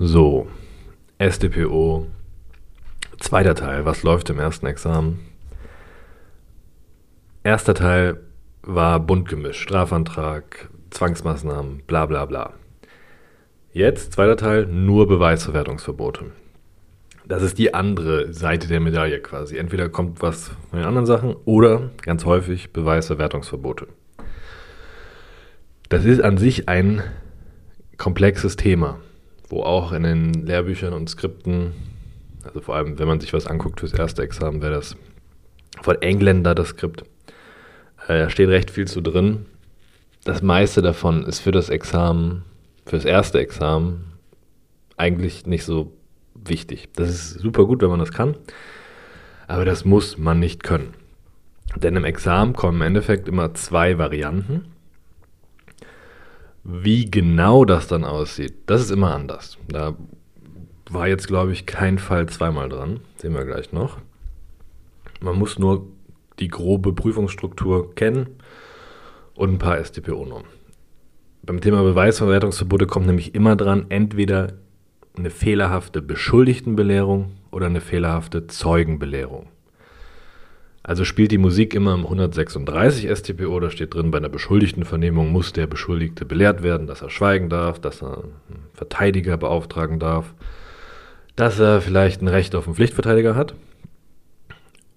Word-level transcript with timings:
So, 0.00 0.48
SDPO, 1.18 2.08
zweiter 3.20 3.54
Teil, 3.54 3.84
was 3.84 4.02
läuft 4.02 4.28
im 4.28 4.40
ersten 4.40 4.66
Examen? 4.66 5.20
Erster 7.44 7.74
Teil 7.74 8.18
war 8.62 8.98
bunt 8.98 9.28
gemischt, 9.28 9.60
Strafantrag, 9.60 10.68
Zwangsmaßnahmen, 10.90 11.84
bla 11.86 12.06
bla 12.06 12.24
bla. 12.24 12.54
Jetzt, 13.72 14.14
zweiter 14.14 14.36
Teil, 14.36 14.66
nur 14.66 15.06
Beweisverwertungsverbote. 15.06 16.32
Das 17.24 17.44
ist 17.44 17.58
die 17.58 17.72
andere 17.72 18.32
Seite 18.32 18.66
der 18.66 18.80
Medaille 18.80 19.20
quasi. 19.20 19.56
Entweder 19.56 19.88
kommt 19.88 20.22
was 20.22 20.48
von 20.70 20.80
den 20.80 20.88
anderen 20.88 21.06
Sachen 21.06 21.36
oder 21.44 21.90
ganz 22.02 22.24
häufig 22.24 22.72
Beweisverwertungsverbote. 22.72 23.86
Das 25.88 26.04
ist 26.04 26.20
an 26.20 26.36
sich 26.36 26.68
ein 26.68 27.04
komplexes 27.96 28.56
Thema, 28.56 28.98
wo 29.54 29.62
auch 29.62 29.92
in 29.92 30.02
den 30.02 30.32
Lehrbüchern 30.32 30.92
und 30.92 31.08
Skripten, 31.08 31.74
also 32.42 32.60
vor 32.60 32.74
allem 32.74 32.98
wenn 32.98 33.06
man 33.06 33.20
sich 33.20 33.32
was 33.32 33.46
anguckt 33.46 33.78
fürs 33.78 33.92
erste 33.92 34.22
Examen, 34.22 34.60
wäre 34.60 34.74
das 34.74 34.96
von 35.80 36.02
Engländer 36.02 36.56
das 36.56 36.70
Skript. 36.70 37.02
Äh, 38.08 38.18
da 38.18 38.30
steht 38.30 38.48
recht 38.48 38.72
viel 38.72 38.88
zu 38.88 39.00
drin. 39.00 39.46
Das 40.24 40.42
meiste 40.42 40.82
davon 40.82 41.22
ist 41.22 41.38
für 41.38 41.52
das 41.52 41.68
Examen, 41.68 42.42
für 42.84 42.96
das 42.96 43.04
erste 43.04 43.38
Examen 43.38 44.06
eigentlich 44.96 45.46
nicht 45.46 45.64
so 45.64 45.92
wichtig. 46.34 46.88
Das 46.96 47.08
ist 47.10 47.38
super 47.38 47.64
gut, 47.64 47.80
wenn 47.80 47.90
man 47.90 48.00
das 48.00 48.12
kann, 48.12 48.36
aber 49.46 49.64
das 49.64 49.84
muss 49.84 50.18
man 50.18 50.40
nicht 50.40 50.64
können. 50.64 50.94
Denn 51.76 51.94
im 51.94 52.04
Examen 52.04 52.54
kommen 52.54 52.78
im 52.78 52.86
Endeffekt 52.88 53.28
immer 53.28 53.54
zwei 53.54 53.98
Varianten. 53.98 54.73
Wie 56.64 57.10
genau 57.10 57.66
das 57.66 57.88
dann 57.88 58.04
aussieht, 58.04 58.54
das 58.66 58.80
ist 58.80 58.90
immer 58.90 59.14
anders. 59.14 59.58
Da 59.68 59.94
war 60.90 61.08
jetzt, 61.08 61.28
glaube 61.28 61.52
ich, 61.52 61.66
kein 61.66 61.98
Fall 61.98 62.26
zweimal 62.28 62.70
dran. 62.70 63.00
Sehen 63.16 63.34
wir 63.34 63.44
gleich 63.44 63.72
noch. 63.72 63.98
Man 65.20 65.38
muss 65.38 65.58
nur 65.58 65.86
die 66.38 66.48
grobe 66.48 66.94
Prüfungsstruktur 66.94 67.94
kennen 67.94 68.28
und 69.34 69.50
ein 69.50 69.58
paar 69.58 69.82
StPO-Normen. 69.82 70.48
Beim 71.42 71.60
Thema 71.60 71.82
Beweisverwertungsverbote 71.82 72.86
kommt 72.86 73.06
nämlich 73.06 73.34
immer 73.34 73.56
dran, 73.56 73.86
entweder 73.90 74.54
eine 75.16 75.30
fehlerhafte 75.30 76.00
Beschuldigtenbelehrung 76.00 77.32
oder 77.50 77.66
eine 77.66 77.82
fehlerhafte 77.82 78.46
Zeugenbelehrung. 78.46 79.48
Also 80.86 81.06
spielt 81.06 81.32
die 81.32 81.38
Musik 81.38 81.74
immer 81.74 81.94
im 81.94 82.04
136 82.04 83.08
StPO, 83.10 83.58
da 83.58 83.70
steht 83.70 83.94
drin, 83.94 84.10
bei 84.10 84.18
einer 84.18 84.28
Beschuldigtenvernehmung 84.28 85.32
muss 85.32 85.54
der 85.54 85.66
Beschuldigte 85.66 86.26
belehrt 86.26 86.62
werden, 86.62 86.86
dass 86.86 87.00
er 87.00 87.08
schweigen 87.08 87.48
darf, 87.48 87.80
dass 87.80 88.02
er 88.02 88.18
einen 88.18 88.66
Verteidiger 88.74 89.38
beauftragen 89.38 89.98
darf, 89.98 90.34
dass 91.36 91.58
er 91.58 91.80
vielleicht 91.80 92.20
ein 92.20 92.28
Recht 92.28 92.54
auf 92.54 92.66
einen 92.66 92.76
Pflichtverteidiger 92.76 93.34
hat. 93.34 93.54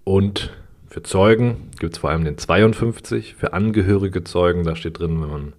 Und 0.03 0.52
für 0.89 1.03
Zeugen 1.03 1.71
gibt 1.80 1.93
es 1.93 1.99
vor 1.99 2.09
allem 2.09 2.25
den 2.25 2.38
52, 2.38 3.35
für 3.35 3.53
angehörige 3.53 4.25
Zeugen, 4.25 4.65
da 4.65 4.75
steht 4.75 4.99
drin, 4.99 5.21
wenn 5.21 5.30
man 5.30 5.53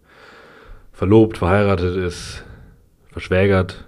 verlobt, 0.93 1.39
verheiratet 1.39 1.97
ist, 1.97 2.45
verschwägert, 3.13 3.87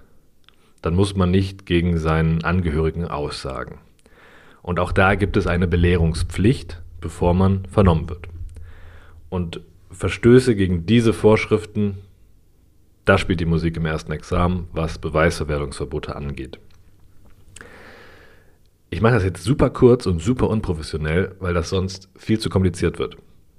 dann 0.81 0.95
muss 0.95 1.15
man 1.15 1.29
nicht 1.29 1.67
gegen 1.67 1.99
seinen 1.99 2.43
Angehörigen 2.43 3.05
aussagen. 3.05 3.77
Und 4.61 4.79
auch 4.79 4.91
da 4.91 5.15
gibt 5.15 5.37
es 5.37 5.47
eine 5.47 5.67
Belehrungspflicht, 5.67 6.81
bevor 6.99 7.33
man 7.33 7.65
vernommen 7.65 8.09
wird. 8.09 8.27
Und 9.29 9.61
Verstöße 9.91 10.55
gegen 10.55 10.85
diese 10.85 11.13
Vorschriften, 11.13 11.97
da 13.05 13.17
spielt 13.17 13.39
die 13.39 13.45
Musik 13.45 13.77
im 13.77 13.85
ersten 13.85 14.11
Examen, 14.11 14.67
was 14.71 14.99
Beweisverwertungsverbote 14.99 16.15
angeht. 16.15 16.59
Ich 18.89 19.01
mache 19.01 19.13
das 19.13 19.23
jetzt 19.23 19.43
super 19.43 19.69
kurz 19.69 20.05
und 20.05 20.21
super 20.21 20.49
unprofessionell, 20.49 21.35
weil 21.39 21.53
das 21.53 21.69
sonst 21.69 22.09
viel 22.17 22.39
zu 22.39 22.49
kompliziert 22.49 22.99
wird. 22.99 23.15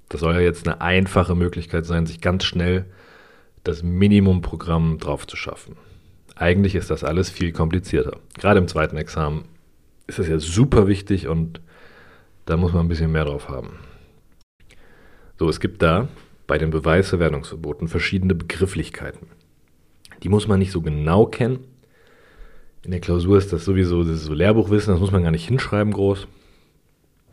Das 0.09 0.21
soll 0.21 0.35
ja 0.35 0.41
jetzt 0.41 0.67
eine 0.67 0.79
einfache 0.79 1.33
Möglichkeit 1.33 1.85
sein, 1.85 2.05
sich 2.05 2.21
ganz 2.21 2.43
schnell 2.43 2.85
das 3.63 3.81
Minimumprogramm 3.81 4.99
drauf 4.99 5.25
zu 5.25 5.35
schaffen. 5.35 5.75
Eigentlich 6.35 6.75
ist 6.75 6.91
das 6.91 7.03
alles 7.03 7.29
viel 7.29 7.51
komplizierter. 7.51 8.17
Gerade 8.37 8.59
im 8.59 8.67
zweiten 8.67 8.97
Examen 8.97 9.45
ist 10.07 10.19
das 10.19 10.27
ja 10.27 10.39
super 10.39 10.87
wichtig 10.87 11.27
und 11.27 11.61
da 12.45 12.57
muss 12.57 12.73
man 12.73 12.85
ein 12.85 12.89
bisschen 12.89 13.11
mehr 13.11 13.25
drauf 13.25 13.49
haben. 13.49 13.79
So, 15.39 15.49
es 15.49 15.59
gibt 15.59 15.81
da 15.81 16.09
bei 16.47 16.57
den 16.57 16.69
Beweisverwertungsverboten 16.69 17.87
verschiedene 17.87 18.35
Begrifflichkeiten. 18.35 19.27
Die 20.21 20.29
muss 20.29 20.47
man 20.47 20.59
nicht 20.59 20.71
so 20.71 20.81
genau 20.81 21.25
kennen. 21.25 21.59
In 22.83 22.91
der 22.91 22.99
Klausur 22.99 23.37
ist 23.37 23.53
das 23.53 23.63
sowieso 23.63 24.03
das 24.03 24.17
ist 24.17 24.25
so 24.25 24.33
Lehrbuchwissen, 24.33 24.93
das 24.93 24.99
muss 24.99 25.11
man 25.11 25.23
gar 25.23 25.31
nicht 25.31 25.47
hinschreiben 25.47 25.93
groß. 25.93 26.27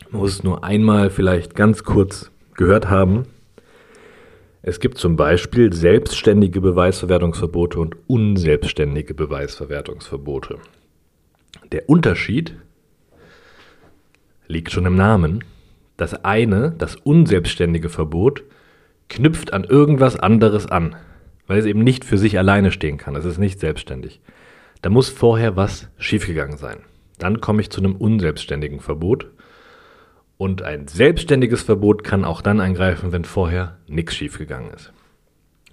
Man 0.09 0.21
muss 0.21 0.31
es 0.31 0.43
nur 0.43 0.63
einmal 0.63 1.09
vielleicht 1.09 1.55
ganz 1.55 1.83
kurz 1.83 2.31
gehört 2.55 2.89
haben. 2.89 3.25
Es 4.61 4.79
gibt 4.79 4.97
zum 4.97 5.15
Beispiel 5.15 5.73
selbstständige 5.73 6.61
Beweisverwertungsverbote 6.61 7.79
und 7.79 7.95
unselbstständige 8.07 9.13
Beweisverwertungsverbote. 9.13 10.59
Der 11.71 11.89
Unterschied 11.89 12.55
liegt 14.47 14.71
schon 14.71 14.85
im 14.85 14.95
Namen. 14.95 15.43
Das 15.97 16.25
eine, 16.25 16.71
das 16.77 16.95
unselbstständige 16.95 17.89
Verbot, 17.89 18.43
knüpft 19.09 19.53
an 19.53 19.63
irgendwas 19.63 20.17
anderes 20.17 20.65
an, 20.65 20.95
weil 21.47 21.59
es 21.59 21.65
eben 21.65 21.83
nicht 21.83 22.05
für 22.05 22.17
sich 22.17 22.37
alleine 22.37 22.71
stehen 22.71 22.97
kann. 22.97 23.15
Es 23.15 23.25
ist 23.25 23.37
nicht 23.37 23.59
selbstständig. 23.59 24.21
Da 24.81 24.89
muss 24.89 25.09
vorher 25.09 25.55
was 25.55 25.89
schiefgegangen 25.97 26.57
sein. 26.57 26.79
Dann 27.19 27.39
komme 27.39 27.61
ich 27.61 27.69
zu 27.69 27.81
einem 27.81 27.95
unselbstständigen 27.95 28.79
Verbot. 28.79 29.27
Und 30.37 30.63
ein 30.63 30.87
selbstständiges 30.87 31.61
Verbot 31.61 32.03
kann 32.03 32.25
auch 32.25 32.41
dann 32.41 32.59
eingreifen, 32.59 33.11
wenn 33.11 33.25
vorher 33.25 33.77
nichts 33.87 34.15
schiefgegangen 34.15 34.71
ist. 34.71 34.91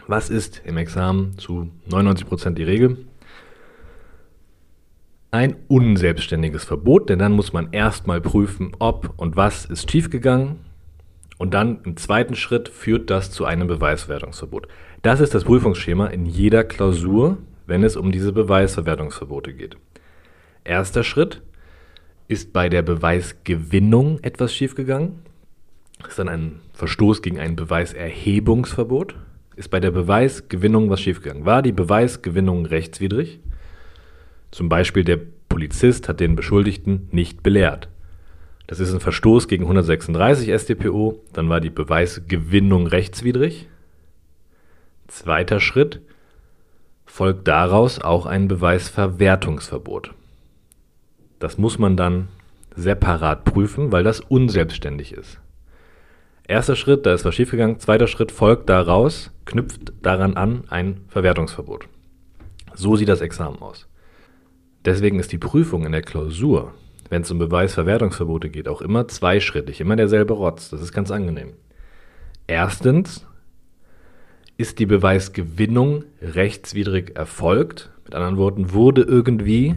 Was 0.07 0.29
ist 0.29 0.61
im 0.65 0.77
Examen 0.77 1.39
zu 1.39 1.71
99% 1.89 2.51
die 2.51 2.65
Regel? 2.65 2.99
Ein 5.31 5.57
unselbstständiges 5.69 6.65
Verbot, 6.65 7.11
denn 7.11 7.19
dann 7.19 7.33
muss 7.33 7.53
man 7.53 7.73
erstmal 7.73 8.21
prüfen, 8.21 8.73
ob 8.79 9.13
und 9.17 9.37
was 9.37 9.65
ist 9.67 9.91
schiefgegangen. 9.91 10.57
Und 11.37 11.55
dann 11.55 11.81
im 11.85 11.97
zweiten 11.97 12.35
Schritt 12.35 12.69
führt 12.69 13.11
das 13.11 13.31
zu 13.31 13.45
einem 13.45 13.69
Beweisverwertungsverbot. 13.69 14.67
Das 15.03 15.21
ist 15.21 15.35
das 15.35 15.45
Prüfungsschema 15.45 16.07
in 16.07 16.27
jeder 16.27 16.65
Klausur, 16.65 17.39
wenn 17.67 17.85
es 17.85 17.97
um 17.97 18.11
diese 18.11 18.33
Beweisverwertungsverbote 18.33 19.53
geht. 19.53 19.77
Erster 20.65 21.05
Schritt 21.05 21.43
ist 22.27 22.53
bei 22.53 22.69
der 22.69 22.83
Beweisgewinnung 22.83 24.19
etwas 24.23 24.53
schiefgegangen. 24.53 25.21
Das 26.01 26.11
ist 26.11 26.19
dann 26.19 26.29
ein 26.29 26.61
Verstoß 26.73 27.23
gegen 27.23 27.39
ein 27.39 27.55
Beweiserhebungsverbot. 27.55 29.15
Ist 29.57 29.69
bei 29.71 29.81
der 29.81 29.91
Beweisgewinnung 29.91 30.91
was 30.91 31.01
schiefgegangen? 31.01 31.45
War 31.45 31.63
die 31.63 31.73
Beweisgewinnung 31.73 32.67
rechtswidrig? 32.67 33.41
Zum 34.51 34.69
Beispiel 34.69 35.05
der 35.05 35.19
Polizist 35.49 36.09
hat 36.09 36.21
den 36.21 36.37
Beschuldigten 36.37 37.09
nicht 37.11 37.43
belehrt. 37.43 37.89
Das 38.67 38.81
ist 38.81 38.93
ein 38.93 39.01
Verstoß 39.01 39.49
gegen 39.49 39.65
136 39.65 40.53
StPO, 40.53 41.23
dann 41.33 41.49
war 41.49 41.61
die 41.61 41.71
Beweisgewinnung 41.71 42.87
rechtswidrig. 42.87 43.67
Zweiter 45.07 45.59
Schritt 45.59 46.03
folgt 47.07 47.49
daraus 47.49 48.01
auch 48.01 48.27
ein 48.27 48.47
Beweisverwertungsverbot. 48.47 50.13
Das 51.39 51.57
muss 51.57 51.79
man 51.79 51.97
dann 51.97 52.29
separat 52.77 53.45
prüfen, 53.45 53.91
weil 53.91 54.05
das 54.05 54.21
unselbstständig 54.21 55.13
ist. 55.13 55.41
Erster 56.47 56.77
Schritt, 56.77 57.07
da 57.07 57.15
ist 57.15 57.25
was 57.25 57.35
schiefgegangen. 57.35 57.79
Zweiter 57.79 58.07
Schritt 58.07 58.33
folgt 58.33 58.69
daraus, 58.69 59.31
knüpft 59.45 59.93
daran 60.03 60.35
an 60.35 60.65
ein 60.69 61.01
Verwertungsverbot. 61.09 61.89
So 62.75 62.97
sieht 62.97 63.09
das 63.09 63.21
Examen 63.21 63.61
aus. 63.61 63.87
Deswegen 64.89 65.21
ist 65.21 65.33
die 65.33 65.39
Prüfung 65.39 65.85
in 65.85 65.93
der 65.93 66.01
Klausur, 66.01 66.73
wenn 67.11 67.21
es 67.21 67.31
um 67.31 67.39
Beweisverwertungsverbote 67.39 68.49
geht, 68.49 68.69
auch 68.69 68.81
immer 68.81 69.07
zweischrittig, 69.07 69.83
immer 69.83 69.97
derselbe 69.97 70.33
Rotz. 70.33 70.71
Das 70.71 70.81
ist 70.81 70.95
ganz 70.95 71.11
angenehm. 71.11 71.53
Erstens 72.47 73.27
ist 74.57 74.79
die 74.79 74.87
Beweisgewinnung 74.87 76.05
rechtswidrig 76.23 77.19
erfolgt. 77.19 77.91
Mit 78.05 78.15
anderen 78.15 78.39
Worten, 78.39 78.73
wurde 78.73 79.03
irgendwie 79.03 79.75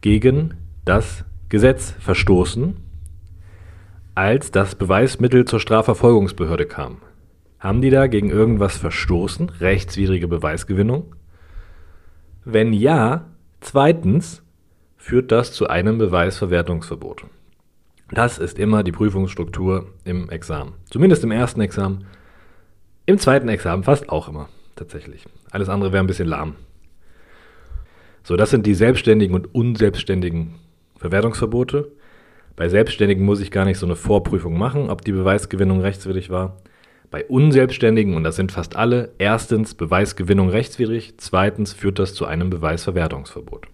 gegen 0.00 0.54
das 0.86 1.26
Gesetz 1.50 1.90
verstoßen, 1.98 2.78
als 4.14 4.52
das 4.52 4.74
Beweismittel 4.74 5.44
zur 5.44 5.60
Strafverfolgungsbehörde 5.60 6.64
kam. 6.64 7.02
Haben 7.58 7.82
die 7.82 7.90
da 7.90 8.06
gegen 8.06 8.30
irgendwas 8.30 8.78
verstoßen? 8.78 9.50
Rechtswidrige 9.60 10.28
Beweisgewinnung? 10.28 11.15
Wenn 12.48 12.72
ja, 12.72 13.24
zweitens 13.60 14.44
führt 14.96 15.32
das 15.32 15.52
zu 15.52 15.66
einem 15.66 15.98
Beweisverwertungsverbot. 15.98 17.24
Das 18.12 18.38
ist 18.38 18.60
immer 18.60 18.84
die 18.84 18.92
Prüfungsstruktur 18.92 19.88
im 20.04 20.30
Examen. 20.30 20.74
Zumindest 20.88 21.24
im 21.24 21.32
ersten 21.32 21.60
Examen. 21.60 22.06
Im 23.04 23.18
zweiten 23.18 23.48
Examen 23.48 23.82
fast 23.82 24.08
auch 24.10 24.28
immer, 24.28 24.48
tatsächlich. 24.76 25.26
Alles 25.50 25.68
andere 25.68 25.90
wäre 25.90 26.04
ein 26.04 26.06
bisschen 26.06 26.28
lahm. 26.28 26.54
So, 28.22 28.36
das 28.36 28.50
sind 28.50 28.64
die 28.64 28.74
selbstständigen 28.74 29.34
und 29.34 29.52
unselbstständigen 29.52 30.54
Verwertungsverbote. 30.98 31.90
Bei 32.54 32.68
Selbstständigen 32.68 33.24
muss 33.24 33.40
ich 33.40 33.50
gar 33.50 33.64
nicht 33.64 33.78
so 33.78 33.86
eine 33.86 33.96
Vorprüfung 33.96 34.56
machen, 34.56 34.88
ob 34.88 35.04
die 35.04 35.10
Beweisgewinnung 35.10 35.80
rechtswidrig 35.80 36.30
war. 36.30 36.58
Bei 37.10 37.24
Unselbstständigen, 37.24 38.14
und 38.14 38.24
das 38.24 38.36
sind 38.36 38.52
fast 38.52 38.76
alle, 38.76 39.12
erstens 39.18 39.74
Beweisgewinnung 39.74 40.48
rechtswidrig, 40.48 41.14
zweitens 41.18 41.72
führt 41.72 41.98
das 41.98 42.14
zu 42.14 42.26
einem 42.26 42.50
Beweisverwertungsverbot. 42.50 43.68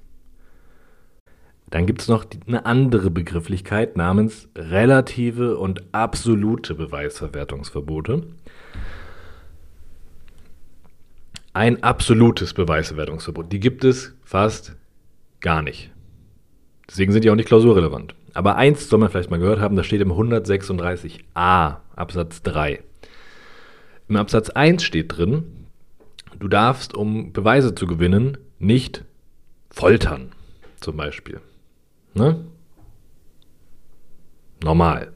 Dann 1.70 1.87
gibt 1.87 2.02
es 2.02 2.08
noch 2.08 2.26
eine 2.46 2.67
andere 2.67 3.11
Begrifflichkeit 3.11 3.96
namens 3.96 4.50
relative 4.55 5.56
und 5.56 5.82
absolute 5.93 6.75
Beweisverwertungsverbote. 6.75 8.25
Ein 11.55 11.82
absolutes 11.82 12.52
Beweisverwertungsverbot, 12.52 13.50
die 13.50 13.61
gibt 13.61 13.85
es 13.85 14.14
fast 14.23 14.76
gar 15.40 15.62
nicht. 15.62 15.90
Deswegen 16.88 17.12
sind 17.12 17.25
die 17.25 17.31
auch 17.31 17.37
nicht 17.37 17.49
klausurrelevant. 17.49 18.14
Aber 18.35 18.56
eins 18.56 18.90
soll 18.90 18.99
man 18.99 19.08
vielleicht 19.08 19.31
mal 19.31 19.38
gehört 19.38 19.61
haben, 19.61 19.76
das 19.76 19.87
steht 19.87 20.02
im 20.02 20.12
136a 20.12 21.76
Absatz 21.96 22.43
3. 22.43 22.82
Im 24.12 24.17
Absatz 24.17 24.50
1 24.50 24.82
steht 24.82 25.17
drin, 25.17 25.64
du 26.38 26.47
darfst, 26.47 26.94
um 26.94 27.32
Beweise 27.32 27.75
zu 27.75 27.87
gewinnen, 27.87 28.37
nicht 28.59 29.06
foltern, 29.70 30.32
zum 30.81 30.99
Beispiel. 30.99 31.41
Ne? 32.12 32.44
Normal. 34.62 35.14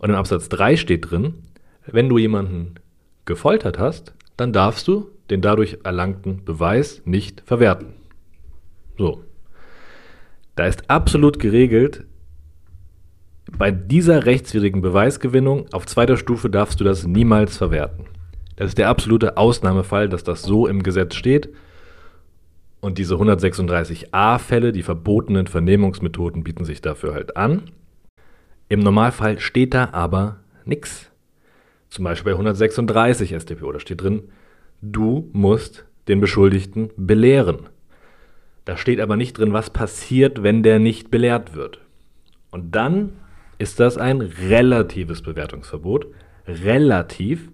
Und 0.00 0.08
im 0.08 0.16
Absatz 0.16 0.48
3 0.48 0.78
steht 0.78 1.10
drin, 1.10 1.34
wenn 1.84 2.08
du 2.08 2.16
jemanden 2.16 2.76
gefoltert 3.26 3.78
hast, 3.78 4.14
dann 4.38 4.54
darfst 4.54 4.88
du 4.88 5.10
den 5.28 5.42
dadurch 5.42 5.80
erlangten 5.84 6.46
Beweis 6.46 7.02
nicht 7.04 7.42
verwerten. 7.44 7.92
So. 8.96 9.22
Da 10.56 10.64
ist 10.64 10.88
absolut 10.88 11.38
geregelt, 11.38 12.06
bei 13.58 13.70
dieser 13.70 14.26
rechtswidrigen 14.26 14.82
Beweisgewinnung 14.82 15.66
auf 15.72 15.86
zweiter 15.86 16.16
Stufe 16.16 16.50
darfst 16.50 16.80
du 16.80 16.84
das 16.84 17.06
niemals 17.06 17.56
verwerten. 17.56 18.06
Das 18.56 18.68
ist 18.68 18.78
der 18.78 18.88
absolute 18.88 19.36
Ausnahmefall, 19.36 20.08
dass 20.08 20.24
das 20.24 20.42
so 20.42 20.66
im 20.66 20.82
Gesetz 20.82 21.14
steht. 21.14 21.50
Und 22.80 22.98
diese 22.98 23.14
136a-Fälle, 23.14 24.72
die 24.72 24.82
verbotenen 24.82 25.46
Vernehmungsmethoden, 25.46 26.44
bieten 26.44 26.64
sich 26.64 26.82
dafür 26.82 27.14
halt 27.14 27.36
an. 27.36 27.70
Im 28.68 28.80
Normalfall 28.80 29.38
steht 29.38 29.74
da 29.74 29.90
aber 29.92 30.40
nichts. 30.64 31.10
Zum 31.88 32.04
Beispiel 32.04 32.32
bei 32.32 32.38
136 32.38 33.34
StPO, 33.40 33.72
da 33.72 33.80
steht 33.80 34.02
drin, 34.02 34.24
du 34.82 35.30
musst 35.32 35.84
den 36.08 36.20
Beschuldigten 36.20 36.90
belehren. 36.96 37.68
Da 38.64 38.76
steht 38.76 39.00
aber 39.00 39.16
nicht 39.16 39.38
drin, 39.38 39.52
was 39.52 39.70
passiert, 39.70 40.42
wenn 40.42 40.62
der 40.62 40.78
nicht 40.78 41.10
belehrt 41.10 41.54
wird. 41.54 41.80
Und 42.50 42.74
dann 42.74 43.12
ist 43.58 43.80
das 43.80 43.98
ein 43.98 44.20
relatives 44.20 45.22
Bewertungsverbot. 45.22 46.06
Relativ, 46.46 47.50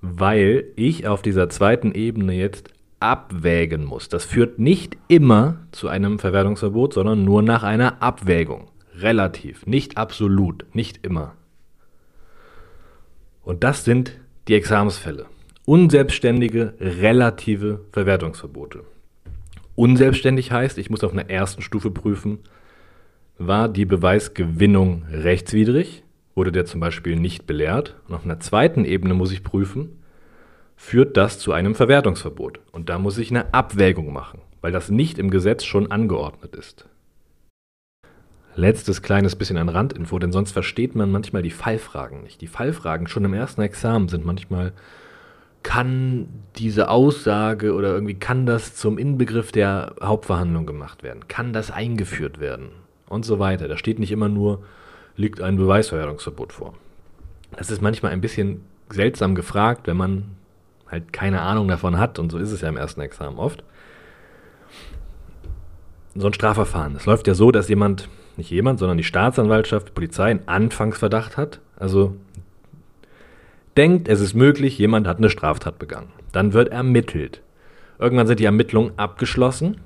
weil 0.00 0.66
ich 0.76 1.06
auf 1.06 1.22
dieser 1.22 1.48
zweiten 1.48 1.92
Ebene 1.92 2.34
jetzt 2.34 2.70
abwägen 3.00 3.84
muss. 3.84 4.08
Das 4.08 4.24
führt 4.24 4.58
nicht 4.58 4.96
immer 5.08 5.66
zu 5.72 5.88
einem 5.88 6.18
Verwertungsverbot, 6.18 6.94
sondern 6.94 7.24
nur 7.24 7.42
nach 7.42 7.62
einer 7.62 8.02
Abwägung. 8.02 8.70
Relativ, 8.96 9.66
nicht 9.66 9.96
absolut, 9.96 10.64
nicht 10.72 11.04
immer. 11.04 11.34
Und 13.42 13.64
das 13.64 13.84
sind 13.84 14.18
die 14.48 14.54
Examensfälle. 14.54 15.26
Unselbstständige 15.66 16.74
relative 16.80 17.80
Verwertungsverbote. 17.92 18.84
Unselbstständig 19.74 20.52
heißt, 20.52 20.78
ich 20.78 20.90
muss 20.90 21.02
auf 21.02 21.12
einer 21.12 21.28
ersten 21.28 21.62
Stufe 21.62 21.90
prüfen, 21.90 22.38
war 23.38 23.68
die 23.68 23.84
Beweisgewinnung 23.84 25.04
rechtswidrig, 25.10 26.04
wurde 26.34 26.52
der 26.52 26.64
zum 26.64 26.80
Beispiel 26.80 27.16
nicht 27.16 27.46
belehrt. 27.46 27.96
Und 28.08 28.14
auf 28.14 28.24
einer 28.24 28.40
zweiten 28.40 28.84
Ebene 28.84 29.14
muss 29.14 29.32
ich 29.32 29.44
prüfen, 29.44 30.02
führt 30.76 31.16
das 31.16 31.38
zu 31.38 31.52
einem 31.52 31.74
Verwertungsverbot. 31.74 32.60
Und 32.72 32.88
da 32.88 32.98
muss 32.98 33.18
ich 33.18 33.30
eine 33.30 33.52
Abwägung 33.52 34.12
machen, 34.12 34.40
weil 34.60 34.72
das 34.72 34.90
nicht 34.90 35.18
im 35.18 35.30
Gesetz 35.30 35.64
schon 35.64 35.90
angeordnet 35.90 36.54
ist. 36.54 36.88
Letztes 38.56 39.02
kleines 39.02 39.34
bisschen 39.34 39.56
an 39.56 39.68
Randinfo, 39.68 40.16
denn 40.20 40.30
sonst 40.30 40.52
versteht 40.52 40.94
man 40.94 41.10
manchmal 41.10 41.42
die 41.42 41.50
Fallfragen 41.50 42.22
nicht. 42.22 42.40
Die 42.40 42.46
Fallfragen 42.46 43.08
schon 43.08 43.24
im 43.24 43.34
ersten 43.34 43.62
Examen 43.62 44.08
sind 44.08 44.24
manchmal 44.24 44.72
kann 45.64 46.28
diese 46.56 46.90
Aussage 46.90 47.74
oder 47.74 47.94
irgendwie 47.94 48.14
kann 48.14 48.46
das 48.46 48.76
zum 48.76 48.98
Inbegriff 48.98 49.50
der 49.50 49.96
Hauptverhandlung 50.00 50.66
gemacht 50.66 51.02
werden? 51.02 51.26
Kann 51.26 51.52
das 51.52 51.72
eingeführt 51.72 52.38
werden? 52.38 52.83
Und 53.14 53.24
so 53.24 53.38
weiter. 53.38 53.68
Da 53.68 53.76
steht 53.76 54.00
nicht 54.00 54.10
immer 54.10 54.28
nur, 54.28 54.64
liegt 55.16 55.40
ein 55.40 55.54
Beweisverwertungsverbot 55.54 56.52
vor. 56.52 56.74
Das 57.56 57.70
ist 57.70 57.80
manchmal 57.80 58.10
ein 58.10 58.20
bisschen 58.20 58.62
seltsam 58.88 59.36
gefragt, 59.36 59.86
wenn 59.86 59.96
man 59.96 60.24
halt 60.90 61.12
keine 61.12 61.40
Ahnung 61.40 61.68
davon 61.68 61.96
hat, 61.96 62.18
und 62.18 62.32
so 62.32 62.38
ist 62.38 62.50
es 62.50 62.62
ja 62.62 62.68
im 62.68 62.76
ersten 62.76 63.00
Examen 63.00 63.38
oft. 63.38 63.62
So 66.16 66.26
ein 66.26 66.34
Strafverfahren. 66.34 66.96
Es 66.96 67.06
läuft 67.06 67.28
ja 67.28 67.34
so, 67.34 67.52
dass 67.52 67.68
jemand, 67.68 68.08
nicht 68.36 68.50
jemand, 68.50 68.80
sondern 68.80 68.98
die 68.98 69.04
Staatsanwaltschaft, 69.04 69.90
die 69.90 69.92
Polizei 69.92 70.32
einen 70.32 70.48
Anfangsverdacht 70.48 71.36
hat. 71.36 71.60
Also 71.76 72.16
denkt, 73.76 74.08
es 74.08 74.20
ist 74.20 74.34
möglich, 74.34 74.76
jemand 74.76 75.06
hat 75.06 75.18
eine 75.18 75.30
Straftat 75.30 75.78
begangen. 75.78 76.10
Dann 76.32 76.52
wird 76.52 76.70
ermittelt. 76.70 77.42
Irgendwann 78.00 78.26
sind 78.26 78.40
die 78.40 78.44
Ermittlungen 78.44 78.90
abgeschlossen 78.96 79.76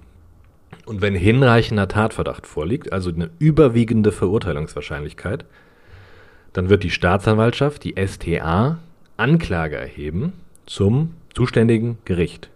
und 0.89 1.01
wenn 1.01 1.15
hinreichender 1.15 1.89
Tatverdacht 1.89 2.47
vorliegt, 2.47 2.93
also 2.93 3.11
eine 3.11 3.31
überwiegende 3.39 4.13
Verurteilungswahrscheinlichkeit, 4.13 5.45
dann 6.53 6.69
wird 6.69 6.83
die 6.83 6.91
Staatsanwaltschaft, 6.91 7.85
die 7.85 7.95
STA, 7.97 8.79
Anklage 9.17 9.77
erheben 9.77 10.33
zum 10.67 11.15
zuständigen 11.35 11.99
Gericht. 12.05 12.51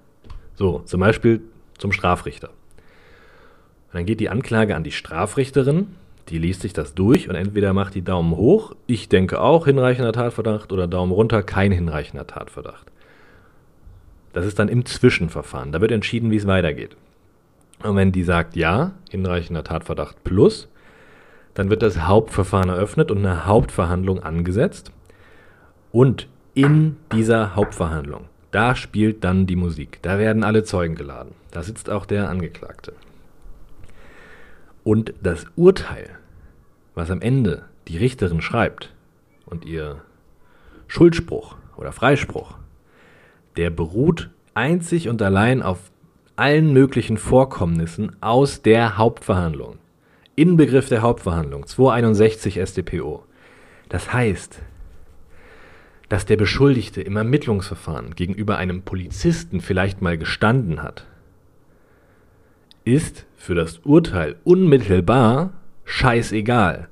So, 0.54 0.80
zum 0.80 1.00
Beispiel 1.00 1.40
zum 1.78 1.92
Strafrichter. 1.92 2.48
Und 2.48 3.94
dann 3.94 4.06
geht 4.06 4.20
die 4.20 4.28
Anklage 4.28 4.74
an 4.74 4.84
die 4.84 4.92
Strafrichterin 4.92 5.88
die 6.28 6.38
liest 6.38 6.62
sich 6.62 6.72
das 6.72 6.94
durch 6.94 7.28
und 7.28 7.34
entweder 7.34 7.72
macht 7.72 7.94
die 7.94 8.02
Daumen 8.02 8.36
hoch, 8.36 8.74
ich 8.86 9.08
denke 9.08 9.40
auch 9.40 9.66
hinreichender 9.66 10.12
Tatverdacht, 10.12 10.72
oder 10.72 10.86
Daumen 10.86 11.12
runter, 11.12 11.42
kein 11.42 11.72
hinreichender 11.72 12.26
Tatverdacht. 12.26 12.86
Das 14.32 14.46
ist 14.46 14.58
dann 14.58 14.68
im 14.68 14.86
Zwischenverfahren. 14.86 15.72
Da 15.72 15.80
wird 15.80 15.90
entschieden, 15.90 16.30
wie 16.30 16.36
es 16.36 16.46
weitergeht. 16.46 16.96
Und 17.82 17.96
wenn 17.96 18.12
die 18.12 18.22
sagt 18.22 18.56
ja, 18.56 18.92
hinreichender 19.10 19.64
Tatverdacht 19.64 20.22
plus, 20.24 20.68
dann 21.54 21.68
wird 21.68 21.82
das 21.82 22.06
Hauptverfahren 22.06 22.70
eröffnet 22.70 23.10
und 23.10 23.18
eine 23.18 23.46
Hauptverhandlung 23.46 24.22
angesetzt. 24.22 24.92
Und 25.90 26.28
in 26.54 26.96
dieser 27.12 27.54
Hauptverhandlung, 27.54 28.26
da 28.50 28.74
spielt 28.74 29.24
dann 29.24 29.46
die 29.46 29.56
Musik. 29.56 29.98
Da 30.02 30.18
werden 30.18 30.44
alle 30.44 30.64
Zeugen 30.64 30.94
geladen. 30.94 31.34
Da 31.50 31.62
sitzt 31.62 31.90
auch 31.90 32.06
der 32.06 32.28
Angeklagte. 32.28 32.94
Und 34.84 35.14
das 35.22 35.46
Urteil, 35.56 36.10
was 36.94 37.10
am 37.10 37.20
Ende 37.20 37.64
die 37.88 37.98
Richterin 37.98 38.40
schreibt 38.40 38.92
und 39.46 39.64
ihr 39.64 40.02
Schuldspruch 40.88 41.56
oder 41.76 41.92
Freispruch, 41.92 42.56
der 43.56 43.70
beruht 43.70 44.30
einzig 44.54 45.08
und 45.08 45.22
allein 45.22 45.62
auf 45.62 45.91
allen 46.36 46.72
möglichen 46.72 47.18
Vorkommnissen 47.18 48.16
aus 48.20 48.62
der 48.62 48.96
Hauptverhandlung. 48.96 49.78
Inbegriff 50.34 50.88
der 50.88 51.02
Hauptverhandlung 51.02 51.66
261 51.66 52.60
StPO. 52.64 53.24
Das 53.88 54.12
heißt, 54.12 54.62
dass 56.08 56.26
der 56.26 56.36
Beschuldigte 56.36 57.02
im 57.02 57.16
Ermittlungsverfahren 57.16 58.14
gegenüber 58.14 58.56
einem 58.56 58.82
Polizisten 58.82 59.60
vielleicht 59.60 60.02
mal 60.02 60.18
gestanden 60.18 60.82
hat, 60.82 61.06
ist 62.84 63.26
für 63.36 63.54
das 63.54 63.78
Urteil 63.78 64.36
unmittelbar 64.44 65.52
scheißegal, 65.84 66.88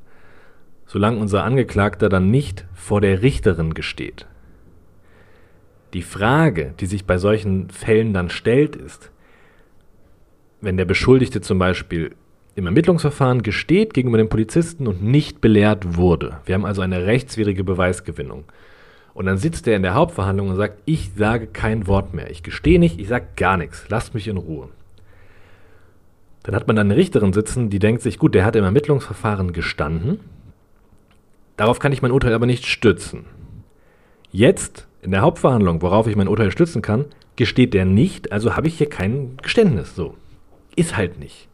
solange 0.87 1.18
unser 1.18 1.44
Angeklagter 1.44 2.09
dann 2.09 2.30
nicht 2.30 2.66
vor 2.75 3.00
der 3.00 3.23
Richterin 3.23 3.75
gesteht. 3.75 4.26
Die 5.92 6.02
Frage, 6.02 6.75
die 6.78 6.87
sich 6.87 7.04
bei 7.04 7.18
solchen 7.18 7.70
Fällen 7.70 8.14
dann 8.14 8.30
stellt, 8.30 8.76
ist, 8.76 9.11
wenn 10.61 10.76
der 10.76 10.85
Beschuldigte 10.85 11.40
zum 11.40 11.59
Beispiel 11.59 12.14
im 12.55 12.67
Ermittlungsverfahren 12.67 13.43
gesteht 13.43 13.95
gegenüber 13.95 14.19
dem 14.19 14.29
Polizisten 14.29 14.87
und 14.87 15.02
nicht 15.02 15.40
belehrt 15.40 15.97
wurde. 15.97 16.38
Wir 16.45 16.55
haben 16.55 16.67
also 16.67 16.83
eine 16.83 17.07
rechtswidrige 17.07 17.64
Beweisgewinnung. 17.64 18.45
Und 19.14 19.26
dann 19.26 19.38
sitzt 19.38 19.67
er 19.67 19.76
in 19.76 19.83
der 19.83 19.95
Hauptverhandlung 19.95 20.50
und 20.50 20.57
sagt, 20.57 20.81
ich 20.85 21.12
sage 21.17 21.47
kein 21.47 21.87
Wort 21.87 22.14
mehr, 22.14 22.31
ich 22.31 22.43
gestehe 22.43 22.79
nicht, 22.79 23.00
ich 23.00 23.09
sage 23.09 23.26
gar 23.37 23.57
nichts, 23.57 23.87
lasst 23.88 24.14
mich 24.14 24.29
in 24.29 24.37
Ruhe. 24.37 24.69
Dann 26.43 26.55
hat 26.55 26.67
man 26.67 26.76
dann 26.76 26.87
eine 26.87 26.97
Richterin 26.97 27.33
sitzen, 27.33 27.71
die 27.71 27.79
denkt 27.79 28.02
sich, 28.02 28.19
gut, 28.19 28.35
der 28.35 28.45
hat 28.45 28.57
im 28.57 28.64
Ermittlungsverfahren 28.64 29.52
gestanden. 29.52 30.21
Darauf 31.57 31.79
kann 31.79 31.93
ich 31.93 32.02
mein 32.02 32.12
Urteil 32.12 32.33
aber 32.33 32.47
nicht 32.47 32.67
stützen. 32.67 33.26
Jetzt, 34.33 34.87
in 35.02 35.11
der 35.11 35.21
Hauptverhandlung, 35.21 35.83
worauf 35.83 36.07
ich 36.07 36.17
mein 36.17 36.29
Urteil 36.29 36.50
stützen 36.50 36.83
kann, 36.83 37.05
gesteht 37.37 37.75
der 37.75 37.85
nicht, 37.85 38.33
also 38.33 38.57
habe 38.57 38.69
ich 38.69 38.79
hier 38.79 38.88
kein 38.88 39.37
Geständnis. 39.43 39.95
So. 39.95 40.14
Ist 40.80 40.96
halt 40.96 41.18
nicht. 41.18 41.46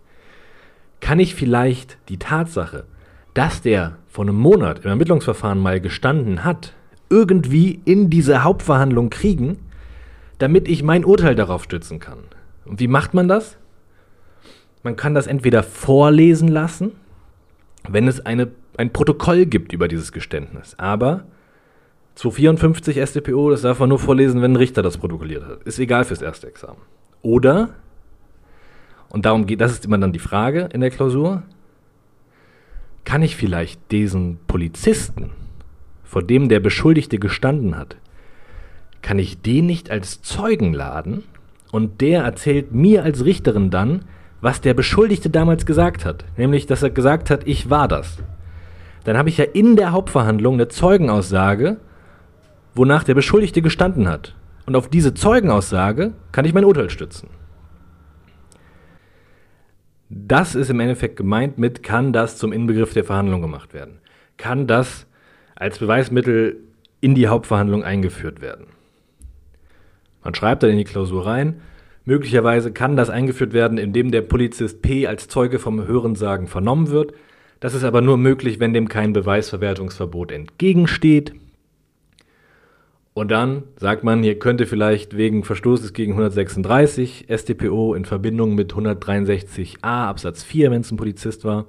Kann 1.00 1.18
ich 1.18 1.34
vielleicht 1.34 1.98
die 2.08 2.16
Tatsache, 2.16 2.84
dass 3.34 3.60
der 3.60 3.98
vor 4.06 4.24
einem 4.24 4.36
Monat 4.36 4.84
im 4.84 4.90
Ermittlungsverfahren 4.90 5.58
mal 5.58 5.80
gestanden 5.80 6.44
hat, 6.44 6.74
irgendwie 7.10 7.80
in 7.84 8.08
diese 8.08 8.44
Hauptverhandlung 8.44 9.10
kriegen, 9.10 9.58
damit 10.38 10.68
ich 10.68 10.84
mein 10.84 11.04
Urteil 11.04 11.34
darauf 11.34 11.64
stützen 11.64 11.98
kann. 11.98 12.20
Und 12.66 12.78
wie 12.78 12.86
macht 12.86 13.14
man 13.14 13.26
das? 13.26 13.56
Man 14.84 14.94
kann 14.94 15.16
das 15.16 15.26
entweder 15.26 15.64
vorlesen 15.64 16.46
lassen, 16.46 16.92
wenn 17.88 18.06
es 18.06 18.24
eine, 18.24 18.52
ein 18.76 18.92
Protokoll 18.92 19.46
gibt 19.46 19.72
über 19.72 19.88
dieses 19.88 20.12
Geständnis. 20.12 20.76
Aber 20.78 21.24
254 22.14 23.02
StPO, 23.04 23.50
das 23.50 23.62
darf 23.62 23.80
man 23.80 23.88
nur 23.88 23.98
vorlesen, 23.98 24.40
wenn 24.40 24.52
ein 24.52 24.56
Richter 24.56 24.82
das 24.82 24.98
protokolliert 24.98 25.44
hat. 25.44 25.64
Ist 25.64 25.80
egal 25.80 26.04
fürs 26.04 26.22
erste 26.22 26.46
Examen. 26.46 26.80
Oder, 27.22 27.70
und 29.08 29.26
darum 29.26 29.46
geht, 29.46 29.60
das 29.60 29.72
ist 29.72 29.84
immer 29.84 29.98
dann 29.98 30.12
die 30.12 30.18
Frage 30.18 30.68
in 30.72 30.80
der 30.80 30.90
Klausur, 30.90 31.42
kann 33.04 33.22
ich 33.22 33.36
vielleicht 33.36 33.92
diesen 33.92 34.38
Polizisten, 34.46 35.30
vor 36.04 36.22
dem 36.22 36.48
der 36.48 36.60
Beschuldigte 36.60 37.18
gestanden 37.18 37.76
hat, 37.76 37.96
kann 39.02 39.18
ich 39.18 39.40
den 39.40 39.66
nicht 39.66 39.90
als 39.90 40.22
Zeugen 40.22 40.74
laden 40.74 41.22
und 41.70 42.00
der 42.00 42.24
erzählt 42.24 42.72
mir 42.72 43.04
als 43.04 43.24
Richterin 43.24 43.70
dann, 43.70 44.04
was 44.40 44.60
der 44.60 44.74
Beschuldigte 44.74 45.30
damals 45.30 45.66
gesagt 45.66 46.04
hat. 46.04 46.24
Nämlich, 46.36 46.66
dass 46.66 46.82
er 46.82 46.90
gesagt 46.90 47.30
hat, 47.30 47.46
ich 47.46 47.70
war 47.70 47.88
das. 47.88 48.18
Dann 49.04 49.16
habe 49.16 49.28
ich 49.28 49.38
ja 49.38 49.44
in 49.44 49.76
der 49.76 49.92
Hauptverhandlung 49.92 50.54
eine 50.54 50.68
Zeugenaussage, 50.68 51.76
wonach 52.74 53.04
der 53.04 53.14
Beschuldigte 53.14 53.62
gestanden 53.62 54.08
hat. 54.08 54.34
Und 54.66 54.74
auf 54.74 54.88
diese 54.88 55.14
Zeugenaussage 55.14 56.12
kann 56.32 56.44
ich 56.44 56.52
mein 56.52 56.64
Urteil 56.64 56.90
stützen. 56.90 57.28
Das 60.08 60.54
ist 60.54 60.70
im 60.70 60.80
Endeffekt 60.80 61.16
gemeint 61.16 61.58
mit, 61.58 61.82
kann 61.82 62.12
das 62.12 62.38
zum 62.38 62.52
Inbegriff 62.52 62.92
der 62.92 63.04
Verhandlung 63.04 63.42
gemacht 63.42 63.74
werden? 63.74 63.98
Kann 64.36 64.66
das 64.66 65.06
als 65.54 65.78
Beweismittel 65.78 66.60
in 67.00 67.14
die 67.14 67.28
Hauptverhandlung 67.28 67.82
eingeführt 67.82 68.40
werden? 68.40 68.66
Man 70.22 70.34
schreibt 70.34 70.62
dann 70.62 70.70
in 70.70 70.78
die 70.78 70.84
Klausur 70.84 71.26
rein, 71.26 71.60
möglicherweise 72.04 72.72
kann 72.72 72.96
das 72.96 73.10
eingeführt 73.10 73.52
werden, 73.52 73.78
indem 73.78 74.10
der 74.10 74.22
Polizist 74.22 74.82
P 74.82 75.06
als 75.06 75.28
Zeuge 75.28 75.58
vom 75.58 75.86
Hörensagen 75.86 76.46
vernommen 76.46 76.90
wird. 76.90 77.12
Das 77.58 77.74
ist 77.74 77.84
aber 77.84 78.00
nur 78.00 78.16
möglich, 78.16 78.60
wenn 78.60 78.74
dem 78.74 78.88
kein 78.88 79.12
Beweisverwertungsverbot 79.12 80.30
entgegensteht. 80.30 81.34
Und 83.16 83.30
dann 83.30 83.62
sagt 83.76 84.04
man, 84.04 84.22
hier 84.22 84.38
könnte 84.38 84.66
vielleicht 84.66 85.16
wegen 85.16 85.42
Verstoßes 85.42 85.94
gegen 85.94 86.12
136 86.12 87.28
StPO 87.34 87.94
in 87.94 88.04
Verbindung 88.04 88.54
mit 88.54 88.74
163a 88.74 89.78
Absatz 89.80 90.42
4, 90.42 90.70
wenn 90.70 90.82
es 90.82 90.92
ein 90.92 90.98
Polizist 90.98 91.46
war, 91.46 91.64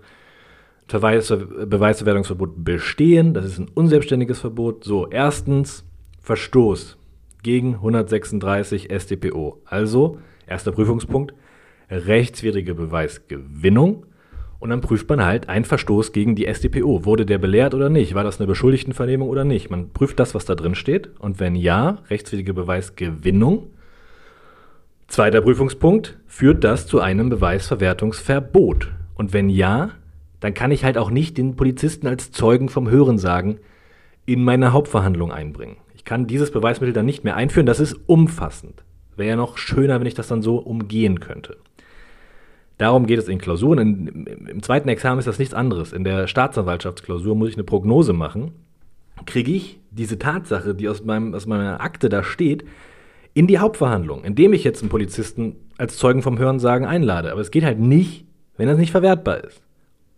Verweis, 0.89 1.29
Beweisverwertungsverbot 1.29 2.65
bestehen. 2.65 3.33
Das 3.33 3.45
ist 3.45 3.59
ein 3.59 3.69
unselbstständiges 3.73 4.41
Verbot. 4.41 4.83
So, 4.83 5.07
erstens 5.09 5.85
Verstoß 6.19 6.97
gegen 7.43 7.75
136 7.75 8.89
StPO. 8.91 9.61
Also, 9.63 10.19
erster 10.47 10.73
Prüfungspunkt, 10.73 11.33
rechtswidrige 11.89 12.75
Beweisgewinnung. 12.75 14.05
Und 14.59 14.71
dann 14.71 14.81
prüft 14.81 15.07
man 15.07 15.23
halt 15.23 15.49
einen 15.49 15.65
Verstoß 15.65 16.13
gegen 16.13 16.35
die 16.35 16.51
StPO. 16.51 17.05
Wurde 17.05 17.25
der 17.25 17.37
belehrt 17.37 17.73
oder 17.73 17.89
nicht? 17.89 18.15
War 18.15 18.23
das 18.23 18.39
eine 18.39 18.47
Beschuldigtenvernehmung 18.47 19.29
oder 19.29 19.43
nicht? 19.43 19.69
Man 19.69 19.89
prüft 19.89 20.19
das, 20.19 20.33
was 20.33 20.45
da 20.45 20.55
drin 20.55 20.75
steht. 20.75 21.11
Und 21.19 21.39
wenn 21.39 21.55
ja, 21.55 21.99
rechtswidrige 22.09 22.53
Beweisgewinnung. 22.53 23.67
Zweiter 25.07 25.41
Prüfungspunkt, 25.41 26.17
führt 26.25 26.63
das 26.63 26.87
zu 26.87 26.99
einem 26.99 27.29
Beweisverwertungsverbot? 27.29 28.91
Und 29.13 29.31
wenn 29.31 29.49
ja, 29.49 29.91
dann 30.39 30.53
kann 30.53 30.71
ich 30.71 30.83
halt 30.83 30.97
auch 30.97 31.11
nicht 31.11 31.37
den 31.37 31.55
Polizisten 31.55 32.07
als 32.07 32.31
Zeugen 32.31 32.69
vom 32.69 32.89
Hörensagen 32.89 33.59
in 34.25 34.43
meine 34.43 34.73
Hauptverhandlung 34.73 35.31
einbringen. 35.31 35.77
Ich 35.95 36.03
kann 36.03 36.27
dieses 36.27 36.51
Beweismittel 36.51 36.93
dann 36.93 37.05
nicht 37.05 37.23
mehr 37.23 37.35
einführen. 37.35 37.65
Das 37.65 37.79
ist 37.79 37.95
umfassend. 38.07 38.83
Wäre 39.15 39.29
ja 39.29 39.35
noch 39.35 39.57
schöner, 39.57 39.99
wenn 39.99 40.07
ich 40.07 40.13
das 40.13 40.27
dann 40.27 40.41
so 40.41 40.57
umgehen 40.57 41.19
könnte. 41.19 41.57
Darum 42.77 43.07
geht 43.07 43.19
es 43.19 43.27
in 43.27 43.39
Klausuren. 43.39 43.79
In, 43.79 44.25
Im 44.47 44.63
zweiten 44.63 44.89
Examen 44.89 45.19
ist 45.19 45.27
das 45.27 45.39
nichts 45.39 45.53
anderes. 45.53 45.93
In 45.93 46.03
der 46.03 46.27
Staatsanwaltschaftsklausur 46.27 47.35
muss 47.35 47.49
ich 47.49 47.55
eine 47.55 47.63
Prognose 47.63 48.13
machen. 48.13 48.51
Kriege 49.25 49.51
ich 49.51 49.79
diese 49.89 50.19
Tatsache, 50.19 50.75
die 50.75 50.87
aus, 50.87 51.03
meinem, 51.03 51.33
aus 51.33 51.47
meiner 51.47 51.81
Akte 51.81 52.07
da 52.09 52.23
steht, 52.23 52.65
in 53.33 53.47
die 53.47 53.59
Hauptverhandlung, 53.59 54.23
indem 54.23 54.53
ich 54.53 54.63
jetzt 54.63 54.81
einen 54.81 54.89
Polizisten 54.89 55.55
als 55.77 55.97
Zeugen 55.97 56.21
vom 56.21 56.37
Hörensagen 56.37 56.87
einlade. 56.87 57.31
Aber 57.31 57.41
es 57.41 57.51
geht 57.51 57.63
halt 57.63 57.79
nicht, 57.79 58.25
wenn 58.57 58.67
das 58.67 58.77
nicht 58.77 58.91
verwertbar 58.91 59.43
ist. 59.43 59.61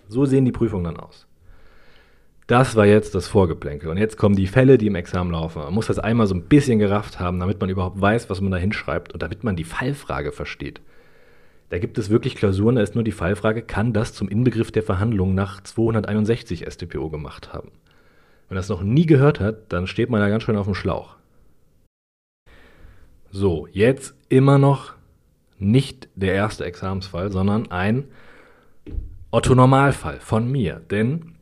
So 0.08 0.25
sehen 0.25 0.46
die 0.46 0.51
Prüfungen 0.51 0.86
dann 0.86 0.98
aus. 0.98 1.28
Das 2.48 2.75
war 2.75 2.88
jetzt 2.88 3.13
das 3.13 3.28
Vorgeplänkel. 3.28 3.89
Und 3.89 3.98
jetzt 3.98 4.18
kommen 4.18 4.36
die 4.36 4.48
Fälle, 4.48 4.80
die 4.80 4.88
im 4.88 4.96
Examen 4.96 5.32
laufen. 5.32 5.62
Man 5.62 5.74
muss 5.74 5.88
das 5.88 6.00
einmal 6.00 6.25
so 6.25 6.34
ein 6.34 6.46
bisschen 6.46 6.80
gerafft 6.80 7.20
haben, 7.20 7.39
damit 7.39 7.62
man 7.62 7.70
überhaupt 7.70 8.01
weiß, 8.01 8.30
was 8.30 8.42
man 8.42 8.51
da 8.51 8.58
hinschreibt 8.58 9.13
und 9.13 9.22
damit 9.22 9.44
man 9.44 9.56
die 9.56 9.63
Fallfrage 9.63 10.32
versteht. 10.32 10.82
Da 11.70 11.78
gibt 11.78 11.98
es 12.00 12.10
wirklich 12.10 12.36
Klausuren, 12.36 12.76
da 12.76 12.82
ist 12.82 12.96
nur 12.96 13.04
die 13.04 13.12
Fallfrage, 13.12 13.62
kann 13.62 13.94
das 13.94 14.14
zum 14.14 14.28
Inbegriff 14.28 14.72
der 14.72 14.84
Verhandlung 14.84 15.36
nach 15.36 15.62
261 15.62 16.66
StPO 16.68 17.10
gemacht 17.10 17.54
haben? 17.54 17.72
Wenn 18.48 18.56
das 18.56 18.70
noch 18.70 18.82
nie 18.82 19.06
gehört 19.06 19.40
hat, 19.40 19.72
dann 19.72 19.86
steht 19.86 20.10
man 20.10 20.20
da 20.20 20.30
ganz 20.30 20.44
schön 20.44 20.58
auf 20.58 20.66
dem 20.66 20.74
Schlauch. 20.74 21.18
So, 23.30 23.68
jetzt 23.72 24.16
immer 24.28 24.58
noch 24.58 24.96
nicht 25.60 26.10
der 26.16 26.34
erste 26.34 26.66
Examensfall, 26.66 27.32
sondern 27.32 27.70
ein 27.70 28.06
Otto-Normalfall 29.30 30.20
von 30.20 30.52
mir. 30.52 30.82
Denn 30.90 31.36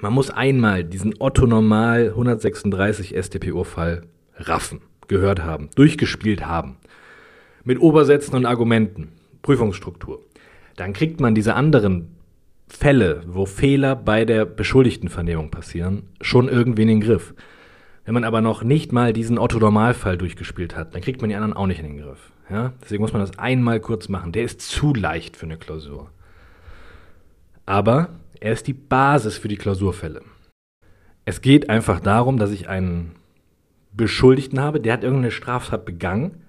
man 0.00 0.12
muss 0.12 0.30
einmal 0.30 0.82
diesen 0.82 1.14
Otto-Normal 1.20 2.08
136 2.08 3.14
StPO-Fall 3.16 4.02
raffen, 4.34 4.80
gehört 5.06 5.44
haben, 5.44 5.70
durchgespielt 5.76 6.44
haben. 6.44 6.78
Mit 7.62 7.80
Obersätzen 7.80 8.34
und 8.34 8.46
Argumenten. 8.46 9.12
Prüfungsstruktur. 9.46 10.20
Dann 10.74 10.92
kriegt 10.92 11.20
man 11.20 11.36
diese 11.36 11.54
anderen 11.54 12.16
Fälle, 12.66 13.22
wo 13.28 13.46
Fehler 13.46 13.94
bei 13.94 14.24
der 14.24 14.44
Beschuldigtenvernehmung 14.44 15.52
passieren, 15.52 16.02
schon 16.20 16.48
irgendwie 16.48 16.82
in 16.82 16.88
den 16.88 17.00
Griff. 17.00 17.32
Wenn 18.04 18.14
man 18.14 18.24
aber 18.24 18.40
noch 18.40 18.64
nicht 18.64 18.92
mal 18.92 19.12
diesen 19.12 19.38
Otto-Normalfall 19.38 20.18
durchgespielt 20.18 20.74
hat, 20.74 20.94
dann 20.94 21.00
kriegt 21.00 21.20
man 21.20 21.30
die 21.30 21.36
anderen 21.36 21.52
auch 21.52 21.68
nicht 21.68 21.78
in 21.78 21.86
den 21.86 21.98
Griff. 21.98 22.32
Ja? 22.50 22.72
Deswegen 22.82 23.02
muss 23.02 23.12
man 23.12 23.22
das 23.22 23.38
einmal 23.38 23.78
kurz 23.78 24.08
machen. 24.08 24.32
Der 24.32 24.42
ist 24.42 24.60
zu 24.60 24.92
leicht 24.92 25.36
für 25.36 25.46
eine 25.46 25.58
Klausur. 25.58 26.10
Aber 27.66 28.08
er 28.40 28.52
ist 28.52 28.66
die 28.66 28.74
Basis 28.74 29.38
für 29.38 29.48
die 29.48 29.56
Klausurfälle. 29.56 30.22
Es 31.24 31.40
geht 31.40 31.70
einfach 31.70 32.00
darum, 32.00 32.36
dass 32.36 32.50
ich 32.50 32.68
einen 32.68 33.12
Beschuldigten 33.92 34.58
habe, 34.58 34.80
der 34.80 34.92
hat 34.92 35.04
irgendeine 35.04 35.30
Straftat 35.30 35.84
begangen 35.84 36.42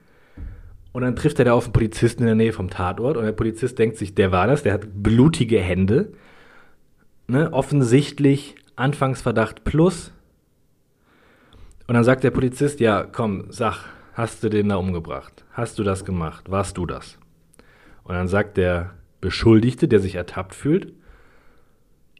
und 0.97 1.03
dann 1.03 1.15
trifft 1.15 1.37
er 1.37 1.45
da 1.45 1.53
auf 1.53 1.65
einen 1.65 1.73
Polizisten 1.73 2.23
in 2.23 2.25
der 2.25 2.33
Nähe 2.33 2.53
vom 2.53 2.71
Tatort 2.71 3.17
und 3.17 3.23
der 3.23 3.31
Polizist 3.31 3.77
denkt 3.77 3.97
sich, 3.97 4.15
der 4.15 4.31
war 4.31 4.47
das, 4.47 4.63
der 4.63 4.73
hat 4.73 5.03
blutige 5.03 5.61
Hände. 5.61 6.11
Ne? 7.27 7.53
Offensichtlich 7.53 8.55
Anfangsverdacht 8.75 9.63
plus. 9.63 10.11
Und 11.85 11.93
dann 11.93 12.03
sagt 12.03 12.23
der 12.23 12.31
Polizist, 12.31 12.79
ja, 12.79 13.03
komm, 13.03 13.45
sag, 13.51 13.85
hast 14.13 14.43
du 14.43 14.49
den 14.49 14.69
da 14.69 14.77
umgebracht? 14.77 15.45
Hast 15.51 15.77
du 15.77 15.83
das 15.83 16.03
gemacht? 16.03 16.49
Warst 16.49 16.79
du 16.79 16.87
das? 16.87 17.19
Und 18.03 18.15
dann 18.15 18.27
sagt 18.27 18.57
der 18.57 18.95
Beschuldigte, 19.21 19.87
der 19.87 19.99
sich 19.99 20.15
ertappt 20.15 20.55
fühlt, 20.55 20.93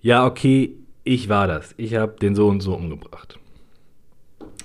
ja, 0.02 0.24
okay, 0.24 0.76
ich 1.04 1.30
war 1.30 1.48
das. 1.48 1.74
Ich 1.78 1.96
habe 1.96 2.18
den 2.22 2.36
so 2.36 2.48
und 2.48 2.60
so 2.60 2.76
umgebracht. 2.76 3.40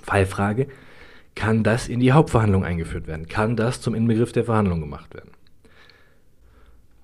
Fallfrage, 0.02 0.66
kann 1.34 1.62
das 1.62 1.88
in 1.88 2.00
die 2.00 2.12
Hauptverhandlung 2.12 2.64
eingeführt 2.64 3.06
werden? 3.06 3.28
Kann 3.28 3.56
das 3.56 3.80
zum 3.80 3.94
Inbegriff 3.94 4.32
der 4.32 4.44
Verhandlung 4.44 4.80
gemacht 4.80 5.14
werden? 5.14 5.30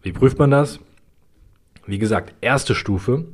Wie 0.02 0.12
prüft 0.12 0.38
man 0.38 0.50
das? 0.50 0.80
Wie 1.86 1.98
gesagt, 1.98 2.34
erste 2.40 2.74
Stufe, 2.74 3.24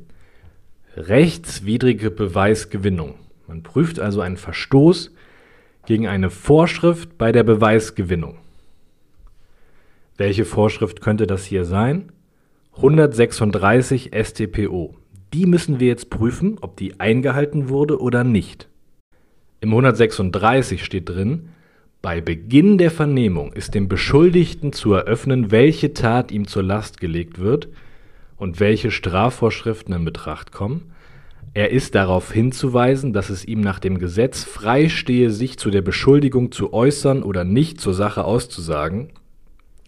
rechtswidrige 0.95 2.09
Beweisgewinnung. 2.11 3.15
Man 3.47 3.63
prüft 3.63 3.99
also 3.99 4.21
einen 4.21 4.37
Verstoß 4.37 5.11
gegen 5.85 6.07
eine 6.07 6.29
Vorschrift 6.29 7.17
bei 7.17 7.31
der 7.31 7.43
Beweisgewinnung. 7.43 8.37
Welche 10.17 10.45
Vorschrift 10.45 11.01
könnte 11.01 11.27
das 11.27 11.45
hier 11.45 11.65
sein? 11.65 12.11
136 12.77 14.11
StPO. 14.13 14.95
Die 15.33 15.45
müssen 15.45 15.79
wir 15.79 15.87
jetzt 15.87 16.09
prüfen, 16.09 16.57
ob 16.61 16.77
die 16.77 16.99
eingehalten 16.99 17.69
wurde 17.69 17.99
oder 17.99 18.23
nicht. 18.23 18.69
Im 19.61 19.69
136 19.69 20.83
steht 20.83 21.09
drin, 21.09 21.49
bei 22.01 22.21
Beginn 22.21 22.77
der 22.77 22.91
Vernehmung 22.91 23.51
ist 23.53 23.73
dem 23.73 23.87
Beschuldigten 23.87 24.73
zu 24.73 24.93
eröffnen, 24.93 25.49
welche 25.49 25.93
Tat 25.93 26.31
ihm 26.31 26.47
zur 26.47 26.61
Last 26.61 26.99
gelegt 26.99 27.39
wird 27.39 27.67
und 28.37 28.59
welche 28.59 28.91
Strafvorschriften 28.91 29.93
in 29.95 30.05
Betracht 30.05 30.51
kommen. 30.51 30.91
Er 31.55 31.71
ist 31.71 31.95
darauf 31.95 32.31
hinzuweisen, 32.31 33.13
dass 33.13 33.29
es 33.29 33.45
ihm 33.45 33.61
nach 33.61 33.79
dem 33.79 33.97
Gesetz 33.97 34.43
frei 34.43 34.89
stehe, 34.89 35.31
sich 35.31 35.57
zu 35.57 35.71
der 35.71 35.81
Beschuldigung 35.81 36.51
zu 36.51 36.73
äußern 36.73 37.23
oder 37.23 37.43
nicht 37.43 37.79
zur 37.79 37.93
Sache 37.93 38.25
auszusagen 38.25 39.07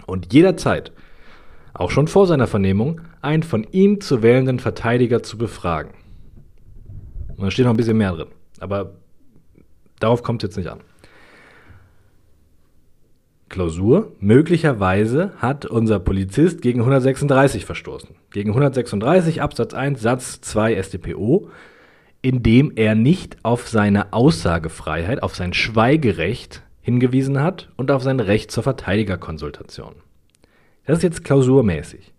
und 0.07 0.33
jederzeit, 0.33 0.93
auch 1.73 1.91
schon 1.91 2.07
vor 2.07 2.25
seiner 2.25 2.47
Vernehmung, 2.47 3.01
einen 3.21 3.43
von 3.43 3.67
ihm 3.71 4.01
zu 4.01 4.23
wählenden 4.23 4.59
Verteidiger 4.59 5.21
zu 5.21 5.37
befragen. 5.37 5.91
Und 7.35 7.43
da 7.43 7.51
steht 7.51 7.65
noch 7.65 7.73
ein 7.73 7.77
bisschen 7.77 7.97
mehr 7.97 8.13
drin, 8.13 8.29
aber 8.59 8.95
darauf 9.99 10.23
kommt 10.23 10.43
es 10.43 10.49
jetzt 10.49 10.57
nicht 10.57 10.69
an. 10.69 10.81
Klausur. 13.49 14.11
Möglicherweise 14.19 15.31
hat 15.37 15.65
unser 15.65 15.99
Polizist 15.99 16.61
gegen 16.61 16.79
136 16.81 17.65
verstoßen. 17.65 18.09
Gegen 18.31 18.49
136 18.49 19.41
Absatz 19.41 19.73
1 19.73 20.01
Satz 20.01 20.41
2 20.41 20.81
StPO, 20.81 21.49
indem 22.21 22.73
er 22.75 22.95
nicht 22.95 23.37
auf 23.43 23.69
seine 23.69 24.13
Aussagefreiheit, 24.13 25.23
auf 25.23 25.35
sein 25.35 25.53
Schweigerecht 25.53 26.63
hingewiesen 26.81 27.41
hat 27.41 27.69
und 27.77 27.89
auf 27.91 28.03
sein 28.03 28.19
Recht 28.19 28.51
zur 28.51 28.63
Verteidigerkonsultation. 28.63 29.95
Das 30.85 30.97
ist 30.97 31.03
jetzt 31.03 31.23
klausurmäßig. 31.23 32.13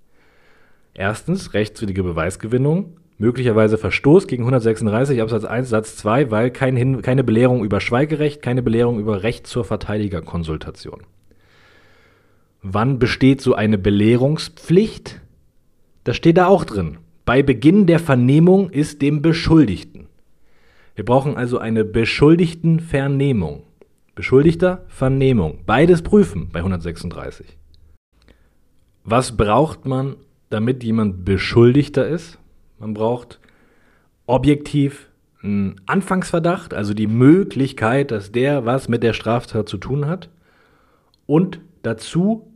Erstens 0.95 1.55
rechtswidrige 1.55 2.03
Beweisgewinnung, 2.03 2.97
möglicherweise 3.19 3.77
Verstoß 3.77 4.27
gegen 4.27 4.45
136 4.45 5.21
Absatz 5.21 5.45
1 5.45 5.69
Satz 5.69 5.97
2, 5.97 6.31
weil 6.31 6.51
kein 6.51 7.03
keine 7.03 7.25
Belehrung 7.25 7.65
über 7.65 7.81
Schweigerecht, 7.81 8.41
keine 8.41 8.63
Belehrung 8.63 8.99
über 8.99 9.23
Recht 9.23 9.47
zur 9.47 9.65
Verteidigerkonsultation. 9.65 11.03
Wann 12.63 12.99
besteht 12.99 13.41
so 13.41 13.55
eine 13.55 13.79
Belehrungspflicht? 13.79 15.21
Das 16.05 16.17
steht 16.17 16.39
da 16.39 16.47
auch 16.47 16.65
drin. 16.65 16.99
Bei 17.25 17.43
Beginn 17.43 17.87
der 17.87 17.99
Vernehmung 17.99 18.71
ist 18.71 19.03
dem 19.03 19.21
Beschuldigten. 19.21 20.07
Wir 20.95 21.05
brauchen 21.05 21.37
also 21.37 21.59
eine 21.59 21.85
Beschuldigtenvernehmung. 21.85 23.65
Beschuldigter, 24.15 24.85
Vernehmung. 24.89 25.61
Beides 25.67 26.03
prüfen 26.03 26.49
bei 26.51 26.59
136. 26.59 27.47
Was 29.05 29.37
braucht 29.37 29.87
man, 29.87 30.17
damit 30.51 30.83
jemand 30.83 31.25
Beschuldigter 31.25 32.09
ist? 32.09 32.39
Man 32.79 32.95
braucht 32.95 33.41
objektiv 34.27 35.09
einen 35.43 35.81
Anfangsverdacht, 35.87 36.75
also 36.75 36.95
die 36.95 37.07
Möglichkeit, 37.07 38.11
dass 38.11 38.33
der 38.33 38.65
was 38.65 38.89
mit 38.89 39.03
der 39.03 39.13
Straftat 39.13 39.69
zu 39.69 39.79
tun 39.79 40.07
hat. 40.07 40.29
Und 41.27 41.61
dazu 41.83 42.53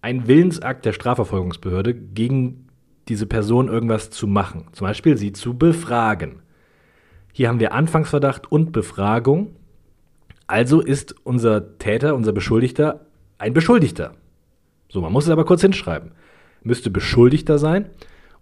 ein 0.00 0.26
Willensakt 0.26 0.84
der 0.84 0.92
Strafverfolgungsbehörde, 0.92 1.94
gegen 1.94 2.68
diese 3.08 3.26
Person 3.26 3.68
irgendwas 3.68 4.10
zu 4.10 4.26
machen. 4.26 4.66
Zum 4.72 4.86
Beispiel 4.86 5.16
sie 5.16 5.32
zu 5.32 5.56
befragen. 5.56 6.42
Hier 7.32 7.48
haben 7.48 7.60
wir 7.60 7.72
Anfangsverdacht 7.72 8.50
und 8.50 8.72
Befragung. 8.72 9.56
Also 10.46 10.80
ist 10.80 11.14
unser 11.24 11.78
Täter, 11.78 12.14
unser 12.14 12.32
Beschuldigter 12.32 13.06
ein 13.38 13.54
Beschuldigter. 13.54 14.14
So, 14.88 15.00
man 15.00 15.12
muss 15.12 15.24
es 15.24 15.30
aber 15.30 15.44
kurz 15.44 15.62
hinschreiben. 15.62 16.12
Müsste 16.62 16.90
Beschuldigter 16.90 17.58
sein 17.58 17.90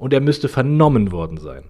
und 0.01 0.15
er 0.15 0.21
müsste 0.21 0.49
vernommen 0.49 1.13
worden 1.13 1.37
sein. 1.37 1.65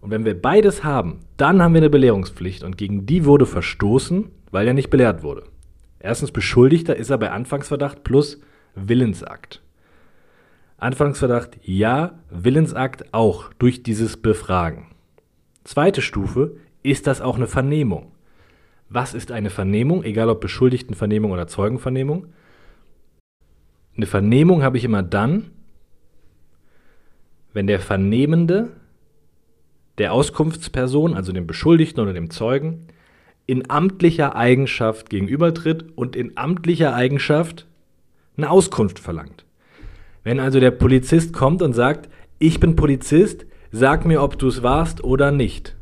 Und 0.00 0.10
wenn 0.10 0.24
wir 0.24 0.40
beides 0.40 0.82
haben, 0.82 1.20
dann 1.36 1.62
haben 1.62 1.72
wir 1.72 1.80
eine 1.80 1.88
Belehrungspflicht 1.88 2.64
und 2.64 2.76
gegen 2.76 3.06
die 3.06 3.24
wurde 3.24 3.46
verstoßen, 3.46 4.28
weil 4.50 4.66
er 4.66 4.74
nicht 4.74 4.90
belehrt 4.90 5.22
wurde. 5.22 5.44
Erstens 6.00 6.32
Beschuldigter 6.32 6.96
ist 6.96 7.10
er 7.10 7.18
bei 7.18 7.30
Anfangsverdacht 7.30 8.02
plus 8.02 8.40
Willensakt. 8.74 9.62
Anfangsverdacht 10.78 11.58
ja, 11.62 12.18
Willensakt 12.28 13.14
auch 13.14 13.52
durch 13.58 13.84
dieses 13.84 14.16
Befragen. 14.16 14.88
Zweite 15.62 16.02
Stufe, 16.02 16.56
ist 16.82 17.06
das 17.06 17.20
auch 17.20 17.36
eine 17.36 17.46
Vernehmung? 17.46 18.12
Was 18.88 19.14
ist 19.14 19.30
eine 19.30 19.50
Vernehmung, 19.50 20.02
egal 20.02 20.28
ob 20.28 20.40
Beschuldigtenvernehmung 20.40 21.30
oder 21.30 21.46
Zeugenvernehmung? 21.46 22.26
Eine 23.96 24.06
Vernehmung 24.06 24.62
habe 24.64 24.76
ich 24.76 24.84
immer 24.84 25.02
dann, 25.04 25.52
wenn 27.56 27.66
der 27.66 27.80
Vernehmende 27.80 28.68
der 29.96 30.12
Auskunftsperson, 30.12 31.14
also 31.14 31.32
dem 31.32 31.46
Beschuldigten 31.46 32.02
oder 32.02 32.12
dem 32.12 32.28
Zeugen, 32.28 32.88
in 33.46 33.70
amtlicher 33.70 34.36
Eigenschaft 34.36 35.08
gegenübertritt 35.08 35.86
und 35.96 36.16
in 36.16 36.36
amtlicher 36.36 36.94
Eigenschaft 36.94 37.66
eine 38.36 38.50
Auskunft 38.50 38.98
verlangt. 38.98 39.46
Wenn 40.22 40.38
also 40.38 40.60
der 40.60 40.70
Polizist 40.70 41.32
kommt 41.32 41.62
und 41.62 41.72
sagt, 41.72 42.10
ich 42.38 42.60
bin 42.60 42.76
Polizist, 42.76 43.46
sag 43.72 44.04
mir, 44.04 44.22
ob 44.22 44.38
du 44.38 44.48
es 44.48 44.62
warst 44.62 45.02
oder 45.02 45.32
nicht. 45.32 45.76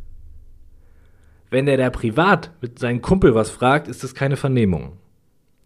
Wenn 1.50 1.66
der 1.66 1.76
da 1.76 1.90
privat 1.90 2.52
mit 2.60 2.78
seinem 2.78 3.02
Kumpel 3.02 3.34
was 3.34 3.50
fragt, 3.50 3.88
ist 3.88 4.04
das 4.04 4.14
keine 4.14 4.36
Vernehmung, 4.36 4.92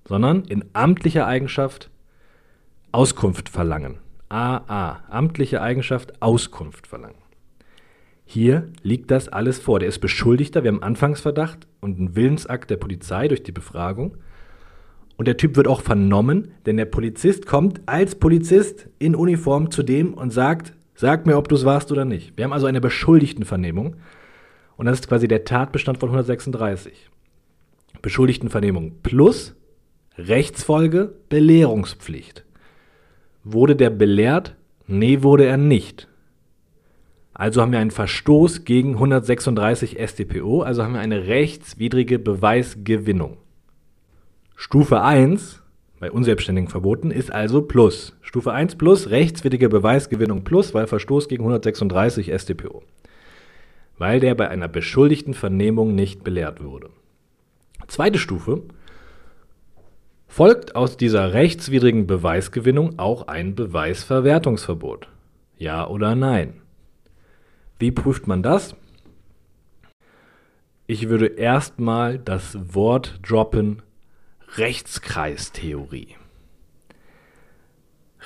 sondern 0.07 0.45
in 0.45 0.65
amtlicher 0.73 1.27
Eigenschaft 1.27 1.91
Auskunft 2.93 3.51
verlangen. 3.51 3.99
AA, 4.29 5.05
amtliche 5.09 5.63
Eigenschaft 5.63 6.21
Auskunft 6.21 6.87
verlangen. 6.87 7.17
Hier 8.25 8.69
liegt 8.83 9.11
das 9.11 9.29
alles 9.29 9.59
vor. 9.59 9.81
Der 9.81 9.89
ist 9.89 10.01
Beschuldigter, 10.01 10.63
wir 10.63 10.71
haben 10.71 10.83
Anfangsverdacht 10.83 11.67
und 11.81 11.99
einen 11.99 12.15
Willensakt 12.15 12.71
der 12.71 12.77
Polizei 12.77 13.27
durch 13.27 13.43
die 13.43 13.53
Befragung. 13.53 14.19
Und 15.17 15.27
der 15.27 15.39
Typ 15.39 15.57
wird 15.57 15.67
auch 15.67 15.81
vernommen, 15.81 16.53
denn 16.67 16.77
der 16.77 16.85
Polizist 16.85 17.47
kommt 17.47 17.81
als 17.87 18.15
Polizist 18.17 18.89
in 18.99 19.15
Uniform 19.17 19.71
zu 19.71 19.83
dem 19.83 20.13
und 20.13 20.31
sagt, 20.31 20.75
sag 20.95 21.27
mir, 21.27 21.39
ob 21.39 21.49
du 21.49 21.55
es 21.55 21.65
warst 21.65 21.91
oder 21.91 22.05
nicht. 22.05 22.37
Wir 22.37 22.45
haben 22.45 22.53
also 22.53 22.67
eine 22.67 22.81
Beschuldigtenvernehmung. 22.81 23.97
Und 24.77 24.87
das 24.87 25.01
ist 25.01 25.09
quasi 25.09 25.27
der 25.27 25.45
Tatbestand 25.45 25.99
von 25.99 26.11
136. 26.11 27.09
Beschuldigtenvernehmung 28.03 28.93
plus 29.03 29.57
Rechtsfolge 30.19 31.15
Belehrungspflicht. 31.31 32.45
Wurde 33.51 33.77
der 33.77 33.89
belehrt? 33.89 34.55
Nee, 34.87 35.23
wurde 35.23 35.47
er 35.47 35.57
nicht. 35.57 36.07
Also 37.33 37.63
haben 37.63 37.73
wir 37.73 37.79
einen 37.79 37.91
Verstoß 37.91 38.65
gegen 38.65 38.95
136 38.95 39.97
StPO, 39.99 40.63
also 40.63 40.83
haben 40.83 40.93
wir 40.93 41.01
eine 41.01 41.29
rechtswidrige 41.29 42.19
Beweisgewinnung. 42.19 43.39
Stufe 44.55 45.01
1 45.01 45.63
bei 45.99 46.11
Unselbstständigen 46.11 46.69
verboten 46.69 47.11
ist 47.11 47.33
also 47.33 47.63
Plus. 47.63 48.17
Stufe 48.21 48.53
1 48.53 48.77
Plus, 48.77 49.09
rechtswidrige 49.09 49.71
Beweisgewinnung 49.71 50.45
Plus, 50.45 50.75
weil 50.75 50.87
Verstoß 50.87 51.29
gegen 51.29 51.45
136 51.45 52.31
StPO. 52.39 52.83
Weil 53.97 54.21
der 54.21 54.35
bei 54.35 54.49
einer 54.49 54.69
beschuldigten 54.69 55.33
Vernehmung 55.33 55.95
nicht 55.95 56.23
belehrt 56.23 56.63
wurde. 56.63 56.91
Zweite 57.87 58.19
Stufe, 58.19 58.63
folgt 60.29 60.77
aus 60.77 60.97
dieser 60.97 61.33
rechtswidrigen 61.33 62.07
Beweisgewinnung 62.07 62.99
auch 62.99 63.27
ein 63.27 63.55
Beweisverwertungsverbot. 63.57 65.09
Ja 65.57 65.89
oder 65.89 66.15
nein? 66.15 66.61
Wie 67.81 67.91
prüft 67.91 68.29
man 68.29 68.43
das? 68.43 68.77
Ich 70.87 71.09
würde 71.09 71.27
erstmal 71.27 72.19
das 72.19 72.57
Wort 72.75 73.19
droppen 73.23 73.83
Rechtskreistheorie. 74.57 76.17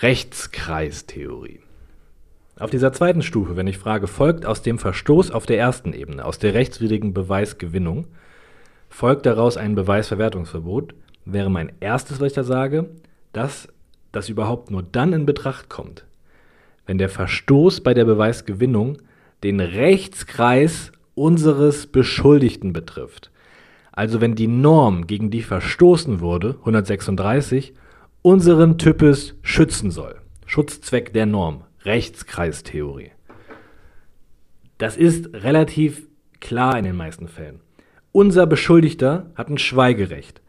Rechtskreistheorie. 0.00 1.60
Auf 2.58 2.70
dieser 2.70 2.92
zweiten 2.92 3.22
Stufe, 3.22 3.56
wenn 3.56 3.66
ich 3.66 3.78
frage, 3.78 4.06
folgt 4.06 4.46
aus 4.46 4.62
dem 4.62 4.78
Verstoß 4.78 5.30
auf 5.30 5.46
der 5.46 5.58
ersten 5.58 5.92
Ebene, 5.92 6.24
aus 6.24 6.38
der 6.38 6.54
rechtswidrigen 6.54 7.14
Beweisgewinnung, 7.14 8.06
folgt 8.88 9.26
daraus 9.26 9.56
ein 9.56 9.74
Beweisverwertungsverbot, 9.74 10.94
wäre 11.24 11.50
mein 11.50 11.72
erstes, 11.80 12.20
was 12.20 12.28
ich 12.28 12.32
da 12.32 12.44
sage, 12.44 12.90
dass 13.32 13.68
das 14.12 14.28
überhaupt 14.28 14.70
nur 14.70 14.82
dann 14.82 15.12
in 15.12 15.26
Betracht 15.26 15.68
kommt, 15.68 16.04
wenn 16.86 16.98
der 16.98 17.08
Verstoß 17.08 17.80
bei 17.80 17.94
der 17.94 18.04
Beweisgewinnung 18.04 18.98
den 19.42 19.60
Rechtskreis 19.60 20.92
unseres 21.14 21.86
Beschuldigten 21.86 22.72
betrifft. 22.72 23.30
Also 23.92 24.20
wenn 24.20 24.34
die 24.34 24.46
Norm, 24.46 25.06
gegen 25.06 25.30
die 25.30 25.42
verstoßen 25.42 26.20
wurde, 26.20 26.56
136, 26.60 27.74
unseren 28.22 28.78
Typus 28.78 29.34
schützen 29.42 29.90
soll. 29.90 30.16
Schutzzweck 30.46 31.12
der 31.12 31.26
Norm, 31.26 31.64
Rechtskreistheorie. 31.84 33.10
Das 34.78 34.96
ist 34.96 35.32
relativ 35.34 36.06
klar 36.40 36.78
in 36.78 36.84
den 36.84 36.96
meisten 36.96 37.28
Fällen. 37.28 37.60
Unser 38.12 38.46
Beschuldigter 38.46 39.30
hat 39.34 39.48
ein 39.48 39.58
Schweigerecht. 39.58 40.40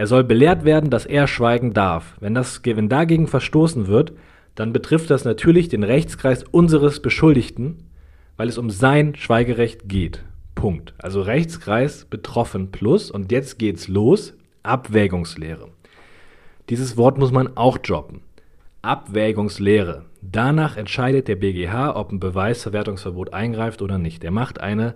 Er 0.00 0.06
soll 0.06 0.24
belehrt 0.24 0.64
werden, 0.64 0.88
dass 0.88 1.04
er 1.04 1.26
schweigen 1.26 1.74
darf. 1.74 2.16
Wenn, 2.20 2.32
das, 2.32 2.62
wenn 2.64 2.88
dagegen 2.88 3.26
verstoßen 3.26 3.86
wird, 3.86 4.14
dann 4.54 4.72
betrifft 4.72 5.10
das 5.10 5.26
natürlich 5.26 5.68
den 5.68 5.82
Rechtskreis 5.82 6.42
unseres 6.42 7.02
Beschuldigten, 7.02 7.90
weil 8.38 8.48
es 8.48 8.56
um 8.56 8.70
sein 8.70 9.14
Schweigerecht 9.14 9.90
geht. 9.90 10.24
Punkt. 10.54 10.94
Also 10.96 11.20
Rechtskreis 11.20 12.06
betroffen 12.06 12.70
plus 12.70 13.10
und 13.10 13.30
jetzt 13.30 13.58
geht's 13.58 13.88
los. 13.88 14.32
Abwägungslehre. 14.62 15.68
Dieses 16.70 16.96
Wort 16.96 17.18
muss 17.18 17.30
man 17.30 17.58
auch 17.58 17.76
droppen. 17.76 18.22
Abwägungslehre. 18.80 20.06
Danach 20.22 20.78
entscheidet 20.78 21.28
der 21.28 21.36
BGH, 21.36 21.94
ob 21.94 22.10
ein 22.10 22.20
Beweisverwertungsverbot 22.20 23.34
eingreift 23.34 23.82
oder 23.82 23.98
nicht. 23.98 24.24
Er 24.24 24.30
macht 24.30 24.62
eine 24.62 24.94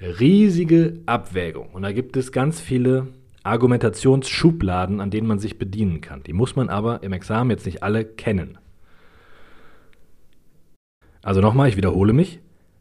riesige 0.00 1.00
Abwägung. 1.06 1.70
Und 1.72 1.82
da 1.82 1.90
gibt 1.90 2.16
es 2.16 2.30
ganz 2.30 2.60
viele 2.60 3.08
Argumentationsschubladen, 3.48 5.00
an 5.00 5.10
denen 5.10 5.26
man 5.26 5.38
sich 5.38 5.58
bedienen 5.58 6.00
kann. 6.00 6.22
Die 6.22 6.32
muss 6.32 6.56
man 6.56 6.68
aber 6.68 7.02
im 7.02 7.12
Examen 7.12 7.50
jetzt 7.50 7.66
nicht 7.66 7.82
alle 7.82 8.04
kennen. 8.04 8.58
Also 11.22 11.40
nochmal, 11.40 11.68
ich 11.68 11.76
wiederhole 11.76 12.12
mich. 12.12 12.40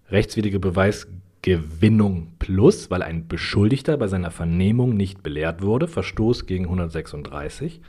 Rechtswidrige 0.09 0.59
Beweisgewinnung 0.59 2.33
plus, 2.39 2.89
weil 2.91 3.01
ein 3.01 3.27
Beschuldigter 3.27 3.97
bei 3.97 4.07
seiner 4.07 4.31
Vernehmung 4.31 4.95
nicht 4.95 5.23
belehrt 5.23 5.61
wurde, 5.61 5.87
Verstoß 5.87 6.45
gegen 6.45 6.65
136. 6.65 7.81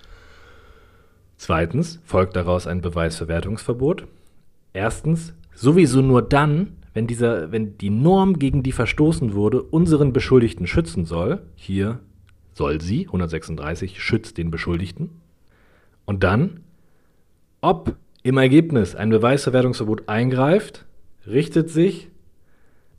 Zweitens 1.36 2.00
folgt 2.04 2.34
daraus 2.34 2.66
ein 2.66 2.80
Beweisverwertungsverbot. 2.80 4.06
Erstens, 4.72 5.34
sowieso 5.54 6.02
nur 6.02 6.22
dann, 6.22 6.76
wenn, 6.94 7.06
dieser, 7.06 7.52
wenn 7.52 7.78
die 7.78 7.90
Norm, 7.90 8.40
gegen 8.40 8.64
die 8.64 8.72
verstoßen 8.72 9.34
wurde, 9.34 9.62
unseren 9.62 10.12
Beschuldigten 10.12 10.66
schützen 10.66 11.04
soll. 11.04 11.42
Hier 11.54 12.00
soll 12.58 12.80
sie, 12.80 13.06
136, 13.06 14.02
schützt 14.02 14.36
den 14.36 14.50
Beschuldigten. 14.50 15.10
Und 16.04 16.22
dann, 16.22 16.60
ob 17.60 17.96
im 18.22 18.36
Ergebnis 18.36 18.94
ein 18.94 19.10
Beweisverwertungsverbot 19.10 20.08
eingreift, 20.08 20.84
richtet 21.26 21.70
sich 21.70 22.10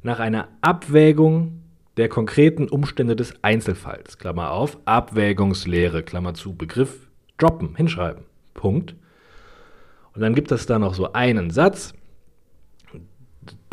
nach 0.01 0.19
einer 0.19 0.47
Abwägung 0.61 1.61
der 1.97 2.09
konkreten 2.09 2.69
Umstände 2.69 3.15
des 3.15 3.33
Einzelfalls. 3.43 4.17
Klammer 4.17 4.51
auf, 4.51 4.77
Abwägungslehre, 4.85 6.01
Klammer 6.03 6.33
zu, 6.33 6.55
Begriff 6.55 7.09
droppen, 7.37 7.75
hinschreiben. 7.75 8.23
Punkt. 8.53 8.95
Und 10.13 10.21
dann 10.21 10.35
gibt 10.35 10.51
es 10.51 10.65
da 10.65 10.79
noch 10.79 10.93
so 10.93 11.13
einen 11.13 11.51
Satz, 11.51 11.93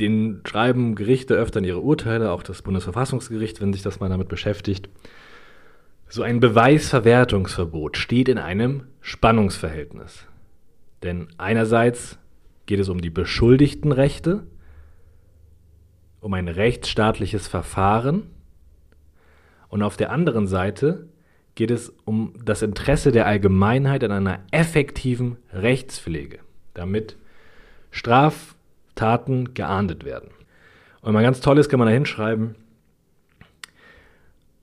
den 0.01 0.43
schreiben 0.47 0.95
Gerichte 0.95 1.35
öfter 1.35 1.59
in 1.59 1.65
ihre 1.65 1.81
Urteile, 1.81 2.33
auch 2.33 2.43
das 2.43 2.63
Bundesverfassungsgericht, 2.63 3.61
wenn 3.61 3.73
sich 3.73 3.83
das 3.83 4.01
mal 4.01 4.09
damit 4.09 4.29
beschäftigt. 4.29 4.89
So 6.09 6.23
ein 6.23 6.41
Beweisverwertungsverbot 6.41 7.97
steht 7.97 8.29
in 8.29 8.39
einem 8.39 8.85
Spannungsverhältnis. 9.01 10.27
Denn 11.03 11.29
einerseits 11.37 12.19
geht 12.67 12.81
es 12.81 12.89
um 12.89 13.01
die 13.01 13.11
Beschuldigtenrechte, 13.11 14.47
um 16.21 16.33
ein 16.35 16.49
rechtsstaatliches 16.49 17.49
Verfahren 17.49 18.31
und 19.69 19.83
auf 19.83 19.97
der 19.97 20.11
anderen 20.11 20.47
Seite 20.47 21.09
geht 21.55 21.71
es 21.71 21.93
um 22.05 22.35
das 22.45 22.63
Interesse 22.63 23.13
der 23.13 23.27
Allgemeinheit 23.27 24.05
an 24.05 24.13
einer 24.13 24.41
effektiven 24.51 25.37
Rechtspflege, 25.53 26.39
damit 26.75 27.17
Straftaten 27.91 29.55
geahndet 29.55 30.05
werden. 30.05 30.31
Und 31.01 31.13
mal 31.13 31.23
ganz 31.23 31.41
tolles 31.41 31.69
kann 31.69 31.79
man 31.79 31.89
da 31.89 31.95
hinschreiben, 31.95 32.57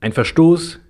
ein 0.00 0.12
Verstoß 0.12 0.80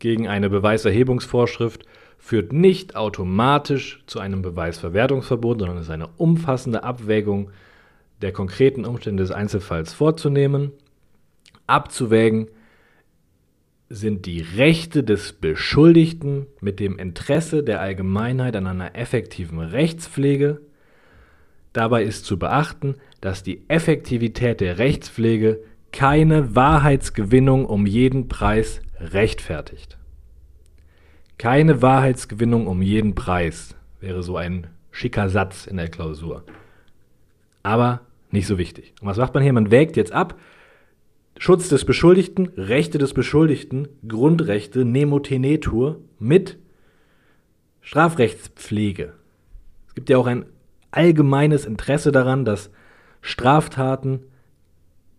gegen 0.00 0.26
eine 0.26 0.50
Beweiserhebungsvorschrift 0.50 1.84
führt 2.18 2.52
nicht 2.52 2.96
automatisch 2.96 4.02
zu 4.06 4.18
einem 4.18 4.42
Beweisverwertungsverbot, 4.42 5.60
sondern 5.60 5.78
ist 5.78 5.90
eine 5.90 6.08
umfassende 6.16 6.82
Abwägung 6.82 7.50
der 8.20 8.32
konkreten 8.32 8.84
Umstände 8.84 9.22
des 9.22 9.30
Einzelfalls 9.30 9.94
vorzunehmen, 9.94 10.72
abzuwägen, 11.66 12.48
sind 13.88 14.26
die 14.26 14.40
Rechte 14.40 15.02
des 15.02 15.32
Beschuldigten 15.32 16.46
mit 16.60 16.78
dem 16.78 16.98
Interesse 16.98 17.64
der 17.64 17.80
Allgemeinheit 17.80 18.54
an 18.54 18.66
einer 18.66 18.94
effektiven 18.94 19.58
Rechtspflege. 19.58 20.60
Dabei 21.72 22.04
ist 22.04 22.24
zu 22.24 22.38
beachten, 22.38 22.96
dass 23.20 23.42
die 23.42 23.64
Effektivität 23.68 24.60
der 24.60 24.78
Rechtspflege 24.78 25.60
keine 25.92 26.54
Wahrheitsgewinnung 26.54 27.66
um 27.66 27.84
jeden 27.84 28.28
Preis 28.28 28.80
rechtfertigt. 29.00 29.98
Keine 31.38 31.82
Wahrheitsgewinnung 31.82 32.66
um 32.66 32.82
jeden 32.82 33.14
Preis 33.14 33.74
wäre 34.00 34.22
so 34.22 34.36
ein 34.36 34.66
schicker 34.90 35.28
Satz 35.28 35.66
in 35.66 35.76
der 35.76 35.88
Klausur. 35.88 36.44
Aber 37.62 38.00
nicht 38.30 38.46
so 38.46 38.58
wichtig. 38.58 38.94
Und 39.00 39.08
was 39.08 39.16
macht 39.16 39.34
man 39.34 39.42
hier? 39.42 39.52
Man 39.52 39.70
wägt 39.70 39.96
jetzt 39.96 40.12
ab, 40.12 40.38
Schutz 41.38 41.68
des 41.70 41.84
Beschuldigten, 41.84 42.50
Rechte 42.56 42.98
des 42.98 43.14
Beschuldigten, 43.14 43.88
Grundrechte, 44.06 44.84
Nemotenetur 44.84 46.00
mit 46.18 46.58
Strafrechtspflege. 47.80 49.14
Es 49.88 49.94
gibt 49.94 50.10
ja 50.10 50.18
auch 50.18 50.26
ein 50.26 50.44
allgemeines 50.90 51.64
Interesse 51.64 52.12
daran, 52.12 52.44
dass 52.44 52.70
Straftaten 53.22 54.24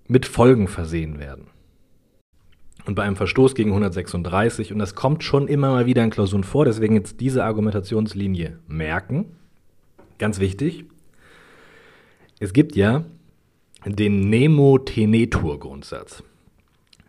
mit 0.07 0.25
Folgen 0.25 0.67
versehen 0.67 1.19
werden. 1.19 1.47
Und 2.85 2.95
bei 2.95 3.03
einem 3.03 3.15
Verstoß 3.15 3.53
gegen 3.55 3.69
136, 3.69 4.73
und 4.73 4.79
das 4.79 4.95
kommt 4.95 5.23
schon 5.23 5.47
immer 5.47 5.69
mal 5.69 5.85
wieder 5.85 6.03
in 6.03 6.09
Klausuren 6.09 6.43
vor, 6.43 6.65
deswegen 6.65 6.95
jetzt 6.95 7.19
diese 7.19 7.43
Argumentationslinie 7.43 8.59
merken. 8.67 9.37
Ganz 10.17 10.39
wichtig. 10.39 10.85
Es 12.39 12.53
gibt 12.53 12.75
ja 12.75 13.05
den 13.85 14.29
Nemo-Tenetur-Grundsatz. 14.29 16.23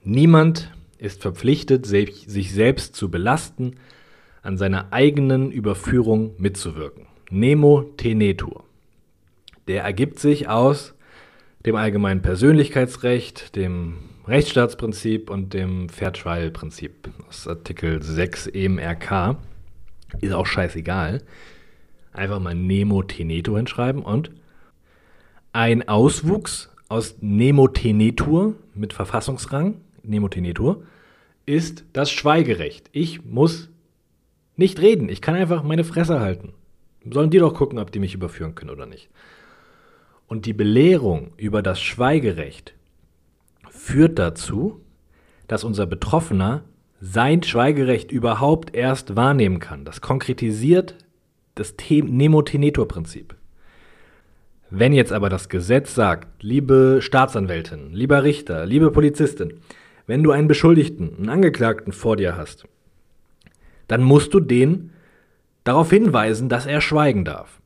Niemand 0.04 0.72
ist 0.98 1.22
verpflichtet, 1.22 1.86
sich 1.86 2.52
selbst 2.52 2.94
zu 2.94 3.10
belasten, 3.10 3.76
an 4.42 4.58
seiner 4.58 4.92
eigenen 4.92 5.52
Überführung 5.52 6.34
mitzuwirken. 6.38 7.06
Nemo-Tenetur. 7.30 8.64
Der 9.68 9.84
ergibt 9.84 10.18
sich 10.18 10.48
aus 10.48 10.94
dem 11.64 11.76
allgemeinen 11.76 12.22
Persönlichkeitsrecht, 12.22 13.54
dem 13.56 13.94
Rechtsstaatsprinzip 14.26 15.30
und 15.30 15.52
dem 15.52 15.88
Fair-Trial-Prinzip 15.88 17.10
aus 17.28 17.48
Artikel 17.48 18.00
6 18.02 18.46
EMRK. 18.48 19.36
Ist 20.20 20.32
auch 20.32 20.46
scheißegal. 20.46 21.22
Einfach 22.12 22.38
mal 22.38 22.54
Nemo 22.54 23.02
Tenetur 23.02 23.56
hinschreiben 23.56 24.02
und 24.02 24.30
ein 25.52 25.88
Auswuchs 25.88 26.70
aus 26.88 27.16
Nemotenetur 27.20 28.54
mit 28.74 28.92
Verfassungsrang, 28.92 29.80
Nemotenetur, 30.04 30.84
ist 31.44 31.84
das 31.92 32.10
Schweigerecht. 32.12 32.90
Ich 32.92 33.24
muss 33.24 33.70
nicht 34.56 34.80
reden. 34.80 35.08
Ich 35.08 35.20
kann 35.20 35.34
einfach 35.34 35.64
meine 35.64 35.84
Fresse 35.84 36.20
halten. 36.20 36.52
Sollen 37.10 37.30
die 37.30 37.38
doch 37.38 37.54
gucken, 37.54 37.80
ob 37.80 37.90
die 37.90 37.98
mich 37.98 38.14
überführen 38.14 38.54
können 38.54 38.70
oder 38.70 38.86
nicht. 38.86 39.08
Und 40.28 40.46
die 40.46 40.52
Belehrung 40.52 41.32
über 41.36 41.60
das 41.60 41.80
Schweigerecht 41.80 42.74
führt 43.82 44.16
dazu, 44.16 44.80
dass 45.48 45.64
unser 45.64 45.86
Betroffener 45.86 46.62
sein 47.00 47.42
Schweigerecht 47.42 48.12
überhaupt 48.12 48.76
erst 48.76 49.16
wahrnehmen 49.16 49.58
kann. 49.58 49.84
Das 49.84 50.00
konkretisiert 50.00 50.94
das 51.56 51.74
Nemotenetur-Prinzip. 51.90 53.34
Wenn 54.70 54.92
jetzt 54.92 55.12
aber 55.12 55.28
das 55.28 55.48
Gesetz 55.48 55.96
sagt, 55.96 56.44
liebe 56.44 57.00
Staatsanwältin, 57.02 57.92
lieber 57.92 58.22
Richter, 58.22 58.66
liebe 58.66 58.92
Polizistin, 58.92 59.54
wenn 60.06 60.22
du 60.22 60.30
einen 60.30 60.46
Beschuldigten, 60.46 61.16
einen 61.16 61.28
Angeklagten 61.28 61.92
vor 61.92 62.16
dir 62.16 62.36
hast, 62.36 62.68
dann 63.88 64.04
musst 64.04 64.32
du 64.32 64.38
den 64.38 64.92
darauf 65.64 65.90
hinweisen, 65.90 66.48
dass 66.48 66.66
er 66.66 66.80
schweigen 66.80 67.24
darf. 67.24 67.60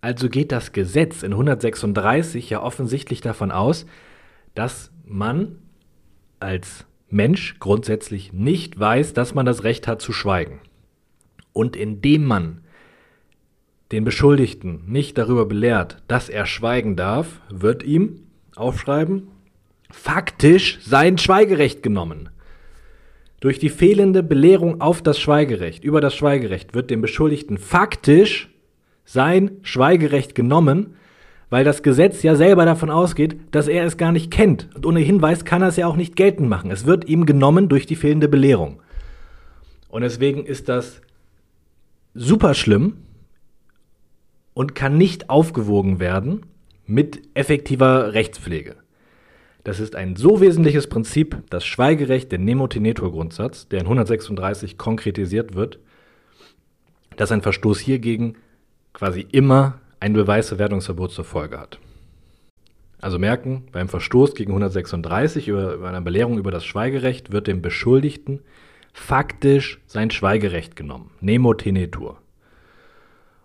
Also 0.00 0.30
geht 0.30 0.52
das 0.52 0.72
Gesetz 0.72 1.22
in 1.22 1.32
136 1.32 2.48
ja 2.48 2.62
offensichtlich 2.62 3.20
davon 3.20 3.50
aus, 3.50 3.84
dass 4.54 4.89
man 5.10 5.58
als 6.38 6.86
Mensch 7.08 7.58
grundsätzlich 7.58 8.32
nicht 8.32 8.78
weiß, 8.78 9.12
dass 9.12 9.34
man 9.34 9.46
das 9.46 9.64
Recht 9.64 9.86
hat 9.88 10.00
zu 10.00 10.12
schweigen. 10.12 10.60
Und 11.52 11.76
indem 11.76 12.24
man 12.24 12.62
den 13.92 14.04
Beschuldigten 14.04 14.84
nicht 14.86 15.18
darüber 15.18 15.46
belehrt, 15.46 16.02
dass 16.06 16.28
er 16.28 16.46
schweigen 16.46 16.94
darf, 16.94 17.40
wird 17.50 17.82
ihm, 17.82 18.22
aufschreiben, 18.54 19.28
faktisch 19.90 20.78
sein 20.82 21.18
Schweigerecht 21.18 21.82
genommen. 21.82 22.28
Durch 23.40 23.58
die 23.58 23.70
fehlende 23.70 24.22
Belehrung 24.22 24.80
auf 24.80 25.02
das 25.02 25.18
Schweigerecht, 25.18 25.82
über 25.82 26.00
das 26.00 26.14
Schweigerecht, 26.14 26.74
wird 26.74 26.90
dem 26.90 27.00
Beschuldigten 27.00 27.58
faktisch 27.58 28.50
sein 29.04 29.58
Schweigerecht 29.62 30.34
genommen, 30.34 30.94
weil 31.50 31.64
das 31.64 31.82
Gesetz 31.82 32.22
ja 32.22 32.36
selber 32.36 32.64
davon 32.64 32.90
ausgeht, 32.90 33.36
dass 33.50 33.68
er 33.68 33.84
es 33.84 33.96
gar 33.96 34.12
nicht 34.12 34.30
kennt. 34.30 34.68
Und 34.74 34.86
ohne 34.86 35.00
Hinweis 35.00 35.44
kann 35.44 35.62
er 35.62 35.68
es 35.68 35.76
ja 35.76 35.86
auch 35.86 35.96
nicht 35.96 36.16
geltend 36.16 36.48
machen. 36.48 36.70
Es 36.70 36.86
wird 36.86 37.08
ihm 37.08 37.26
genommen 37.26 37.68
durch 37.68 37.86
die 37.86 37.96
fehlende 37.96 38.28
Belehrung. 38.28 38.80
Und 39.88 40.02
deswegen 40.02 40.46
ist 40.46 40.68
das 40.68 41.02
super 42.14 42.54
schlimm, 42.54 42.96
und 44.60 44.74
kann 44.74 44.98
nicht 44.98 45.30
aufgewogen 45.30 46.00
werden 46.00 46.44
mit 46.86 47.22
effektiver 47.32 48.12
Rechtspflege. 48.12 48.76
Das 49.64 49.80
ist 49.80 49.96
ein 49.96 50.16
so 50.16 50.40
wesentliches 50.40 50.86
Prinzip, 50.86 51.42
das 51.50 51.64
Schweigerecht, 51.64 52.32
der 52.32 52.38
Nemotenetur-Grundsatz, 52.40 53.68
der 53.68 53.80
in 53.80 53.86
136 53.86 54.78
konkretisiert 54.78 55.54
wird, 55.54 55.78
dass 57.16 57.32
ein 57.32 57.40
Verstoß 57.40 57.78
hiergegen 57.78 58.36
quasi 58.92 59.26
immer 59.32 59.79
ein 60.00 60.14
Beweisverwertungsverbot 60.14 61.12
zur 61.12 61.24
Folge 61.24 61.60
hat. 61.60 61.78
Also 63.00 63.18
merken, 63.18 63.64
beim 63.72 63.88
Verstoß 63.88 64.34
gegen 64.34 64.50
136 64.50 65.48
über, 65.48 65.74
über 65.74 65.88
einer 65.88 66.00
Belehrung 66.00 66.38
über 66.38 66.50
das 66.50 66.64
Schweigerecht 66.64 67.32
wird 67.32 67.46
dem 67.46 67.62
Beschuldigten 67.62 68.40
faktisch 68.92 69.80
sein 69.86 70.10
Schweigerecht 70.10 70.76
genommen. 70.76 71.10
Nemo 71.20 71.54
tenetur. 71.54 72.18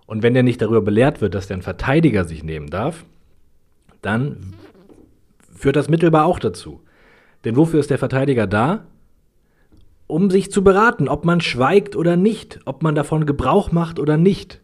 Und 0.06 0.24
wenn 0.24 0.34
der 0.34 0.44
nicht 0.44 0.62
darüber 0.62 0.82
belehrt 0.82 1.22
wird, 1.22 1.36
dass 1.36 1.48
der 1.48 1.58
ein 1.58 1.64
Verteidiger 1.64 2.26
sich 2.26 2.44
nehmen 2.44 2.70
darf, 2.70 3.06
dann 4.02 4.54
führt 5.54 5.76
das 5.76 5.90
mittelbar 5.90 6.26
auch 6.26 6.40
dazu. 6.40 6.82
Denn 7.44 7.56
wofür 7.56 7.80
ist 7.80 7.90
der 7.90 7.98
Verteidiger 7.98 8.48
da? 8.48 8.86
Um 10.08 10.30
sich 10.30 10.52
zu 10.52 10.64
beraten, 10.64 11.08
ob 11.08 11.26
man 11.26 11.42
schweigt 11.42 11.96
oder 11.96 12.16
nicht, 12.18 12.60
ob 12.66 12.84
man 12.84 12.94
davon 12.94 13.26
Gebrauch 13.26 13.72
macht 13.72 14.00
oder 14.00 14.18
nicht. 14.18 14.62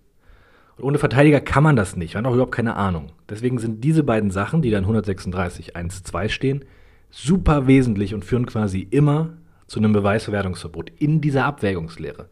Und 0.78 0.84
ohne 0.84 0.98
Verteidiger 0.98 1.42
kann 1.42 1.64
man 1.64 1.76
das 1.76 1.96
nicht, 1.96 2.16
man 2.16 2.26
hat 2.26 2.32
auch 2.32 2.36
überhaupt 2.36 2.56
keine 2.56 2.76
Ahnung. 2.76 3.12
Deswegen 3.30 3.60
sind 3.60 3.84
diese 3.84 4.04
beiden 4.04 4.32
Sachen, 4.32 4.62
die 4.62 4.72
dann 4.72 4.84
136 4.84 5.76
1.2 5.76 6.30
stehen, 6.30 6.66
super 7.10 7.68
wesentlich 7.68 8.14
und 8.14 8.26
führen 8.26 8.46
quasi 8.46 8.88
immer 8.90 9.34
zu 9.68 9.80
einem 9.80 9.94
Beweisverwertungsverbot 9.94 10.92
in 10.98 11.22
dieser 11.22 11.46
Abwägungslehre. 11.46 12.28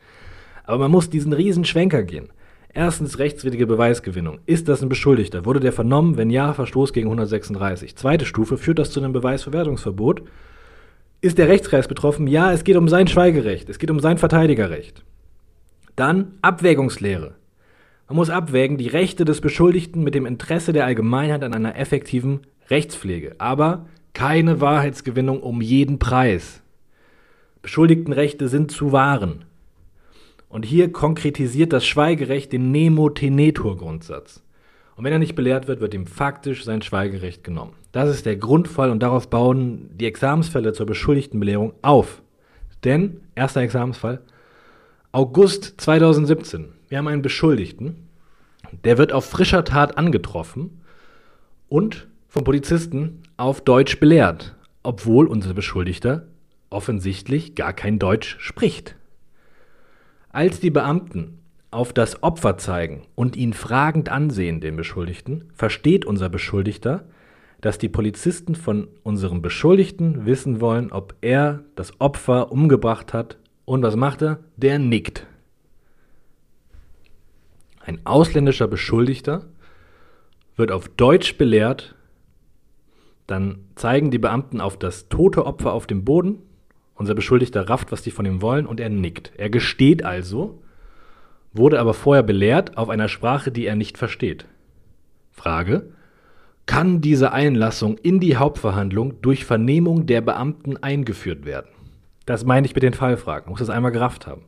Aber 0.63 0.77
man 0.77 0.91
muss 0.91 1.09
diesen 1.09 1.33
riesen 1.33 1.65
Schwenker 1.65 2.03
gehen. 2.03 2.29
Erstens 2.71 3.17
rechtswidrige 3.17 3.65
Beweisgewinnung. 3.65 4.39
Ist 4.45 4.69
das 4.69 4.83
ein 4.83 4.89
Beschuldigter? 4.89 5.45
Wurde 5.45 5.59
der 5.59 5.73
vernommen? 5.73 6.17
Wenn 6.17 6.29
ja, 6.29 6.53
Verstoß 6.53 6.93
gegen 6.93 7.07
136. 7.07 7.95
Zweite 7.95 8.25
Stufe, 8.25 8.57
führt 8.57 8.77
das 8.77 8.91
zu 8.91 8.99
einem 8.99 9.11
Beweisverwertungsverbot? 9.11 10.21
Ist 11.21 11.37
der 11.39 11.47
Rechtskreis 11.47 11.87
betroffen? 11.87 12.27
Ja, 12.27 12.53
es 12.53 12.63
geht 12.63 12.75
um 12.75 12.87
sein 12.87 13.07
Schweigerecht. 13.07 13.69
Es 13.69 13.79
geht 13.79 13.89
um 13.89 13.99
sein 13.99 14.19
Verteidigerrecht. 14.19 15.03
Dann 15.95 16.33
Abwägungslehre. 16.41 17.33
Man 18.09 18.15
muss 18.15 18.31
abwägen 18.31 18.79
die 18.79 18.87
Rechte 18.87 19.23
des 19.23 19.39
Beschuldigten 19.39 20.03
mit 20.03 20.15
dem 20.15 20.25
Interesse 20.25 20.73
der 20.73 20.85
Allgemeinheit 20.85 21.43
an 21.43 21.53
einer 21.53 21.77
effektiven 21.77 22.39
Rechtspflege. 22.67 23.35
Aber 23.37 23.85
keine 24.13 24.59
Wahrheitsgewinnung 24.59 25.41
um 25.41 25.61
jeden 25.61 25.99
Preis. 25.99 26.63
Beschuldigtenrechte 27.61 28.47
sind 28.47 28.71
zu 28.71 28.91
wahren. 28.91 29.45
Und 30.49 30.65
hier 30.65 30.91
konkretisiert 30.91 31.71
das 31.71 31.85
Schweigerecht 31.85 32.51
den 32.51 32.71
Nemo-Tenetur-Grundsatz. 32.71 34.41
Und 34.95 35.03
wenn 35.03 35.13
er 35.13 35.19
nicht 35.19 35.35
belehrt 35.35 35.67
wird, 35.67 35.79
wird 35.79 35.93
ihm 35.93 36.07
faktisch 36.07 36.65
sein 36.65 36.81
Schweigerecht 36.81 37.43
genommen. 37.43 37.73
Das 37.91 38.09
ist 38.09 38.25
der 38.25 38.37
Grundfall 38.37 38.89
und 38.89 39.03
darauf 39.03 39.29
bauen 39.29 39.91
die 39.93 40.07
Examensfälle 40.07 40.73
zur 40.73 40.87
Beschuldigtenbelehrung 40.87 41.73
auf. 41.83 42.23
Denn, 42.83 43.21
erster 43.35 43.61
Examensfall, 43.61 44.21
August 45.11 45.79
2017. 45.79 46.78
Wir 46.89 46.97
haben 46.97 47.07
einen 47.07 47.21
Beschuldigten, 47.21 48.07
der 48.83 48.97
wird 48.97 49.13
auf 49.13 49.25
frischer 49.25 49.63
Tat 49.63 49.97
angetroffen 49.97 50.81
und 51.67 52.07
vom 52.27 52.43
Polizisten 52.43 53.21
auf 53.37 53.61
Deutsch 53.61 53.99
belehrt, 53.99 54.55
obwohl 54.81 55.27
unser 55.27 55.53
Beschuldigter 55.53 56.27
offensichtlich 56.71 57.53
gar 57.53 57.73
kein 57.73 57.99
Deutsch 57.99 58.37
spricht. 58.39 58.95
Als 60.31 60.59
die 60.59 60.71
Beamten 60.71 61.39
auf 61.69 61.93
das 61.93 62.23
Opfer 62.23 62.57
zeigen 62.57 63.03
und 63.13 63.35
ihn 63.35 63.53
fragend 63.53 64.09
ansehen, 64.09 64.59
den 64.59 64.75
Beschuldigten, 64.75 65.45
versteht 65.53 66.05
unser 66.05 66.29
Beschuldigter, 66.29 67.05
dass 67.61 67.77
die 67.77 67.89
Polizisten 67.89 68.55
von 68.55 68.87
unserem 69.03 69.43
Beschuldigten 69.43 70.25
wissen 70.25 70.59
wollen, 70.59 70.91
ob 70.91 71.13
er 71.21 71.63
das 71.75 71.99
Opfer 71.99 72.51
umgebracht 72.51 73.13
hat. 73.13 73.37
Und 73.65 73.83
was 73.83 73.95
macht 73.95 74.23
er? 74.23 74.39
Der 74.57 74.79
nickt. 74.79 75.27
Ein 77.89 78.05
ausländischer 78.05 78.67
Beschuldigter 78.67 79.45
wird 80.55 80.71
auf 80.71 80.89
Deutsch 80.89 81.39
belehrt, 81.39 81.95
dann 83.25 83.65
zeigen 83.73 84.11
die 84.11 84.19
Beamten 84.19 84.61
auf 84.61 84.77
das 84.77 85.09
tote 85.09 85.47
Opfer 85.47 85.73
auf 85.73 85.87
dem 85.87 86.05
Boden 86.05 86.37
unser 86.93 87.15
Beschuldigter 87.15 87.67
rafft, 87.67 87.91
was 87.91 88.03
die 88.03 88.11
von 88.11 88.27
ihm 88.27 88.43
wollen, 88.43 88.67
und 88.67 88.79
er 88.79 88.89
nickt. 88.89 89.31
Er 89.37 89.49
gesteht 89.49 90.05
also, 90.05 90.61
wurde 91.51 91.79
aber 91.79 91.95
vorher 91.95 92.21
belehrt 92.21 92.77
auf 92.77 92.89
einer 92.89 93.07
Sprache, 93.07 93.51
die 93.51 93.65
er 93.65 93.75
nicht 93.75 93.97
versteht. 93.97 94.45
Frage: 95.31 95.89
Kann 96.67 97.01
diese 97.01 97.31
Einlassung 97.31 97.97
in 97.97 98.19
die 98.19 98.37
Hauptverhandlung 98.37 99.19
durch 99.23 99.45
Vernehmung 99.45 100.05
der 100.05 100.21
Beamten 100.21 100.77
eingeführt 100.77 101.43
werden? 101.43 101.71
Das 102.27 102.45
meine 102.45 102.67
ich 102.67 102.75
mit 102.75 102.83
den 102.83 102.93
Fallfragen. 102.93 103.49
Muss 103.49 103.61
das 103.61 103.71
einmal 103.71 103.91
gerafft 103.91 104.27
haben. 104.27 104.43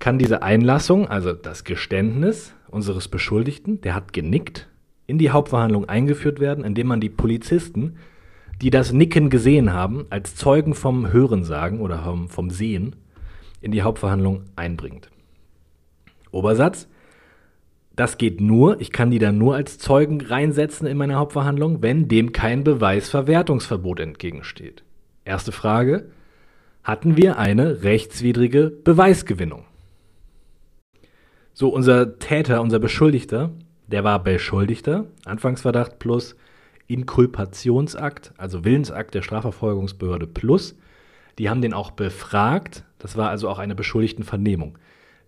Kann 0.00 0.18
diese 0.18 0.42
Einlassung, 0.42 1.06
also 1.06 1.32
das 1.32 1.62
Geständnis 1.62 2.54
unseres 2.68 3.06
Beschuldigten, 3.06 3.80
der 3.82 3.94
hat 3.94 4.12
genickt, 4.12 4.68
in 5.06 5.18
die 5.18 5.30
Hauptverhandlung 5.30 5.88
eingeführt 5.88 6.40
werden, 6.40 6.64
indem 6.64 6.88
man 6.88 7.00
die 7.00 7.10
Polizisten 7.10 7.96
die 8.60 8.70
das 8.70 8.92
Nicken 8.92 9.30
gesehen 9.30 9.72
haben, 9.72 10.06
als 10.10 10.36
Zeugen 10.36 10.74
vom 10.74 11.12
Hörensagen 11.12 11.80
oder 11.80 12.00
vom, 12.00 12.28
vom 12.28 12.50
Sehen 12.50 12.96
in 13.60 13.72
die 13.72 13.82
Hauptverhandlung 13.82 14.44
einbringt. 14.56 15.10
Obersatz. 16.30 16.88
Das 17.96 18.18
geht 18.18 18.40
nur, 18.40 18.80
ich 18.80 18.92
kann 18.92 19.10
die 19.10 19.18
dann 19.18 19.36
nur 19.36 19.56
als 19.56 19.78
Zeugen 19.78 20.20
reinsetzen 20.20 20.86
in 20.86 20.96
meine 20.96 21.16
Hauptverhandlung, 21.16 21.82
wenn 21.82 22.08
dem 22.08 22.32
kein 22.32 22.64
Beweisverwertungsverbot 22.64 24.00
entgegensteht. 24.00 24.84
Erste 25.24 25.52
Frage. 25.52 26.10
Hatten 26.82 27.18
wir 27.18 27.38
eine 27.38 27.82
rechtswidrige 27.82 28.70
Beweisgewinnung? 28.70 29.64
So, 31.60 31.68
unser 31.68 32.18
Täter, 32.18 32.62
unser 32.62 32.78
Beschuldigter, 32.78 33.50
der 33.86 34.02
war 34.02 34.24
Beschuldigter, 34.24 35.04
Anfangsverdacht 35.26 35.98
plus 35.98 36.34
Inkulpationsakt, 36.86 38.32
also 38.38 38.64
Willensakt 38.64 39.12
der 39.12 39.20
Strafverfolgungsbehörde 39.20 40.26
plus. 40.26 40.74
Die 41.38 41.50
haben 41.50 41.60
den 41.60 41.74
auch 41.74 41.90
befragt. 41.90 42.84
Das 42.98 43.18
war 43.18 43.28
also 43.28 43.46
auch 43.46 43.58
eine 43.58 43.74
Beschuldigtenvernehmung. 43.74 44.78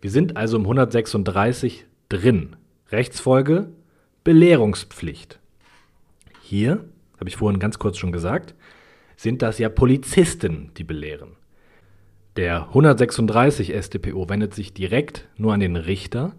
Wir 0.01 0.11
sind 0.11 0.39
also 0.39 0.57
im 0.57 0.63
136 0.63 1.85
drin. 2.09 2.57
Rechtsfolge 2.91 3.69
Belehrungspflicht. 4.25 5.39
Hier, 6.41 6.83
habe 7.21 7.29
ich 7.29 7.37
vorhin 7.37 7.61
ganz 7.61 7.79
kurz 7.79 7.99
schon 7.99 8.11
gesagt, 8.11 8.55
sind 9.17 9.43
das 9.43 9.59
ja 9.59 9.69
Polizisten, 9.69 10.71
die 10.79 10.85
belehren. 10.85 11.37
Der 12.37 12.69
136 12.69 13.75
StPO 13.79 14.29
wendet 14.29 14.55
sich 14.55 14.73
direkt 14.73 15.29
nur 15.37 15.53
an 15.53 15.61
den 15.61 15.77
Richter 15.77 16.33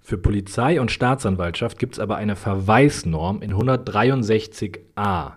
für 0.00 0.18
Polizei 0.18 0.80
und 0.80 0.90
Staatsanwaltschaft 0.90 1.78
gibt 1.78 1.94
es 1.94 2.00
aber 2.00 2.16
eine 2.16 2.34
Verweisnorm 2.34 3.42
in 3.42 3.54
163a. 3.54 5.34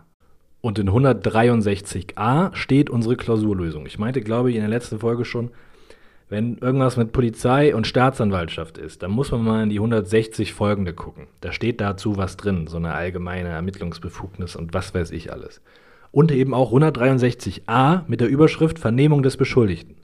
Und 0.61 0.79
in 0.79 0.89
163a 0.89 2.55
steht 2.55 2.89
unsere 2.89 3.17
Klausurlösung. 3.17 3.85
Ich 3.85 3.99
meinte, 3.99 4.21
glaube 4.21 4.49
ich, 4.49 4.55
in 4.55 4.61
der 4.61 4.69
letzten 4.69 4.99
Folge 4.99 5.25
schon, 5.25 5.51
wenn 6.29 6.57
irgendwas 6.57 6.95
mit 6.95 7.11
Polizei 7.11 7.75
und 7.75 7.85
Staatsanwaltschaft 7.85 8.77
ist, 8.77 9.03
dann 9.03 9.11
muss 9.11 9.31
man 9.31 9.43
mal 9.43 9.63
in 9.63 9.69
die 9.69 9.77
160 9.77 10.53
folgende 10.53 10.93
gucken. 10.93 11.27
Da 11.41 11.51
steht 11.51 11.81
dazu 11.81 12.15
was 12.17 12.37
drin, 12.37 12.67
so 12.67 12.77
eine 12.77 12.93
allgemeine 12.93 13.49
Ermittlungsbefugnis 13.49 14.55
und 14.55 14.73
was 14.73 14.95
weiß 14.95 15.11
ich 15.11 15.31
alles. 15.31 15.61
Und 16.13 16.31
eben 16.31 16.53
auch 16.53 16.71
163a 16.71 18.03
mit 18.07 18.21
der 18.21 18.29
Überschrift 18.29 18.79
Vernehmung 18.79 19.23
des 19.23 19.35
Beschuldigten. 19.35 19.95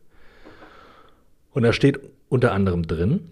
Und 1.52 1.63
da 1.63 1.72
steht 1.72 2.02
unter 2.28 2.52
anderem 2.52 2.86
drin, 2.86 3.30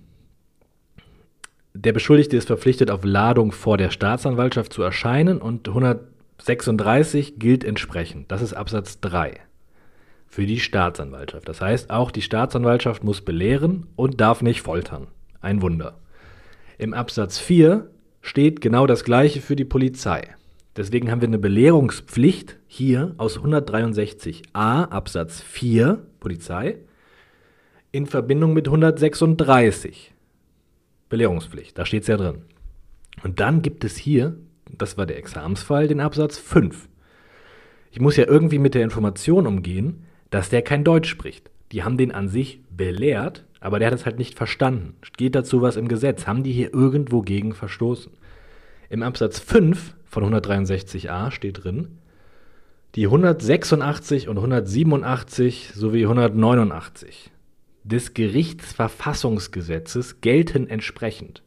der 1.73 1.93
Beschuldigte 1.93 2.37
ist 2.37 2.47
verpflichtet, 2.47 2.89
auf 2.89 3.03
Ladung 3.03 3.51
vor 3.51 3.77
der 3.77 3.91
Staatsanwaltschaft 3.91 4.73
zu 4.73 4.81
erscheinen 4.81 5.39
und 5.39 5.67
136 5.67 7.37
gilt 7.37 7.63
entsprechend. 7.63 8.31
Das 8.31 8.41
ist 8.41 8.53
Absatz 8.53 8.99
3 9.01 9.39
für 10.25 10.45
die 10.45 10.59
Staatsanwaltschaft. 10.59 11.47
Das 11.47 11.61
heißt, 11.61 11.89
auch 11.91 12.11
die 12.11 12.21
Staatsanwaltschaft 12.21 13.03
muss 13.03 13.21
belehren 13.21 13.87
und 13.95 14.19
darf 14.19 14.41
nicht 14.41 14.61
foltern. 14.61 15.07
Ein 15.39 15.61
Wunder. 15.61 15.99
Im 16.77 16.93
Absatz 16.93 17.37
4 17.37 17.89
steht 18.21 18.61
genau 18.61 18.87
das 18.87 19.03
Gleiche 19.03 19.41
für 19.41 19.55
die 19.55 19.65
Polizei. 19.65 20.23
Deswegen 20.77 21.09
haben 21.09 21.21
wir 21.21 21.27
eine 21.27 21.39
Belehrungspflicht 21.39 22.57
hier 22.67 23.15
aus 23.17 23.39
163a 23.39 24.43
Absatz 24.89 25.41
4 25.41 26.05
Polizei 26.19 26.77
in 27.91 28.05
Verbindung 28.05 28.53
mit 28.53 28.67
136 28.67 30.13
Belehrungspflicht, 31.09 31.77
da 31.77 31.85
steht 31.85 32.03
es 32.03 32.07
ja 32.07 32.17
drin. 32.17 32.43
Und 33.23 33.39
dann 33.39 33.63
gibt 33.63 33.83
es 33.83 33.97
hier, 33.97 34.37
das 34.77 34.97
war 34.97 35.07
der 35.07 35.17
Examensfall, 35.17 35.87
den 35.87 35.99
Absatz 35.99 36.37
5. 36.37 36.87
Ich 37.91 37.99
muss 37.99 38.17
ja 38.17 38.27
irgendwie 38.27 38.59
mit 38.59 38.75
der 38.75 38.83
Information 38.83 39.47
umgehen, 39.47 40.03
dass 40.29 40.49
der 40.49 40.61
kein 40.61 40.83
Deutsch 40.83 41.09
spricht. 41.09 41.49
Die 41.71 41.83
haben 41.83 41.97
den 41.97 42.11
an 42.11 42.27
sich 42.27 42.61
belehrt, 42.69 43.45
aber 43.59 43.79
der 43.79 43.87
hat 43.87 43.95
es 43.95 44.05
halt 44.05 44.19
nicht 44.19 44.35
verstanden. 44.35 44.95
Geht 45.17 45.33
dazu 45.33 45.61
was 45.61 45.77
im 45.77 45.87
Gesetz? 45.87 46.27
Haben 46.27 46.43
die 46.43 46.51
hier 46.51 46.73
irgendwo 46.73 47.21
gegen 47.21 47.53
verstoßen? 47.53 48.11
Im 48.89 49.03
Absatz 49.03 49.39
5 49.39 49.95
von 50.05 50.23
163a 50.23 51.31
steht 51.31 51.63
drin, 51.63 51.97
die 52.95 53.05
186 53.05 54.29
und 54.29 54.37
187 54.37 55.71
sowie 55.75 56.03
189 56.03 57.31
des 57.83 58.13
Gerichtsverfassungsgesetzes 58.13 60.21
gelten 60.21 60.67
entsprechend. 60.67 61.43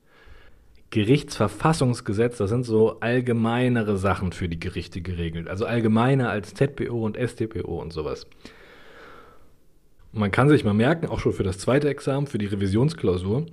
Gerichtsverfassungsgesetz, 0.90 2.36
das 2.38 2.50
sind 2.50 2.64
so 2.64 2.98
allgemeinere 3.00 3.96
Sachen 3.96 4.32
für 4.32 4.48
die 4.48 4.58
Gerichte 4.58 5.00
geregelt. 5.00 5.48
Also 5.48 5.64
allgemeiner 5.64 6.30
als 6.30 6.54
ZPO 6.54 7.04
und 7.04 7.16
StPO 7.16 7.80
und 7.80 7.92
sowas. 7.92 8.26
Man 10.12 10.32
kann 10.32 10.48
sich 10.48 10.64
mal 10.64 10.74
merken, 10.74 11.06
auch 11.06 11.20
schon 11.20 11.32
für 11.32 11.44
das 11.44 11.58
zweite 11.58 11.88
Examen, 11.88 12.26
für 12.26 12.38
die 12.38 12.46
Revisionsklausur, 12.46 13.46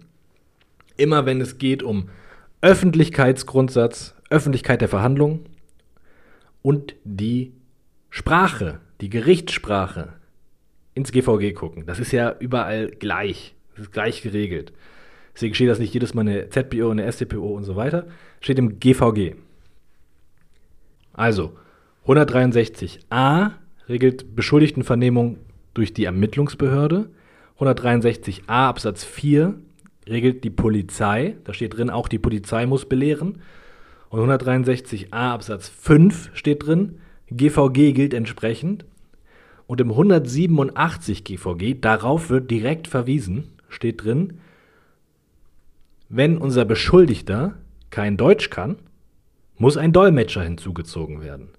immer 0.97 1.27
wenn 1.27 1.39
es 1.39 1.59
geht 1.59 1.83
um 1.83 2.09
Öffentlichkeitsgrundsatz, 2.61 4.15
Öffentlichkeit 4.29 4.81
der 4.81 4.89
Verhandlungen 4.89 5.45
und 6.61 6.95
die 7.03 7.53
Sprache, 8.09 8.79
die 8.99 9.09
Gerichtssprache 9.09 10.13
ins 10.95 11.11
GVG 11.11 11.53
gucken. 11.53 11.85
Das 11.85 11.99
ist 11.99 12.11
ja 12.11 12.35
überall 12.39 12.89
gleich. 12.89 13.55
Das 13.75 13.85
ist 13.85 13.91
gleich 13.91 14.23
geregelt. 14.23 14.73
Deswegen 15.35 15.53
steht 15.53 15.69
das 15.69 15.77
nicht 15.77 15.93
jedes 15.93 16.15
Mal 16.15 16.21
eine 16.21 16.49
ZPO, 16.49 16.89
eine 16.89 17.11
StPO 17.11 17.55
und 17.55 17.63
so 17.63 17.75
weiter. 17.75 18.07
Steht 18.41 18.57
im 18.57 18.79
GVG. 18.79 19.35
Also, 21.13 21.55
163a 22.07 23.51
regelt 23.87 24.35
Beschuldigtenvernehmung 24.35 25.37
durch 25.75 25.93
die 25.93 26.05
Ermittlungsbehörde. 26.05 27.09
163a 27.59 28.47
Absatz 28.47 29.03
4 29.03 29.53
regelt 30.09 30.43
die 30.43 30.49
Polizei. 30.49 31.35
Da 31.43 31.53
steht 31.53 31.77
drin, 31.77 31.89
auch 31.89 32.07
die 32.07 32.19
Polizei 32.19 32.65
muss 32.65 32.85
belehren. 32.85 33.41
Und 34.09 34.21
163a 34.21 35.11
Absatz 35.11 35.67
5 35.67 36.31
steht 36.33 36.65
drin, 36.65 36.99
GVG 37.29 37.93
gilt 37.93 38.13
entsprechend. 38.13 38.85
Und 39.65 39.81
im 39.81 39.91
187 39.91 41.23
GVG, 41.25 41.81
darauf 41.81 42.29
wird 42.29 42.49
direkt 42.49 42.87
verwiesen, 42.87 43.49
steht 43.67 44.03
drin, 44.03 44.39
wenn 46.09 46.37
unser 46.37 46.63
Beschuldigter 46.63 47.55
kein 47.89 48.15
Deutsch 48.15 48.49
kann, 48.49 48.77
muss 49.57 49.75
ein 49.75 49.91
Dolmetscher 49.91 50.43
hinzugezogen 50.43 51.21
werden. 51.21 51.49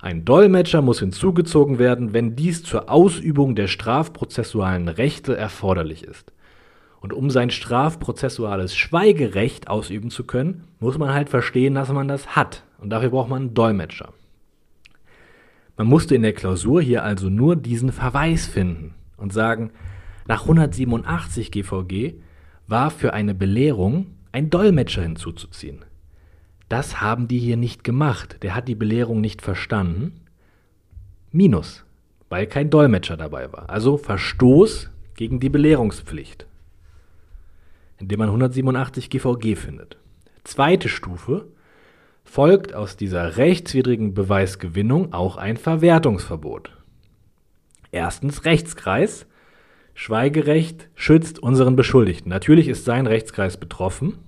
Ein 0.00 0.24
Dolmetscher 0.24 0.82
muss 0.82 0.98
hinzugezogen 0.98 1.78
werden, 1.78 2.12
wenn 2.12 2.34
dies 2.34 2.64
zur 2.64 2.90
Ausübung 2.90 3.54
der 3.54 3.68
strafprozessualen 3.68 4.88
Rechte 4.88 5.36
erforderlich 5.36 6.02
ist. 6.02 6.32
Und 7.02 7.12
um 7.12 7.30
sein 7.30 7.50
strafprozessuales 7.50 8.76
Schweigerecht 8.76 9.68
ausüben 9.68 10.10
zu 10.10 10.24
können, 10.24 10.64
muss 10.78 10.98
man 10.98 11.12
halt 11.12 11.28
verstehen, 11.28 11.74
dass 11.74 11.90
man 11.90 12.06
das 12.06 12.36
hat. 12.36 12.62
Und 12.78 12.90
dafür 12.90 13.10
braucht 13.10 13.28
man 13.28 13.42
einen 13.42 13.54
Dolmetscher. 13.54 14.14
Man 15.76 15.88
musste 15.88 16.14
in 16.14 16.22
der 16.22 16.32
Klausur 16.32 16.80
hier 16.80 17.02
also 17.02 17.28
nur 17.28 17.56
diesen 17.56 17.90
Verweis 17.90 18.46
finden 18.46 18.94
und 19.16 19.32
sagen, 19.32 19.72
nach 20.28 20.42
187 20.42 21.50
GVG 21.50 22.14
war 22.68 22.90
für 22.90 23.12
eine 23.12 23.34
Belehrung 23.34 24.06
ein 24.30 24.48
Dolmetscher 24.48 25.02
hinzuzuziehen. 25.02 25.84
Das 26.68 27.00
haben 27.00 27.26
die 27.26 27.40
hier 27.40 27.56
nicht 27.56 27.82
gemacht. 27.82 28.38
Der 28.42 28.54
hat 28.54 28.68
die 28.68 28.76
Belehrung 28.76 29.20
nicht 29.20 29.42
verstanden. 29.42 30.20
Minus, 31.32 31.84
weil 32.28 32.46
kein 32.46 32.70
Dolmetscher 32.70 33.16
dabei 33.16 33.52
war. 33.52 33.68
Also 33.68 33.96
Verstoß 33.96 34.90
gegen 35.16 35.40
die 35.40 35.50
Belehrungspflicht, 35.50 36.46
indem 38.02 38.18
man 38.18 38.28
187 38.28 39.10
GVG 39.10 39.56
findet. 39.56 39.96
Zweite 40.44 40.88
Stufe, 40.88 41.46
folgt 42.24 42.74
aus 42.74 42.96
dieser 42.96 43.36
rechtswidrigen 43.36 44.12
Beweisgewinnung 44.12 45.12
auch 45.12 45.36
ein 45.36 45.56
Verwertungsverbot. 45.56 46.76
Erstens 47.90 48.44
Rechtskreis. 48.44 49.26
Schweigerecht 49.94 50.88
schützt 50.94 51.38
unseren 51.38 51.76
Beschuldigten. 51.76 52.30
Natürlich 52.30 52.68
ist 52.68 52.84
sein 52.84 53.06
Rechtskreis 53.06 53.58
betroffen. 53.58 54.18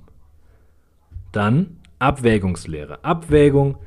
Dann 1.32 1.78
Abwägungslehre. 1.98 3.02
Abwägung, 3.02 3.78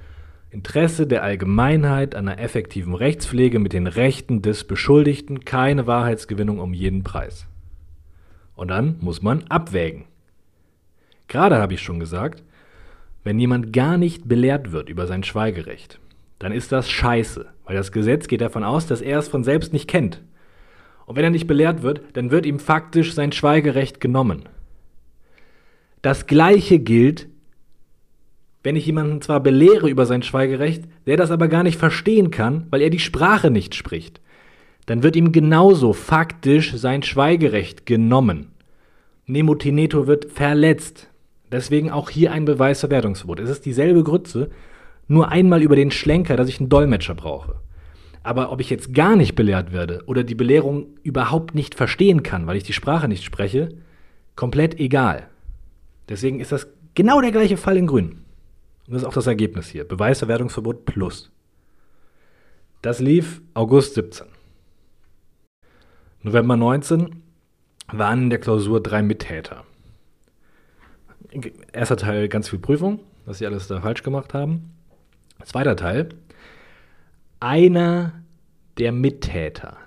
Interesse 0.50 1.06
der 1.06 1.24
Allgemeinheit 1.24 2.16
an 2.16 2.28
einer 2.28 2.40
effektiven 2.40 2.96
Rechtspflege 2.96 3.60
mit 3.60 3.74
den 3.74 3.86
Rechten 3.86 4.42
des 4.42 4.64
Beschuldigten, 4.64 5.46
keine 5.46 5.86
Wahrheitsgewinnung 5.86 6.60
um 6.60 6.74
jeden 6.74 7.04
Preis. 7.04 7.48
Und 8.58 8.70
dann 8.70 8.98
muss 9.00 9.22
man 9.22 9.44
abwägen. 9.50 10.06
Gerade 11.30 11.58
habe 11.58 11.76
ich 11.76 11.82
schon 11.82 12.00
gesagt, 12.00 12.44
wenn 13.24 13.40
jemand 13.40 13.72
gar 13.72 13.98
nicht 13.98 14.28
belehrt 14.28 14.72
wird 14.72 14.90
über 14.90 15.06
sein 15.06 15.24
Schweigerecht, 15.24 16.00
dann 16.40 16.52
ist 16.52 16.72
das 16.72 16.90
scheiße, 16.90 17.46
weil 17.66 17.76
das 17.76 17.92
Gesetz 17.92 18.28
geht 18.28 18.42
davon 18.42 18.64
aus, 18.64 18.88
dass 18.88 19.02
er 19.02 19.20
es 19.20 19.28
von 19.28 19.44
selbst 19.44 19.74
nicht 19.74 19.88
kennt. 19.88 20.24
Und 21.06 21.16
wenn 21.16 21.24
er 21.24 21.30
nicht 21.30 21.48
belehrt 21.48 21.84
wird, 21.84 22.02
dann 22.14 22.32
wird 22.32 22.46
ihm 22.46 22.60
faktisch 22.60 23.14
sein 23.14 23.32
Schweigerecht 23.32 24.02
genommen. 24.02 24.50
Das 26.02 26.26
gleiche 26.26 26.80
gilt, 26.80 27.28
wenn 28.64 28.76
ich 28.76 28.88
jemanden 28.88 29.22
zwar 29.22 29.40
belehre 29.40 29.88
über 29.88 30.06
sein 30.06 30.24
Schweigerecht, 30.24 30.86
der 31.06 31.18
das 31.18 31.32
aber 31.32 31.48
gar 31.48 31.64
nicht 31.64 31.78
verstehen 31.78 32.32
kann, 32.32 32.66
weil 32.72 32.82
er 32.82 32.90
die 32.90 33.00
Sprache 33.00 33.52
nicht 33.52 33.76
spricht, 33.76 34.20
dann 34.88 35.04
wird 35.04 35.16
ihm 35.16 35.32
genauso 35.32 35.94
faktisch 35.94 36.74
sein 36.76 37.04
Schweigerecht 37.04 37.86
genommen. 37.86 38.54
Nemo 39.26 39.54
Teneto 39.54 40.08
wird 40.08 40.32
verletzt. 40.32 41.10
Deswegen 41.52 41.92
auch 41.92 42.10
hier 42.10 42.32
ein 42.32 42.46
Beweisverwertungsverbot. 42.46 43.42
Es 43.42 43.50
ist 43.50 43.66
dieselbe 43.66 44.04
Grütze, 44.04 44.50
nur 45.08 45.30
einmal 45.30 45.62
über 45.62 45.76
den 45.76 45.92
Schlenker, 45.92 46.38
dass 46.38 46.48
ich 46.48 46.60
einen 46.60 46.70
Dolmetscher 46.70 47.16
brauche. 47.16 47.56
Aber 48.24 48.52
ob 48.52 48.62
ich 48.62 48.70
jetzt 48.70 48.94
gar 48.94 49.18
nicht 49.18 49.36
belehrt 49.36 49.74
werde 49.74 50.04
oder 50.06 50.24
die 50.24 50.36
Belehrung 50.36 50.88
überhaupt 51.04 51.54
nicht 51.54 51.76
verstehen 51.76 52.24
kann, 52.24 52.48
weil 52.48 52.58
ich 52.58 52.64
die 52.64 52.74
Sprache 52.74 53.10
nicht 53.10 53.26
spreche, 53.26 53.70
komplett 54.36 54.80
egal. 54.80 55.28
Deswegen 56.08 56.40
ist 56.40 56.54
das 56.54 56.68
genau 56.96 57.20
der 57.20 57.32
gleiche 57.32 57.58
Fall 57.58 57.76
in 57.76 57.88
Grün. 57.88 58.24
Und 58.88 58.94
das 58.94 59.02
ist 59.02 59.08
auch 59.08 59.14
das 59.14 59.28
Ergebnis 59.28 59.68
hier. 59.68 59.86
Beweisverwertungsverbot 59.86 60.86
plus. 60.86 61.30
Das 62.82 63.00
lief 63.00 63.42
August 63.54 63.96
17. 63.96 64.37
November 66.22 66.58
19 66.58 67.22
waren 67.92 68.24
in 68.24 68.30
der 68.30 68.40
Klausur 68.40 68.82
drei 68.82 69.02
Mittäter 69.02 69.64
erster 71.74 71.98
Teil 71.98 72.28
ganz 72.28 72.50
viel 72.50 72.60
Prüfung, 72.60 73.00
was 73.26 73.40
sie 73.40 73.46
alles 73.46 73.68
da 73.68 73.82
falsch 73.82 74.04
gemacht 74.04 74.34
haben. 74.34 74.74
Zweiter 75.44 75.76
Teil, 75.76 76.10
einer 77.40 78.14
der 78.78 78.92
Mittäter 78.92 79.78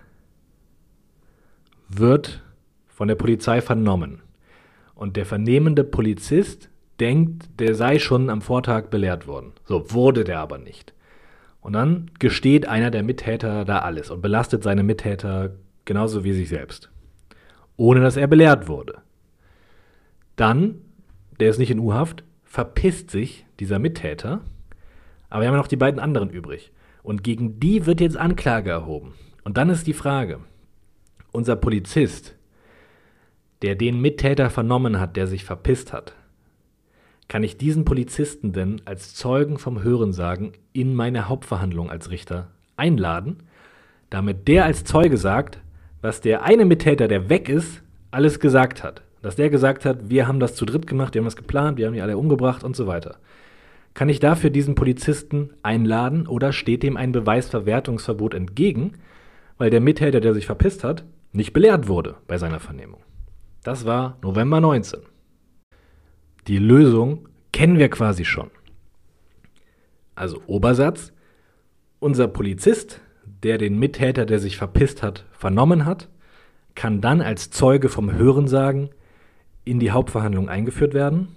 wird 1.89 2.43
von 2.87 3.09
der 3.09 3.17
Polizei 3.17 3.61
vernommen. 3.61 4.23
Und 4.95 5.17
der 5.17 5.27
vernehmende 5.27 5.83
Polizist 5.83 6.69
denkt, 7.01 7.49
der 7.59 7.75
sei 7.75 7.99
schon 7.99 8.29
am 8.29 8.43
Vortag 8.43 8.89
belehrt 8.91 9.27
worden. 9.27 9.53
So 9.65 9.93
wurde 9.93 10.25
der 10.25 10.41
aber 10.41 10.59
nicht. 10.59 10.93
Und 11.63 11.73
dann 11.73 12.11
gesteht 12.19 12.69
einer 12.69 12.91
der 12.91 13.03
Mittäter 13.03 13.65
da 13.65 13.81
alles 13.81 14.11
und 14.11 14.21
belastet 14.21 14.63
seine 14.63 14.83
Mittäter 14.83 15.51
genauso 15.85 16.25
wie 16.25 16.33
sich 16.33 16.49
selbst. 16.49 16.91
Ohne 17.77 18.01
dass 18.01 18.17
er 18.17 18.27
belehrt 18.27 18.69
wurde. 18.69 18.99
Dann 20.37 20.81
der 21.41 21.49
ist 21.49 21.59
nicht 21.59 21.71
in 21.71 21.81
U-Haft, 21.81 22.23
verpisst 22.45 23.11
sich 23.11 23.47
dieser 23.59 23.79
Mittäter, 23.79 24.43
aber 25.31 25.43
wir 25.43 25.49
haben 25.49 25.55
ja 25.55 25.61
noch 25.61 25.69
die 25.69 25.77
beiden 25.77 25.99
anderen 25.99 26.29
übrig. 26.29 26.71
Und 27.03 27.25
gegen 27.25 27.59
die 27.59 27.87
wird 27.87 28.01
jetzt 28.01 28.19
Anklage 28.19 28.71
erhoben. 28.71 29.15
Und 29.43 29.57
dann 29.57 29.71
ist 29.71 29.87
die 29.87 29.95
Frage, 29.95 30.41
unser 31.33 31.57
Polizist, 31.57 32.37
der 33.63 33.75
den 33.75 34.01
Mittäter 34.01 34.51
vernommen 34.51 35.01
hat, 35.01 35.17
der 35.17 35.27
sich 35.27 35.45
verpisst 35.45 35.95
hat, 35.95 36.15
kann 37.27 37.43
ich 37.43 37.57
diesen 37.57 37.85
Polizisten 37.85 38.53
denn 38.53 38.83
als 38.85 39.15
Zeugen 39.15 39.57
vom 39.57 39.83
Hörensagen 39.83 40.53
in 40.73 40.95
meine 40.95 41.29
Hauptverhandlung 41.29 41.89
als 41.89 42.11
Richter 42.11 42.49
einladen, 42.77 43.45
damit 44.11 44.47
der 44.49 44.65
als 44.65 44.85
Zeuge 44.85 45.17
sagt, 45.17 45.61
was 46.03 46.21
der 46.21 46.43
eine 46.43 46.65
Mittäter, 46.65 47.09
der 47.09 47.29
weg 47.29 47.49
ist, 47.49 47.83
alles 48.11 48.41
gesagt 48.41 48.83
hat. 48.83 49.03
Dass 49.23 49.37
der 49.37 49.51
gesagt 49.51 49.85
hat, 49.85 50.09
wir 50.09 50.27
haben 50.27 50.41
das 50.41 50.55
zu 50.55 50.65
dritt 50.65 50.87
gemacht, 50.87 51.15
wir 51.15 51.21
haben 51.21 51.27
das 51.27 51.37
geplant, 51.37 51.77
wir 51.79 51.87
haben 51.87 51.95
die 51.95 52.01
alle 52.01 52.17
umgebracht 52.17 52.65
und 52.65 52.75
so 52.75 52.87
weiter. 52.87 53.19
Kann 53.93 54.09
ich 54.09 54.21
dafür 54.21 54.51
diesen 54.51 54.75
Polizisten 54.75 55.51
einladen 55.63 56.27
oder 56.27 56.53
steht 56.53 56.83
dem 56.83 56.97
ein 56.97 57.13
Beweisverwertungsverbot 57.13 58.35
entgegen, 58.35 58.93
weil 59.59 59.71
der 59.71 59.81
Mittäter, 59.81 60.21
der 60.21 60.33
sich 60.33 60.47
verpisst 60.47 60.85
hat, 60.85 61.05
nicht 61.33 61.53
belehrt 61.53 61.89
wurde 61.89 62.17
bei 62.27 62.39
seiner 62.39 62.61
Vernehmung? 62.61 63.01
Das 63.63 63.85
war 63.85 64.17
November 64.23 64.61
19. 64.61 65.01
Die 66.47 66.59
Lösung 66.59 67.29
kennen 67.53 67.79
wir 67.79 67.91
quasi 67.91 68.25
schon. 68.25 68.51
Also 70.15 70.41
Obersatz, 70.47 71.13
unser 71.99 72.29
Polizist, 72.29 73.01
der 73.43 73.59
den 73.59 73.79
Mittäter, 73.79 74.27
der 74.27 74.39
sich 74.39 74.57
verpisst 74.57 75.03
hat, 75.03 75.25
vernommen 75.33 75.85
hat, 75.85 76.09
kann 76.75 77.01
dann 77.01 77.21
als 77.21 77.51
Zeuge 77.51 77.89
vom 77.89 78.13
Hören 78.13 78.49
sagen, 78.49 78.91
in 79.65 79.81
die 79.81 79.91
Hauptverhandlung 79.91 80.49
eingeführt 80.49 80.95
werden, 80.95 81.29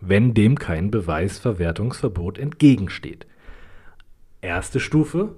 wenn 0.00 0.34
dem 0.34 0.58
kein 0.58 0.90
Beweisverwertungsverbot 0.90 2.38
entgegensteht. 2.38 3.26
Erste 4.40 4.80
Stufe, 4.80 5.34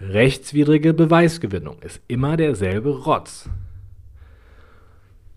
rechtswidrige 0.00 0.94
Beweisgewinnung, 0.94 1.78
ist 1.82 2.00
immer 2.08 2.36
derselbe 2.36 2.90
Rotz. 2.90 3.50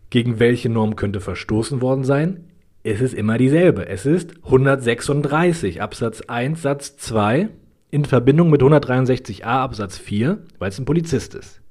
Gegen 0.09 0.39
welche 0.39 0.69
Norm 0.69 0.95
könnte 0.95 1.21
verstoßen 1.21 1.81
worden 1.81 2.03
sein? 2.03 2.51
ist 2.83 3.01
es 3.01 3.13
immer 3.13 3.37
dieselbe. 3.37 3.87
Es 3.87 4.05
ist 4.05 4.35
136 4.43 5.81
Absatz 5.81 6.21
1 6.21 6.61
Satz 6.61 6.97
2 6.97 7.49
in 7.91 8.05
Verbindung 8.05 8.49
mit 8.49 8.61
163a 8.61 9.43
Absatz 9.43 9.97
4, 9.97 10.39
weil 10.59 10.69
es 10.69 10.79
ein 10.79 10.85
Polizist 10.85 11.35
ist. 11.35 11.61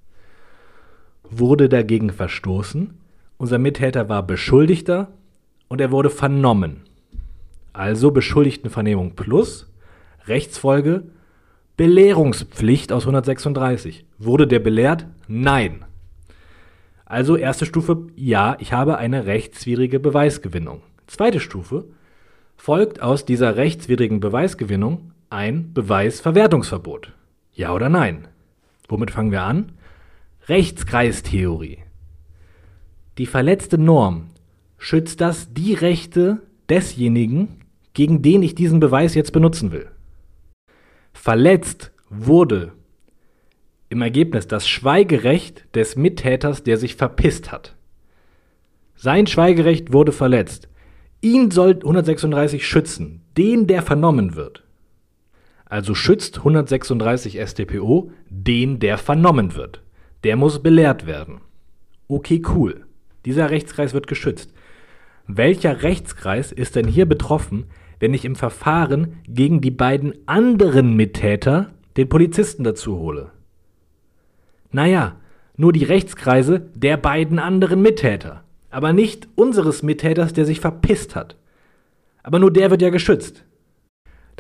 Wurde 1.25 1.69
dagegen 1.69 2.11
verstoßen, 2.11 2.95
unser 3.39 3.59
Mittäter 3.59 4.09
war 4.09 4.23
Beschuldigter 4.23 5.09
und 5.69 5.81
er 5.81 5.91
wurde 5.91 6.11
vernommen. 6.11 6.83
Also 7.73 8.11
Beschuldigtenvernehmung 8.11 9.17
plus 9.17 9.67
Rechtsfolge 10.27 11.05
Belehrungspflicht 11.79 12.93
aus 12.93 13.05
136. 13.05 14.05
Wurde 14.19 14.47
der 14.47 14.59
belehrt? 14.59 15.07
Nein. 15.29 15.87
Also 17.07 17.37
erste 17.37 17.65
Stufe, 17.65 18.09
ja, 18.15 18.57
ich 18.61 18.75
habe 18.75 18.99
eine 18.99 19.25
rechtswidrige 19.25 19.99
Beweisgewinnung. 19.99 20.83
Zweite 21.07 21.41
Stufe, 21.41 21.87
folgt 22.57 23.01
aus 23.01 23.25
dieser 23.25 23.57
rechtswidrigen 23.57 24.21
Beweisgewinnung 24.21 25.10
ein 25.31 25.73
Beweisverwertungsverbot. 25.73 27.13
Ja 27.53 27.73
oder 27.73 27.89
nein? 27.89 28.27
Womit 28.89 29.13
fangen 29.13 29.31
wir 29.31 29.43
an? 29.43 29.73
Rechtskreistheorie. 30.49 31.79
Die 33.17 33.27
verletzte 33.27 33.79
Norm 33.79 34.31
schützt 34.77 35.21
das 35.21 35.53
die 35.53 35.75
Rechte 35.75 36.43
desjenigen, 36.69 37.61
gegen 37.95 38.23
den 38.23 38.43
ich 38.43 38.57
diesen 38.57 38.81
Beweis 38.81 39.15
jetzt 39.15 39.33
benutzen 39.33 39.71
will. 39.71 39.89
Verletzt 41.13 41.93
wurde 42.09 42.73
im 43.89 44.03
Ergebnis 44.03 44.49
das 44.49 44.69
Schweigerecht 44.69 45.67
des 45.77 45.95
Mittäters, 45.95 46.65
der 46.65 46.77
sich 46.77 46.97
verpisst 46.97 47.53
hat. 47.53 47.77
Sein 48.97 49.27
Schweigerecht 49.29 49.93
wurde 49.93 50.13
verletzt. 50.13 50.69
Ihn 51.21 51.51
soll 51.51 51.75
136 51.75 52.67
schützen, 52.67 53.23
den, 53.37 53.67
der 53.67 53.83
vernommen 53.83 54.35
wird. 54.35 54.65
Also 55.71 55.95
schützt 55.95 56.39
136 56.39 57.41
StPO 57.41 58.11
den, 58.29 58.81
der 58.81 58.99
vernommen 58.99 59.55
wird. 59.55 59.83
Der 60.25 60.37
muss 60.37 60.63
belehrt 60.63 61.07
werden. 61.07 61.41
Okay, 62.09 62.43
cool. 62.55 62.87
Dieser 63.25 63.51
Rechtskreis 63.51 63.95
wird 63.95 64.09
geschützt. 64.09 64.53
Welcher 65.29 65.85
Rechtskreis 65.85 66.51
ist 66.51 66.75
denn 66.75 66.89
hier 66.89 67.07
betroffen, 67.07 67.67
wenn 68.01 68.15
ich 68.15 68.25
im 68.25 68.35
Verfahren 68.35 69.19
gegen 69.29 69.61
die 69.61 69.71
beiden 69.71 70.15
anderen 70.27 70.97
Mittäter 70.97 71.71
den 71.97 72.09
Polizisten 72.09 72.65
dazu 72.65 72.99
hole? 72.99 73.31
Naja, 74.73 75.21
nur 75.57 75.73
die 75.73 75.85
Rechtskreise 75.85 76.69
der 76.75 76.97
beiden 76.97 77.39
anderen 77.39 77.81
Mittäter, 77.81 78.43
aber 78.71 78.93
nicht 78.93 79.29
unseres 79.37 79.85
Mittäters, 79.85 80.33
der 80.33 80.47
sich 80.47 80.59
verpisst 80.59 81.15
hat. 81.15 81.37
Aber 82.25 82.41
nur 82.41 82.53
der 82.53 82.73
wird 82.73 82.83
ja 82.83 82.91
geschützt. 82.91 83.45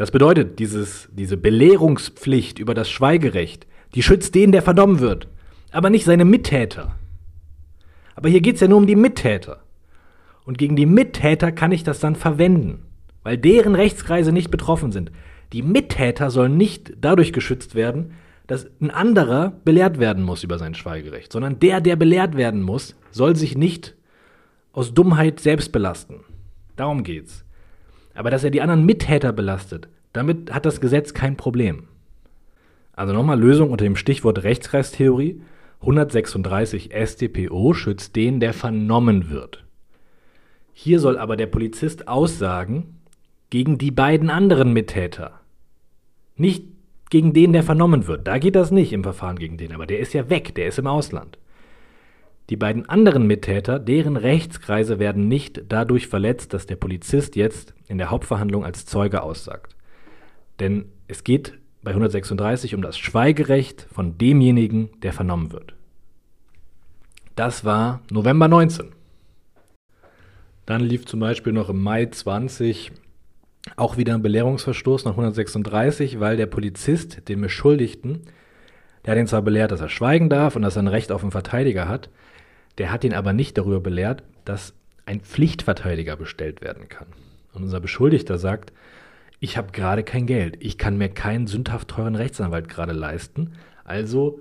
Das 0.00 0.10
bedeutet, 0.10 0.58
dieses, 0.58 1.10
diese 1.12 1.36
Belehrungspflicht 1.36 2.58
über 2.58 2.72
das 2.72 2.88
Schweigerecht, 2.88 3.66
die 3.94 4.02
schützt 4.02 4.34
den, 4.34 4.50
der 4.50 4.62
vernommen 4.62 5.00
wird, 5.00 5.28
aber 5.72 5.90
nicht 5.90 6.06
seine 6.06 6.24
Mittäter. 6.24 6.96
Aber 8.14 8.30
hier 8.30 8.40
geht 8.40 8.54
es 8.54 8.62
ja 8.62 8.68
nur 8.68 8.78
um 8.78 8.86
die 8.86 8.96
Mittäter. 8.96 9.62
Und 10.46 10.56
gegen 10.56 10.74
die 10.74 10.86
Mittäter 10.86 11.52
kann 11.52 11.70
ich 11.70 11.84
das 11.84 12.00
dann 12.00 12.16
verwenden, 12.16 12.86
weil 13.24 13.36
deren 13.36 13.74
Rechtskreise 13.74 14.32
nicht 14.32 14.50
betroffen 14.50 14.90
sind. 14.90 15.12
Die 15.52 15.60
Mittäter 15.60 16.30
sollen 16.30 16.56
nicht 16.56 16.94
dadurch 17.02 17.34
geschützt 17.34 17.74
werden, 17.74 18.14
dass 18.46 18.70
ein 18.80 18.90
anderer 18.90 19.52
belehrt 19.66 19.98
werden 19.98 20.24
muss 20.24 20.44
über 20.44 20.58
sein 20.58 20.74
Schweigerecht, 20.74 21.30
sondern 21.30 21.58
der, 21.58 21.82
der 21.82 21.96
belehrt 21.96 22.38
werden 22.38 22.62
muss, 22.62 22.96
soll 23.10 23.36
sich 23.36 23.54
nicht 23.54 23.96
aus 24.72 24.94
Dummheit 24.94 25.40
selbst 25.40 25.72
belasten. 25.72 26.20
Darum 26.76 27.02
geht's. 27.02 27.44
Aber 28.14 28.30
dass 28.30 28.44
er 28.44 28.50
die 28.50 28.62
anderen 28.62 28.84
Mittäter 28.84 29.32
belastet, 29.32 29.88
damit 30.12 30.52
hat 30.52 30.66
das 30.66 30.80
Gesetz 30.80 31.14
kein 31.14 31.36
Problem. 31.36 31.84
Also 32.92 33.14
nochmal 33.14 33.40
Lösung 33.40 33.70
unter 33.70 33.84
dem 33.84 33.96
Stichwort 33.96 34.42
Rechtskreistheorie. 34.42 35.40
136 35.80 36.90
StPO 36.92 37.72
schützt 37.72 38.16
den, 38.16 38.40
der 38.40 38.52
vernommen 38.52 39.30
wird. 39.30 39.64
Hier 40.72 41.00
soll 41.00 41.16
aber 41.16 41.36
der 41.36 41.46
Polizist 41.46 42.08
aussagen 42.08 43.00
gegen 43.48 43.78
die 43.78 43.90
beiden 43.90 44.30
anderen 44.30 44.72
Mittäter. 44.72 45.40
Nicht 46.36 46.64
gegen 47.10 47.32
den, 47.32 47.52
der 47.52 47.62
vernommen 47.62 48.06
wird. 48.06 48.26
Da 48.26 48.38
geht 48.38 48.54
das 48.54 48.70
nicht 48.70 48.92
im 48.92 49.02
Verfahren 49.02 49.38
gegen 49.38 49.56
den, 49.56 49.72
aber 49.72 49.86
der 49.86 49.98
ist 49.98 50.12
ja 50.12 50.30
weg, 50.30 50.54
der 50.54 50.68
ist 50.68 50.78
im 50.78 50.86
Ausland. 50.86 51.38
Die 52.50 52.56
beiden 52.56 52.88
anderen 52.88 53.28
Mittäter, 53.28 53.78
deren 53.78 54.16
Rechtskreise 54.16 54.98
werden 54.98 55.28
nicht 55.28 55.62
dadurch 55.68 56.08
verletzt, 56.08 56.52
dass 56.52 56.66
der 56.66 56.74
Polizist 56.74 57.36
jetzt 57.36 57.74
in 57.86 57.96
der 57.96 58.10
Hauptverhandlung 58.10 58.64
als 58.64 58.84
Zeuge 58.86 59.22
aussagt. 59.22 59.76
Denn 60.58 60.86
es 61.06 61.22
geht 61.22 61.58
bei 61.82 61.92
136 61.92 62.74
um 62.74 62.82
das 62.82 62.98
Schweigerecht 62.98 63.86
von 63.92 64.18
demjenigen, 64.18 64.90
der 65.02 65.12
vernommen 65.12 65.52
wird. 65.52 65.74
Das 67.36 67.64
war 67.64 68.02
November 68.10 68.48
19. 68.48 68.92
Dann 70.66 70.80
lief 70.80 71.06
zum 71.06 71.20
Beispiel 71.20 71.52
noch 71.52 71.70
im 71.70 71.80
Mai 71.80 72.06
20 72.06 72.90
auch 73.76 73.96
wieder 73.96 74.14
ein 74.14 74.22
Belehrungsverstoß 74.22 75.04
nach 75.04 75.12
136, 75.12 76.18
weil 76.18 76.36
der 76.36 76.46
Polizist 76.46 77.28
den 77.28 77.42
Beschuldigten, 77.42 78.22
der 79.04 79.12
hat 79.12 79.18
ihn 79.18 79.26
zwar 79.26 79.42
belehrt, 79.42 79.70
dass 79.70 79.80
er 79.80 79.88
schweigen 79.88 80.28
darf 80.28 80.56
und 80.56 80.62
dass 80.62 80.76
er 80.76 80.82
ein 80.82 80.88
Recht 80.88 81.12
auf 81.12 81.22
einen 81.22 81.30
Verteidiger 81.30 81.88
hat, 81.88 82.10
der 82.80 82.90
hat 82.90 83.04
ihn 83.04 83.12
aber 83.12 83.34
nicht 83.34 83.58
darüber 83.58 83.78
belehrt, 83.78 84.22
dass 84.46 84.72
ein 85.04 85.20
Pflichtverteidiger 85.20 86.16
bestellt 86.16 86.62
werden 86.62 86.88
kann. 86.88 87.08
Und 87.52 87.62
unser 87.62 87.78
Beschuldigter 87.78 88.38
sagt, 88.38 88.72
ich 89.38 89.58
habe 89.58 89.70
gerade 89.70 90.02
kein 90.02 90.24
Geld, 90.24 90.56
ich 90.60 90.78
kann 90.78 90.96
mir 90.96 91.10
keinen 91.10 91.46
sündhaft 91.46 91.88
teuren 91.88 92.14
Rechtsanwalt 92.14 92.70
gerade 92.70 92.94
leisten, 92.94 93.52
also 93.84 94.40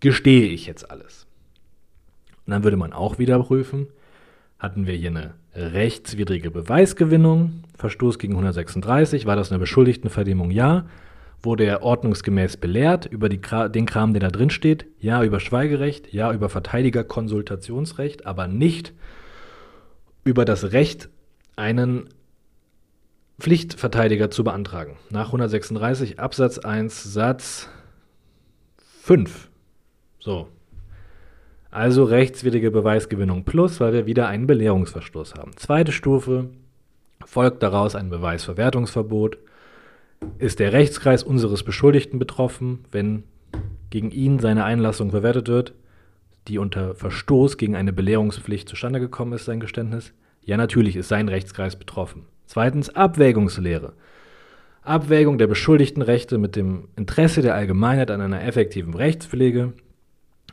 gestehe 0.00 0.48
ich 0.48 0.66
jetzt 0.66 0.90
alles. 0.90 1.28
Und 2.46 2.50
dann 2.50 2.64
würde 2.64 2.76
man 2.76 2.92
auch 2.92 3.20
wieder 3.20 3.38
prüfen, 3.38 3.86
hatten 4.58 4.88
wir 4.88 4.94
hier 4.94 5.10
eine 5.10 5.34
rechtswidrige 5.54 6.50
Beweisgewinnung, 6.50 7.62
Verstoß 7.76 8.18
gegen 8.18 8.32
136, 8.32 9.24
war 9.24 9.36
das 9.36 9.52
eine 9.52 9.60
Beschuldigtenvernehmung? 9.60 10.50
Ja. 10.50 10.86
Wurde 11.42 11.64
er 11.64 11.82
ordnungsgemäß 11.82 12.56
belehrt 12.56 13.06
über 13.06 13.28
die, 13.28 13.40
den 13.40 13.86
Kram, 13.86 14.12
der 14.12 14.20
da 14.20 14.28
drin 14.28 14.50
steht? 14.50 14.86
Ja, 14.98 15.22
über 15.22 15.38
Schweigerecht, 15.40 16.12
ja, 16.12 16.32
über 16.32 16.48
Verteidigerkonsultationsrecht, 16.48 18.26
aber 18.26 18.48
nicht 18.48 18.92
über 20.24 20.44
das 20.44 20.72
Recht, 20.72 21.08
einen 21.56 22.08
Pflichtverteidiger 23.38 24.30
zu 24.30 24.42
beantragen. 24.42 24.96
Nach 25.10 25.26
136 25.26 26.18
Absatz 26.18 26.58
1 26.58 27.04
Satz 27.04 27.68
5. 29.02 29.48
So, 30.18 30.48
also 31.70 32.04
rechtswidrige 32.04 32.70
Beweisgewinnung 32.70 33.44
plus, 33.44 33.78
weil 33.80 33.92
wir 33.92 34.06
wieder 34.06 34.26
einen 34.28 34.46
Belehrungsverstoß 34.46 35.34
haben. 35.34 35.56
Zweite 35.56 35.92
Stufe 35.92 36.50
folgt 37.24 37.62
daraus 37.62 37.94
ein 37.94 38.10
Beweisverwertungsverbot. 38.10 39.38
Ist 40.38 40.58
der 40.58 40.72
Rechtskreis 40.72 41.22
unseres 41.22 41.62
Beschuldigten 41.62 42.18
betroffen, 42.18 42.84
wenn 42.90 43.24
gegen 43.90 44.10
ihn 44.10 44.38
seine 44.38 44.64
Einlassung 44.64 45.10
verwertet 45.10 45.48
wird, 45.48 45.74
die 46.46 46.58
unter 46.58 46.94
Verstoß 46.94 47.56
gegen 47.56 47.76
eine 47.76 47.92
Belehrungspflicht 47.92 48.68
zustande 48.68 49.00
gekommen 49.00 49.32
ist, 49.32 49.44
sein 49.44 49.60
Geständnis? 49.60 50.12
Ja, 50.44 50.56
natürlich 50.56 50.96
ist 50.96 51.08
sein 51.08 51.28
Rechtskreis 51.28 51.76
betroffen. 51.76 52.26
Zweitens 52.46 52.90
Abwägungslehre. 52.90 53.92
Abwägung 54.82 55.38
der 55.38 55.46
Beschuldigtenrechte 55.46 56.38
mit 56.38 56.56
dem 56.56 56.88
Interesse 56.96 57.42
der 57.42 57.54
Allgemeinheit 57.54 58.10
an 58.10 58.20
einer 58.20 58.42
effektiven 58.42 58.94
Rechtspflege 58.94 59.74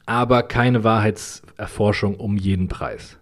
aber 0.05 0.43
keine 0.43 0.83
Wahrheitserforschung 0.83 2.15
um 2.15 2.37
jeden 2.37 2.67
Preis. 2.67 3.17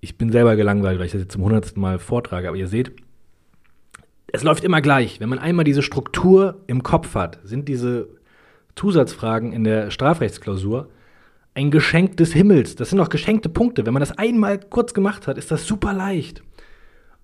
Ich 0.00 0.16
bin 0.16 0.30
selber 0.30 0.56
gelangweilt, 0.56 0.98
weil 0.98 1.06
ich 1.06 1.12
das 1.12 1.22
jetzt 1.22 1.32
zum 1.32 1.42
hundertsten 1.42 1.80
Mal 1.80 1.98
vortrage, 1.98 2.48
aber 2.48 2.56
ihr 2.56 2.68
seht, 2.68 2.92
es 4.32 4.42
läuft 4.42 4.64
immer 4.64 4.80
gleich. 4.80 5.20
Wenn 5.20 5.28
man 5.28 5.38
einmal 5.38 5.64
diese 5.64 5.82
Struktur 5.82 6.62
im 6.66 6.82
Kopf 6.82 7.14
hat, 7.14 7.38
sind 7.44 7.68
diese 7.68 8.08
Zusatzfragen 8.76 9.52
in 9.52 9.64
der 9.64 9.90
Strafrechtsklausur 9.90 10.88
ein 11.54 11.70
Geschenk 11.70 12.16
des 12.16 12.32
Himmels. 12.32 12.76
Das 12.76 12.90
sind 12.90 13.00
auch 13.00 13.08
geschenkte 13.08 13.48
Punkte. 13.48 13.84
Wenn 13.84 13.92
man 13.92 14.00
das 14.00 14.16
einmal 14.16 14.60
kurz 14.60 14.94
gemacht 14.94 15.26
hat, 15.26 15.36
ist 15.36 15.50
das 15.50 15.66
super 15.66 15.92
leicht. 15.92 16.42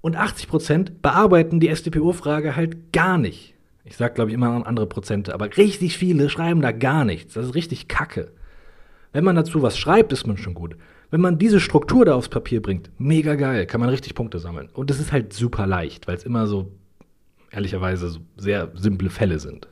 Und 0.01 0.17
80 0.17 0.49
Prozent 0.49 1.03
bearbeiten 1.03 1.61
die 1.61 1.75
StPO-Frage 1.75 2.57
halt 2.57 2.93
gar 2.93 3.19
nicht. 3.19 3.55
Ich 3.85 3.97
sag, 3.97 4.17
glaube 4.17 4.31
ich, 4.31 4.35
immer 4.35 4.67
andere 4.67 4.87
Prozente, 4.87 5.33
aber 5.33 5.57
richtig 5.57 5.97
viele 5.97 6.29
schreiben 6.29 6.61
da 6.61 6.73
gar 6.73 7.05
nichts. 7.05 7.35
Das 7.35 7.47
ist 7.47 7.55
richtig 7.55 7.87
kacke. 7.87 8.33
Wenn 9.13 9.25
man 9.25 9.37
dazu 9.37 9.63
was 9.63 9.79
schreibt, 9.79 10.13
ist 10.13 10.27
man 10.27 10.37
schon 10.37 10.55
gut. 10.55 10.77
Wenn 11.11 11.21
man 11.21 11.39
diese 11.39 11.61
Struktur 11.61 12.05
da 12.05 12.15
aufs 12.15 12.29
Papier 12.29 12.61
bringt, 12.61 12.91
mega 12.99 13.37
geil, 13.37 13.65
kann 13.67 13.81
man 13.81 13.91
richtig 13.91 14.17
Punkte 14.17 14.41
sammeln. 14.41 14.69
Und 14.73 14.91
es 14.91 14.99
ist 14.99 15.13
halt 15.13 15.33
super 15.33 15.67
leicht, 15.67 16.09
weil 16.09 16.17
es 16.17 16.25
immer 16.25 16.49
so, 16.49 16.73
ehrlicherweise, 17.57 18.21
sehr 18.37 18.71
simple 18.75 19.11
Fälle 19.11 19.39
sind. 19.39 19.69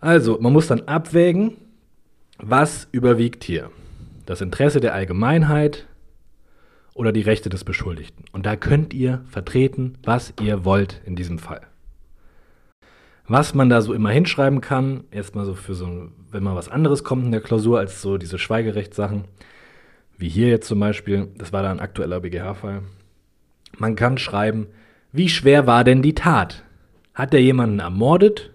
Also, 0.00 0.38
man 0.40 0.52
muss 0.52 0.66
dann 0.66 0.82
abwägen, 0.82 1.56
was 2.38 2.88
überwiegt 2.92 3.44
hier. 3.44 3.70
Das 4.24 4.40
Interesse 4.40 4.80
der 4.80 4.94
Allgemeinheit 4.94 5.86
oder 6.94 7.12
die 7.12 7.22
Rechte 7.22 7.48
des 7.48 7.64
Beschuldigten. 7.64 8.24
Und 8.32 8.46
da 8.46 8.56
könnt 8.56 8.94
ihr 8.94 9.24
vertreten, 9.28 9.98
was 10.02 10.32
ihr 10.40 10.64
wollt 10.64 11.00
in 11.04 11.16
diesem 11.16 11.38
Fall. 11.38 11.60
Was 13.28 13.54
man 13.54 13.68
da 13.68 13.80
so 13.82 13.92
immer 13.92 14.10
hinschreiben 14.10 14.60
kann, 14.60 15.04
erstmal 15.10 15.44
so 15.44 15.54
für 15.54 15.74
so, 15.74 16.10
wenn 16.30 16.42
mal 16.42 16.54
was 16.54 16.68
anderes 16.68 17.04
kommt 17.04 17.24
in 17.24 17.32
der 17.32 17.40
Klausur 17.40 17.78
als 17.78 18.00
so 18.00 18.18
diese 18.18 18.38
Schweigerechtssachen, 18.38 19.24
wie 20.16 20.28
hier 20.28 20.48
jetzt 20.48 20.68
zum 20.68 20.80
Beispiel, 20.80 21.28
das 21.36 21.52
war 21.52 21.62
da 21.62 21.70
ein 21.70 21.80
aktueller 21.80 22.20
BGH-Fall. 22.20 22.82
Man 23.78 23.96
kann 23.96 24.16
schreiben, 24.16 24.68
wie 25.12 25.28
schwer 25.28 25.66
war 25.66 25.84
denn 25.84 26.02
die 26.02 26.14
Tat? 26.14 26.62
Hat 27.14 27.32
er 27.32 27.40
jemanden 27.40 27.78
ermordet? 27.78 28.50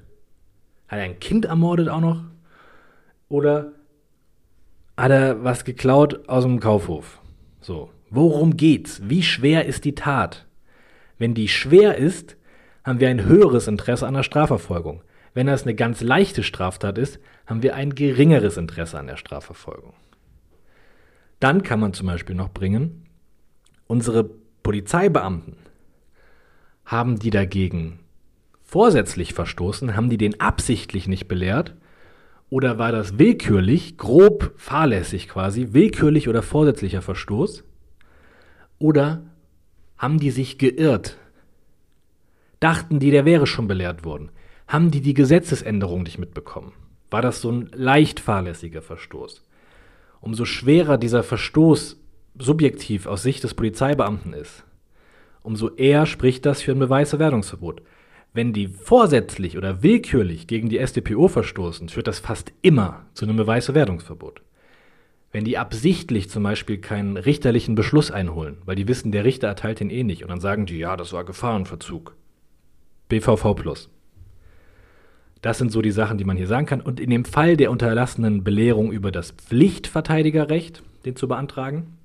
Hat 0.88 0.99
er 0.99 1.06
ein 1.06 1.20
Kind 1.20 1.45
ermordet 1.45 1.89
auch 1.89 2.02
noch? 2.02 2.24
Oder 3.30 3.72
hat 4.97 5.12
er 5.12 5.43
was 5.43 5.66
geklaut 5.66 6.28
aus 6.30 6.43
dem 6.43 6.60
Kaufhof? 6.60 7.20
So, 7.62 7.89
worum 8.10 8.58
geht's? 8.58 9.02
Wie 9.04 9.24
schwer 9.24 9.66
ist 9.66 9.86
die 9.86 9.95
Tat? 9.95 10.45
Wenn 11.18 11.34
die 11.34 11.47
schwer 11.47 11.97
ist, 11.97 12.36
haben 12.84 12.99
wir 12.99 13.10
ein 13.10 13.26
höheres 13.26 13.68
Interesse 13.68 14.08
an 14.08 14.16
der 14.16 14.24
Strafverfolgung. 14.24 15.02
Wenn 15.34 15.47
das 15.47 15.64
eine 15.64 15.76
ganz 15.76 16.02
leichte 16.02 16.43
Straftat 16.43 16.97
ist, 16.97 17.20
haben 17.45 17.64
wir 17.64 17.76
ein 17.76 17.95
geringeres 17.95 18.58
Interesse 18.58 18.99
an 18.99 19.08
der 19.08 19.18
Strafverfolgung. 19.18 19.93
Dann 21.39 21.64
kann 21.64 21.80
man 21.80 21.93
zum 21.93 22.08
Beispiel 22.08 22.36
noch 22.36 22.49
bringen, 22.49 23.06
unsere 23.88 24.24
Polizeibeamten 24.64 25.56
haben 26.92 27.20
die 27.20 27.30
dagegen 27.30 28.00
vorsätzlich 28.64 29.34
verstoßen, 29.34 29.96
haben 29.96 30.10
die 30.10 30.18
den 30.18 30.42
absichtlich 30.42 31.08
nicht 31.08 31.30
belehrt 31.30 31.74
oder 32.50 32.78
war 32.78 32.92
das 32.92 33.18
willkürlich, 33.18 33.98
grob 33.98 34.54
fahrlässig 34.58 35.30
quasi, 35.30 35.70
willkürlich 35.72 36.28
oder 36.28 36.42
vorsätzlicher 36.42 37.02
Verstoß? 37.02 37.64
Oder 38.78 39.24
haben 39.98 40.20
die 40.20 40.32
sich 40.32 40.58
geirrt? 40.58 41.18
Dachten 42.60 43.00
die, 43.00 43.10
der 43.10 43.24
wäre 43.24 43.48
schon 43.48 43.70
belehrt 43.70 44.04
worden? 44.04 44.30
Haben 44.68 44.92
die 44.92 45.00
die 45.00 45.14
Gesetzesänderung 45.14 46.04
nicht 46.04 46.18
mitbekommen? 46.18 46.74
War 47.10 47.22
das 47.22 47.39
so 47.39 47.52
ein 47.52 47.70
leicht 47.74 48.20
fahrlässiger 48.20 48.82
Verstoß? 48.82 49.46
Umso 50.20 50.44
schwerer 50.44 50.98
dieser 50.98 51.24
Verstoß 51.24 51.98
subjektiv 52.38 53.06
aus 53.06 53.24
Sicht 53.24 53.46
des 53.46 53.54
Polizeibeamten 53.54 54.34
ist, 54.34 54.66
umso 55.44 55.70
eher 55.76 56.06
spricht 56.06 56.46
das 56.46 56.62
für 56.62 56.72
ein 56.72 56.80
Beweiserwerdungsverbot. 56.80 57.82
Wenn 58.34 58.54
die 58.54 58.68
vorsätzlich 58.68 59.58
oder 59.58 59.84
willkürlich 59.84 60.48
gegen 60.48 60.70
die 60.70 60.86
StPO 60.86 61.28
verstoßen, 61.28 61.89
führt 61.89 62.08
das 62.08 62.20
fast 62.20 62.54
immer 62.62 63.06
zu 63.14 63.26
einem 63.26 63.36
Beweiserwerdungsverbot. 63.36 64.42
Wenn 65.34 65.44
die 65.44 65.58
absichtlich 65.58 66.30
zum 66.30 66.44
Beispiel 66.44 66.78
keinen 66.78 67.18
richterlichen 67.18 67.76
Beschluss 67.76 68.12
einholen, 68.12 68.58
weil 68.66 68.76
die 68.76 68.88
wissen, 68.88 69.12
der 69.12 69.26
Richter 69.26 69.48
erteilt 69.48 69.80
den 69.80 69.89
eh 69.89 70.04
nicht, 70.04 70.24
und 70.24 70.30
dann 70.30 70.42
sagen 70.42 70.66
die, 70.66 70.78
ja, 70.78 70.96
das 70.98 71.14
war 71.14 71.24
Gefahrenverzug, 71.24 72.16
BVV 73.10 73.56
plus. 73.56 73.89
Das 75.42 75.58
sind 75.58 75.72
so 75.72 75.82
die 75.82 75.92
Sachen, 75.92 76.18
die 76.18 76.24
man 76.24 76.38
hier 76.38 76.48
sagen 76.48 76.68
kann. 76.68 76.82
Und 76.82 77.00
in 77.00 77.10
dem 77.10 77.26
Fall 77.26 77.58
der 77.58 77.72
unterlassenen 77.72 78.44
Belehrung 78.44 78.92
über 78.92 79.12
das 79.12 79.32
Pflichtverteidigerrecht, 79.32 80.84
den 81.06 81.16
zu 81.16 81.28
beantragen, 81.28 81.98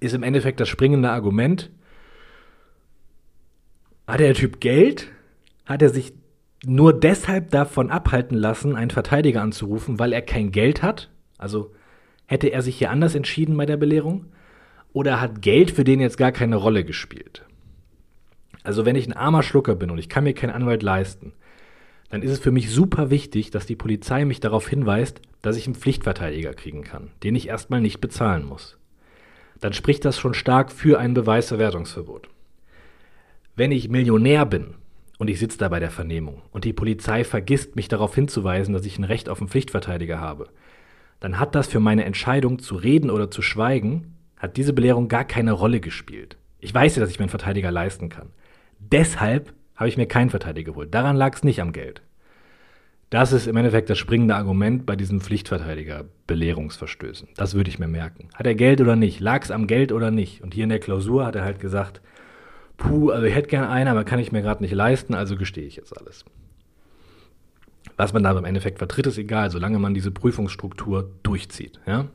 ist 0.00 0.14
im 0.14 0.22
Endeffekt 0.22 0.60
das 0.60 0.68
springende 0.68 1.10
Argument, 1.10 1.70
hat 4.14 4.20
der 4.20 4.34
Typ 4.34 4.60
Geld? 4.60 5.08
Hat 5.66 5.82
er 5.82 5.90
sich 5.90 6.12
nur 6.64 6.98
deshalb 6.98 7.50
davon 7.50 7.90
abhalten 7.90 8.36
lassen, 8.36 8.74
einen 8.74 8.90
Verteidiger 8.90 9.42
anzurufen, 9.42 9.98
weil 9.98 10.12
er 10.12 10.22
kein 10.22 10.50
Geld 10.50 10.82
hat? 10.82 11.10
Also 11.36 11.72
hätte 12.26 12.48
er 12.48 12.62
sich 12.62 12.78
hier 12.78 12.90
anders 12.90 13.14
entschieden 13.14 13.56
bei 13.56 13.66
der 13.66 13.76
Belehrung? 13.76 14.26
Oder 14.92 15.20
hat 15.20 15.42
Geld 15.42 15.70
für 15.70 15.84
den 15.84 16.00
jetzt 16.00 16.16
gar 16.16 16.32
keine 16.32 16.56
Rolle 16.56 16.84
gespielt? 16.84 17.44
Also 18.64 18.84
wenn 18.84 18.96
ich 18.96 19.06
ein 19.06 19.12
armer 19.12 19.42
Schlucker 19.42 19.76
bin 19.76 19.90
und 19.90 19.98
ich 19.98 20.08
kann 20.08 20.24
mir 20.24 20.34
keinen 20.34 20.50
Anwalt 20.50 20.82
leisten, 20.82 21.32
dann 22.10 22.22
ist 22.22 22.30
es 22.30 22.38
für 22.38 22.50
mich 22.50 22.70
super 22.70 23.10
wichtig, 23.10 23.50
dass 23.50 23.66
die 23.66 23.76
Polizei 23.76 24.24
mich 24.24 24.40
darauf 24.40 24.66
hinweist, 24.66 25.20
dass 25.42 25.56
ich 25.56 25.66
einen 25.66 25.74
Pflichtverteidiger 25.74 26.54
kriegen 26.54 26.82
kann, 26.82 27.10
den 27.22 27.36
ich 27.36 27.48
erstmal 27.48 27.80
nicht 27.80 28.00
bezahlen 28.00 28.46
muss. 28.46 28.78
Dann 29.60 29.74
spricht 29.74 30.04
das 30.04 30.18
schon 30.18 30.34
stark 30.34 30.72
für 30.72 30.98
ein 30.98 31.14
Beweiserwertungsverbot. 31.14 32.28
Wenn 33.58 33.72
ich 33.72 33.88
Millionär 33.88 34.46
bin 34.46 34.74
und 35.18 35.28
ich 35.28 35.40
sitze 35.40 35.58
da 35.58 35.68
bei 35.68 35.80
der 35.80 35.90
Vernehmung 35.90 36.42
und 36.52 36.64
die 36.64 36.72
Polizei 36.72 37.24
vergisst, 37.24 37.74
mich 37.74 37.88
darauf 37.88 38.14
hinzuweisen, 38.14 38.72
dass 38.72 38.86
ich 38.86 39.00
ein 39.00 39.04
Recht 39.04 39.28
auf 39.28 39.40
einen 39.40 39.48
Pflichtverteidiger 39.48 40.20
habe, 40.20 40.46
dann 41.18 41.40
hat 41.40 41.56
das 41.56 41.66
für 41.66 41.80
meine 41.80 42.04
Entscheidung 42.04 42.60
zu 42.60 42.76
reden 42.76 43.10
oder 43.10 43.32
zu 43.32 43.42
schweigen, 43.42 44.14
hat 44.36 44.58
diese 44.58 44.72
Belehrung 44.72 45.08
gar 45.08 45.24
keine 45.24 45.50
Rolle 45.50 45.80
gespielt. 45.80 46.36
Ich 46.60 46.72
weiß 46.72 46.94
ja, 46.94 47.00
dass 47.00 47.10
ich 47.10 47.18
mir 47.18 47.24
einen 47.24 47.30
Verteidiger 47.30 47.72
leisten 47.72 48.10
kann. 48.10 48.28
Deshalb 48.78 49.52
habe 49.74 49.88
ich 49.88 49.96
mir 49.96 50.06
keinen 50.06 50.30
Verteidiger 50.30 50.70
geholt. 50.70 50.94
Daran 50.94 51.16
lag 51.16 51.34
es 51.34 51.42
nicht 51.42 51.60
am 51.60 51.72
Geld. 51.72 52.02
Das 53.10 53.32
ist 53.32 53.48
im 53.48 53.56
Endeffekt 53.56 53.90
das 53.90 53.98
springende 53.98 54.36
Argument 54.36 54.86
bei 54.86 54.94
diesen 54.94 55.20
Pflichtverteidiger-Belehrungsverstößen. 55.20 57.30
Das 57.34 57.56
würde 57.56 57.70
ich 57.70 57.80
mir 57.80 57.88
merken. 57.88 58.28
Hat 58.36 58.46
er 58.46 58.54
Geld 58.54 58.80
oder 58.80 58.94
nicht? 58.94 59.18
Lag 59.18 59.42
es 59.42 59.50
am 59.50 59.66
Geld 59.66 59.90
oder 59.90 60.12
nicht? 60.12 60.44
Und 60.44 60.54
hier 60.54 60.62
in 60.62 60.70
der 60.70 60.78
Klausur 60.78 61.26
hat 61.26 61.34
er 61.34 61.42
halt 61.42 61.58
gesagt, 61.58 62.00
puh, 62.78 63.10
also 63.10 63.26
ich 63.26 63.34
hätte 63.34 63.48
gerne 63.48 63.68
einen, 63.68 63.88
aber 63.88 64.04
kann 64.04 64.18
ich 64.18 64.32
mir 64.32 64.40
gerade 64.40 64.62
nicht 64.62 64.72
leisten, 64.72 65.14
also 65.14 65.36
gestehe 65.36 65.66
ich 65.66 65.76
jetzt 65.76 65.96
alles. 65.98 66.24
Was 67.98 68.12
man 68.14 68.22
da 68.22 68.30
im 68.30 68.44
Endeffekt 68.44 68.78
vertritt, 68.78 69.06
ist 69.06 69.18
egal, 69.18 69.50
solange 69.50 69.78
man 69.78 69.92
diese 69.92 70.10
Prüfungsstruktur 70.10 71.10
durchzieht. 71.22 71.80
Ja? 71.86 72.06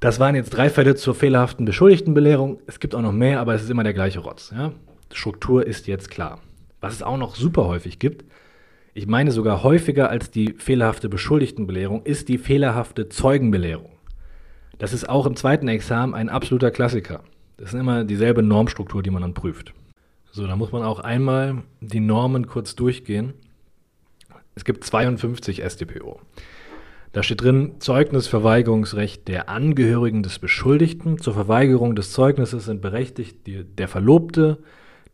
Das 0.00 0.20
waren 0.20 0.34
jetzt 0.34 0.50
drei 0.50 0.68
Fälle 0.68 0.94
zur 0.94 1.14
fehlerhaften 1.14 1.64
Beschuldigtenbelehrung. 1.64 2.60
Es 2.66 2.78
gibt 2.78 2.94
auch 2.94 3.00
noch 3.00 3.12
mehr, 3.12 3.40
aber 3.40 3.54
es 3.54 3.62
ist 3.62 3.70
immer 3.70 3.84
der 3.84 3.94
gleiche 3.94 4.20
Rotz. 4.20 4.52
Ja? 4.54 4.72
Struktur 5.12 5.66
ist 5.66 5.86
jetzt 5.86 6.10
klar. 6.10 6.40
Was 6.80 6.92
es 6.92 7.02
auch 7.02 7.16
noch 7.16 7.36
super 7.36 7.66
häufig 7.66 7.98
gibt, 7.98 8.24
ich 8.92 9.06
meine 9.06 9.32
sogar 9.32 9.62
häufiger 9.62 10.10
als 10.10 10.30
die 10.30 10.54
fehlerhafte 10.58 11.08
Beschuldigtenbelehrung, 11.08 12.04
ist 12.04 12.28
die 12.28 12.38
fehlerhafte 12.38 13.08
Zeugenbelehrung. 13.08 13.92
Das 14.78 14.92
ist 14.92 15.08
auch 15.08 15.26
im 15.26 15.36
zweiten 15.36 15.68
Examen 15.68 16.14
ein 16.14 16.28
absoluter 16.28 16.70
Klassiker. 16.70 17.22
Das 17.56 17.72
ist 17.72 17.78
immer 17.78 18.04
dieselbe 18.04 18.42
Normstruktur, 18.42 19.02
die 19.02 19.10
man 19.10 19.22
dann 19.22 19.34
prüft. 19.34 19.72
So, 20.32 20.46
da 20.46 20.56
muss 20.56 20.72
man 20.72 20.82
auch 20.82 20.98
einmal 20.98 21.62
die 21.80 22.00
Normen 22.00 22.46
kurz 22.46 22.74
durchgehen. 22.74 23.34
Es 24.56 24.64
gibt 24.64 24.84
52 24.84 25.62
StPO. 25.64 26.20
Da 27.12 27.22
steht 27.22 27.42
drin, 27.42 27.76
Zeugnisverweigerungsrecht 27.78 29.28
der 29.28 29.48
Angehörigen 29.48 30.24
des 30.24 30.40
Beschuldigten. 30.40 31.18
Zur 31.18 31.34
Verweigerung 31.34 31.94
des 31.94 32.10
Zeugnisses 32.10 32.64
sind 32.64 32.82
berechtigt 32.82 33.46
die, 33.46 33.62
der 33.62 33.86
Verlobte, 33.86 34.58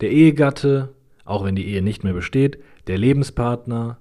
der 0.01 0.09
Ehegatte, 0.09 0.89
auch 1.25 1.45
wenn 1.45 1.55
die 1.55 1.67
Ehe 1.67 1.83
nicht 1.83 2.03
mehr 2.03 2.13
besteht, 2.13 2.57
der 2.87 2.97
Lebenspartner 2.97 3.97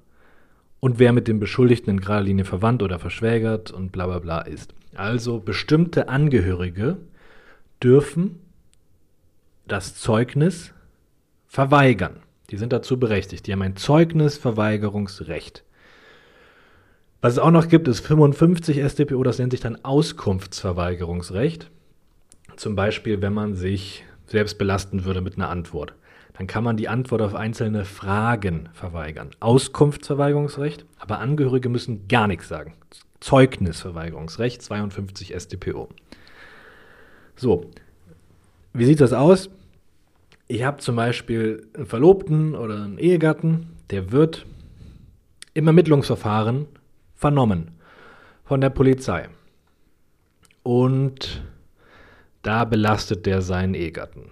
und 0.81 0.99
wer 0.99 1.13
mit 1.13 1.29
dem 1.29 1.41
Beschuldigten 1.41 1.91
in 1.91 2.01
gerader 2.01 2.23
Linie 2.23 2.47
verwandt 2.47 2.83
oder 2.83 2.99
verschwägert 2.99 3.71
und 3.71 3.93
bla 3.93 4.07
bla 4.07 4.19
bla 4.19 4.41
ist. 4.41 4.73
Also 4.95 5.39
bestimmte 5.39 6.09
Angehörige 6.09 6.97
dürfen 7.83 8.39
das 9.67 9.95
Zeugnis 9.95 10.73
verweigern. 11.47 12.21
Die 12.51 12.57
sind 12.57 12.73
dazu 12.73 12.99
berechtigt. 12.99 13.47
Die 13.47 13.53
haben 13.53 13.63
ein 13.63 13.77
Zeugnisverweigerungsrecht. 13.77 15.65
Was 17.21 17.35
es 17.35 17.39
auch 17.39 17.51
noch 17.51 17.69
gibt, 17.69 17.87
ist 17.87 18.01
55 18.01 18.83
StPO, 18.83 19.23
das 19.23 19.39
nennt 19.39 19.53
sich 19.53 19.61
dann 19.61 19.85
Auskunftsverweigerungsrecht. 19.85 21.71
Zum 22.57 22.75
Beispiel, 22.77 23.21
wenn 23.21 23.35
man 23.35 23.55
sich 23.55 24.05
selbst 24.27 24.59
belasten 24.59 25.05
würde 25.05 25.21
mit 25.21 25.37
einer 25.37 25.49
Antwort. 25.49 25.95
Dann 26.39 26.47
kann 26.47 26.65
man 26.65 26.77
die 26.79 26.89
Antwort 26.89 27.21
auf 27.21 27.35
einzelne 27.35 27.85
Fragen 27.85 28.71
verweigern. 28.73 29.31
Auskunftsverweigerungsrecht, 29.41 30.87
aber 30.99 31.19
Angehörige 31.19 31.69
müssen 31.69 32.09
gar 32.09 32.27
nichts 32.27 32.49
sagen. 32.49 32.73
Zeugnisverweigerungsrecht, 33.21 34.63
52 34.63 35.35
StPO. 35.39 35.91
So, 37.41 37.71
wie 38.75 38.85
sieht 38.85 39.01
das 39.01 39.15
aus? 39.15 39.49
Ich 40.47 40.63
habe 40.63 40.77
zum 40.77 40.95
Beispiel 40.95 41.67
einen 41.73 41.87
Verlobten 41.87 42.55
oder 42.55 42.83
einen 42.83 42.99
Ehegatten, 42.99 43.79
der 43.89 44.13
wird 44.13 44.45
im 45.55 45.67
Ermittlungsverfahren 45.67 46.67
vernommen 47.15 47.71
von 48.45 48.61
der 48.61 48.69
Polizei. 48.69 49.31
Und 50.65 51.43
da 52.43 52.67
belastet 52.67 53.25
der 53.25 53.41
seinen 53.41 53.73
Ehegatten. 53.73 54.31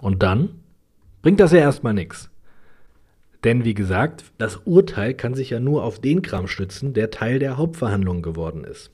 Und 0.00 0.24
dann 0.24 0.62
bringt 1.22 1.38
das 1.38 1.52
ja 1.52 1.60
erstmal 1.60 1.94
nichts. 1.94 2.28
Denn 3.44 3.64
wie 3.64 3.74
gesagt, 3.74 4.24
das 4.38 4.56
Urteil 4.64 5.14
kann 5.14 5.34
sich 5.34 5.50
ja 5.50 5.60
nur 5.60 5.84
auf 5.84 6.00
den 6.00 6.22
Kram 6.22 6.48
stützen, 6.48 6.92
der 6.92 7.12
Teil 7.12 7.38
der 7.38 7.56
Hauptverhandlung 7.56 8.20
geworden 8.20 8.64
ist. 8.64 8.90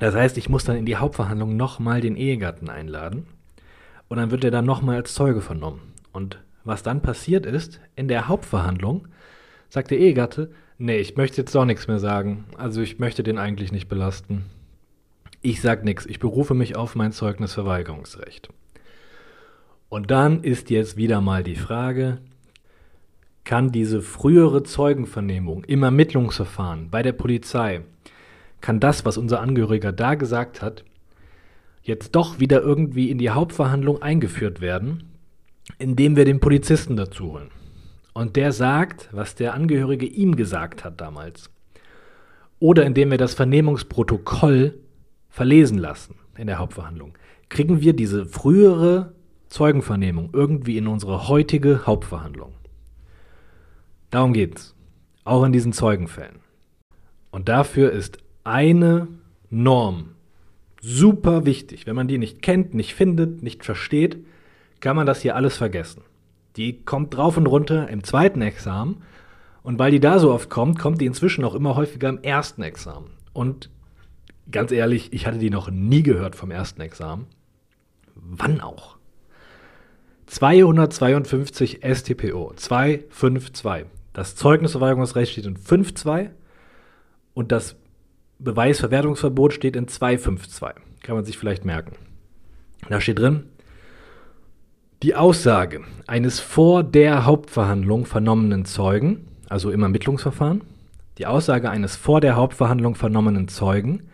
Das 0.00 0.14
heißt, 0.14 0.38
ich 0.38 0.48
muss 0.48 0.64
dann 0.64 0.76
in 0.76 0.86
die 0.86 0.96
Hauptverhandlung 0.96 1.56
nochmal 1.56 2.00
den 2.00 2.16
Ehegatten 2.16 2.70
einladen 2.70 3.26
und 4.08 4.16
dann 4.16 4.30
wird 4.30 4.42
er 4.44 4.50
dann 4.50 4.64
nochmal 4.64 4.96
als 4.96 5.14
Zeuge 5.14 5.42
vernommen. 5.42 5.92
Und 6.10 6.40
was 6.64 6.82
dann 6.82 7.02
passiert 7.02 7.46
ist, 7.46 7.80
in 7.96 8.08
der 8.08 8.26
Hauptverhandlung 8.26 9.06
sagt 9.68 9.90
der 9.90 9.98
Ehegatte, 9.98 10.50
nee, 10.78 10.98
ich 10.98 11.16
möchte 11.16 11.42
jetzt 11.42 11.54
doch 11.54 11.66
nichts 11.66 11.86
mehr 11.86 12.00
sagen. 12.00 12.46
Also 12.56 12.80
ich 12.80 12.98
möchte 12.98 13.22
den 13.22 13.38
eigentlich 13.38 13.72
nicht 13.72 13.88
belasten. 13.88 14.46
Ich 15.42 15.60
sag 15.60 15.84
nichts, 15.84 16.06
ich 16.06 16.18
berufe 16.18 16.54
mich 16.54 16.76
auf 16.76 16.96
mein 16.96 17.12
Zeugnisverweigerungsrecht. 17.12 18.48
Und 19.90 20.10
dann 20.10 20.42
ist 20.42 20.70
jetzt 20.70 20.96
wieder 20.96 21.20
mal 21.20 21.42
die 21.42 21.56
Frage, 21.56 22.18
kann 23.44 23.70
diese 23.70 24.00
frühere 24.00 24.62
Zeugenvernehmung 24.62 25.64
im 25.64 25.82
Ermittlungsverfahren 25.82 26.88
bei 26.90 27.02
der 27.02 27.12
Polizei, 27.12 27.82
kann 28.60 28.80
das, 28.80 29.04
was 29.04 29.16
unser 29.16 29.40
Angehöriger 29.40 29.92
da 29.92 30.14
gesagt 30.14 30.62
hat, 30.62 30.84
jetzt 31.82 32.14
doch 32.14 32.40
wieder 32.40 32.60
irgendwie 32.60 33.10
in 33.10 33.18
die 33.18 33.30
Hauptverhandlung 33.30 34.02
eingeführt 34.02 34.60
werden, 34.60 35.04
indem 35.78 36.16
wir 36.16 36.24
den 36.24 36.40
Polizisten 36.40 36.96
dazu 36.96 37.32
holen. 37.32 37.50
Und 38.12 38.36
der 38.36 38.52
sagt, 38.52 39.08
was 39.12 39.34
der 39.34 39.54
Angehörige 39.54 40.06
ihm 40.06 40.36
gesagt 40.36 40.84
hat 40.84 41.00
damals. 41.00 41.50
Oder 42.58 42.84
indem 42.84 43.10
wir 43.10 43.18
das 43.18 43.34
Vernehmungsprotokoll 43.34 44.78
verlesen 45.28 45.78
lassen 45.78 46.16
in 46.36 46.46
der 46.46 46.58
Hauptverhandlung. 46.58 47.16
Kriegen 47.48 47.80
wir 47.80 47.94
diese 47.94 48.26
frühere 48.26 49.14
Zeugenvernehmung 49.48 50.30
irgendwie 50.32 50.76
in 50.76 50.86
unsere 50.86 51.28
heutige 51.28 51.86
Hauptverhandlung. 51.86 52.52
Darum 54.10 54.32
geht's. 54.32 54.74
Auch 55.24 55.44
in 55.44 55.52
diesen 55.52 55.72
Zeugenfällen. 55.72 56.40
Und 57.30 57.48
dafür 57.48 57.92
ist 57.92 58.18
eine 58.44 59.08
Norm 59.50 60.10
super 60.80 61.44
wichtig. 61.44 61.86
Wenn 61.86 61.96
man 61.96 62.08
die 62.08 62.18
nicht 62.18 62.42
kennt, 62.42 62.74
nicht 62.74 62.94
findet, 62.94 63.42
nicht 63.42 63.64
versteht, 63.64 64.24
kann 64.80 64.96
man 64.96 65.06
das 65.06 65.20
hier 65.20 65.36
alles 65.36 65.56
vergessen. 65.56 66.02
Die 66.56 66.82
kommt 66.82 67.14
drauf 67.14 67.36
und 67.36 67.46
runter 67.46 67.88
im 67.88 68.02
zweiten 68.02 68.42
Examen. 68.42 69.02
Und 69.62 69.78
weil 69.78 69.90
die 69.90 70.00
da 70.00 70.18
so 70.18 70.32
oft 70.32 70.48
kommt, 70.48 70.78
kommt 70.78 71.00
die 71.00 71.06
inzwischen 71.06 71.44
auch 71.44 71.54
immer 71.54 71.76
häufiger 71.76 72.08
im 72.08 72.22
ersten 72.22 72.62
Examen. 72.62 73.10
Und 73.32 73.70
ganz 74.50 74.72
ehrlich, 74.72 75.12
ich 75.12 75.26
hatte 75.26 75.38
die 75.38 75.50
noch 75.50 75.70
nie 75.70 76.02
gehört 76.02 76.34
vom 76.34 76.50
ersten 76.50 76.80
Examen. 76.80 77.26
Wann 78.14 78.60
auch? 78.60 78.96
252 80.26 81.80
StPO, 81.82 82.54
252. 82.56 83.86
Das 84.12 84.34
Zeugnisverweigerungsrecht 84.34 85.32
steht 85.32 85.46
in 85.46 85.56
5.2 85.56 86.30
und 87.34 87.52
das 87.52 87.76
Beweisverwertungsverbot 88.40 89.52
steht 89.52 89.76
in 89.76 89.88
252. 89.88 90.82
Kann 91.02 91.14
man 91.14 91.24
sich 91.24 91.38
vielleicht 91.38 91.64
merken. 91.64 91.92
Da 92.88 93.00
steht 93.00 93.18
drin, 93.18 93.44
die 95.02 95.14
Aussage 95.14 95.82
eines 96.06 96.40
vor 96.40 96.82
der 96.82 97.24
Hauptverhandlung 97.24 98.04
vernommenen 98.06 98.64
Zeugen, 98.64 99.28
also 99.48 99.70
im 99.70 99.82
Ermittlungsverfahren, 99.82 100.62
die 101.18 101.26
Aussage 101.26 101.70
eines 101.70 101.96
vor 101.96 102.20
der 102.20 102.36
Hauptverhandlung 102.36 102.94
vernommenen 102.94 103.48
Zeugen, 103.48 104.08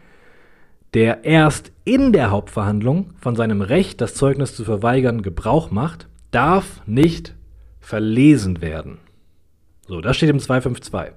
der 0.95 1.25
erst 1.25 1.73
in 1.85 2.13
der 2.13 2.31
Hauptverhandlung 2.31 3.13
von 3.21 3.37
seinem 3.37 3.63
Recht, 3.63 4.01
das 4.01 4.15
Zeugnis 4.15 4.55
zu 4.55 4.65
verweigern, 4.65 5.23
Gebrauch 5.23 5.71
macht, 5.71 6.09
darf 6.31 6.83
nicht 6.87 7.35
verlesen 7.81 8.61
werden. 8.61 8.99
So, 9.87 10.01
das 10.01 10.17
steht 10.17 10.31
im 10.31 10.41
252. 10.41 11.15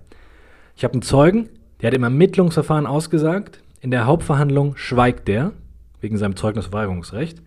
Ich 0.75 0.83
habe 0.83 0.93
einen 0.93 1.01
Zeugen, 1.01 1.49
der 1.81 1.87
hat 1.87 1.95
im 1.95 2.03
Ermittlungsverfahren 2.03 2.85
ausgesagt, 2.85 3.61
in 3.81 3.91
der 3.91 4.05
Hauptverhandlung 4.05 4.75
schweigt 4.75 5.27
der, 5.27 5.53
wegen 6.01 6.17
seinem 6.17 6.35
Zeugnisverweigerungsrecht. 6.35 7.41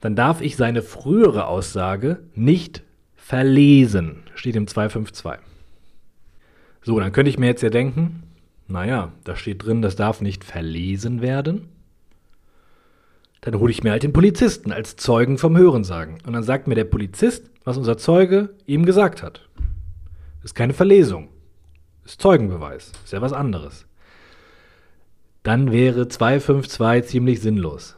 Dann 0.00 0.16
darf 0.16 0.40
ich 0.40 0.56
seine 0.56 0.82
frühere 0.82 1.46
Aussage 1.46 2.20
nicht 2.34 2.82
verlesen, 3.14 4.22
steht 4.34 4.56
im 4.56 4.66
252. 4.66 5.40
So, 6.82 6.98
dann 6.98 7.12
könnte 7.12 7.30
ich 7.30 7.38
mir 7.38 7.46
jetzt 7.46 7.62
ja 7.62 7.70
denken, 7.70 8.24
naja, 8.66 9.12
da 9.24 9.36
steht 9.36 9.64
drin, 9.64 9.82
das 9.82 9.96
darf 9.96 10.20
nicht 10.20 10.44
verlesen 10.44 11.20
werden. 11.20 11.68
Dann 13.42 13.58
hole 13.58 13.70
ich 13.70 13.82
mir 13.82 13.90
halt 13.90 14.02
den 14.02 14.12
Polizisten 14.12 14.70
als 14.72 14.96
Zeugen 14.96 15.38
vom 15.38 15.56
Hörensagen. 15.56 16.18
Und 16.26 16.32
dann 16.32 16.42
sagt 16.42 16.68
mir 16.68 16.74
der 16.74 16.84
Polizist, 16.84 17.50
was 17.64 17.76
unser 17.76 17.96
Zeuge 17.96 18.50
ihm 18.66 18.84
gesagt 18.84 19.22
hat. 19.22 19.48
Ist 20.44 20.54
keine 20.54 20.74
Verlesung. 20.74 21.28
Ist 22.10 22.20
Zeugenbeweis. 22.20 22.90
Ist 23.04 23.12
ja 23.12 23.20
was 23.20 23.32
anderes. 23.32 23.86
Dann 25.44 25.70
wäre 25.70 26.08
252 26.08 27.08
ziemlich 27.08 27.40
sinnlos. 27.40 27.96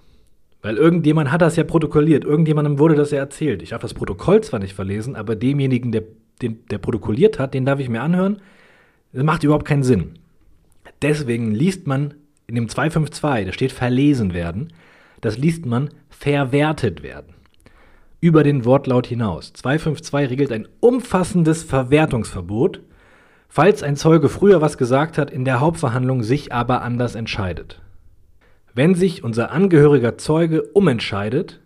Weil 0.60 0.76
irgendjemand 0.76 1.32
hat 1.32 1.40
das 1.40 1.56
ja 1.56 1.64
protokolliert. 1.64 2.22
Irgendjemandem 2.22 2.78
wurde 2.78 2.94
das 2.94 3.10
ja 3.10 3.18
erzählt. 3.18 3.62
Ich 3.62 3.70
darf 3.70 3.80
das 3.80 3.94
Protokoll 3.94 4.42
zwar 4.42 4.60
nicht 4.60 4.74
verlesen, 4.74 5.16
aber 5.16 5.34
demjenigen, 5.34 5.92
der, 5.92 6.02
den, 6.42 6.66
der 6.66 6.76
protokolliert 6.76 7.38
hat, 7.38 7.54
den 7.54 7.64
darf 7.64 7.80
ich 7.80 7.88
mir 7.88 8.02
anhören. 8.02 8.42
Das 9.14 9.24
macht 9.24 9.44
überhaupt 9.44 9.64
keinen 9.64 9.82
Sinn. 9.82 10.18
Deswegen 11.00 11.52
liest 11.52 11.86
man 11.86 12.12
in 12.46 12.54
dem 12.54 12.68
252, 12.68 13.46
da 13.46 13.52
steht 13.54 13.72
verlesen 13.72 14.34
werden, 14.34 14.74
das 15.22 15.38
liest 15.38 15.64
man 15.64 15.88
verwertet 16.10 17.02
werden 17.02 17.32
über 18.20 18.44
den 18.44 18.66
Wortlaut 18.66 19.06
hinaus. 19.06 19.54
252 19.54 20.30
regelt 20.30 20.52
ein 20.52 20.68
umfassendes 20.80 21.62
Verwertungsverbot, 21.62 22.82
falls 23.53 23.82
ein 23.82 23.96
Zeuge 23.96 24.30
früher 24.30 24.62
was 24.62 24.78
gesagt 24.78 25.18
hat, 25.18 25.30
in 25.30 25.44
der 25.44 25.61
Hauptverhandlung 25.61 26.22
sich 26.22 26.55
aber 26.55 26.80
anders 26.80 27.14
entscheidet. 27.14 27.82
Wenn 28.72 28.94
sich 28.94 29.22
unser 29.22 29.50
angehöriger 29.50 30.16
Zeuge 30.16 30.62
umentscheidet, 30.62 31.61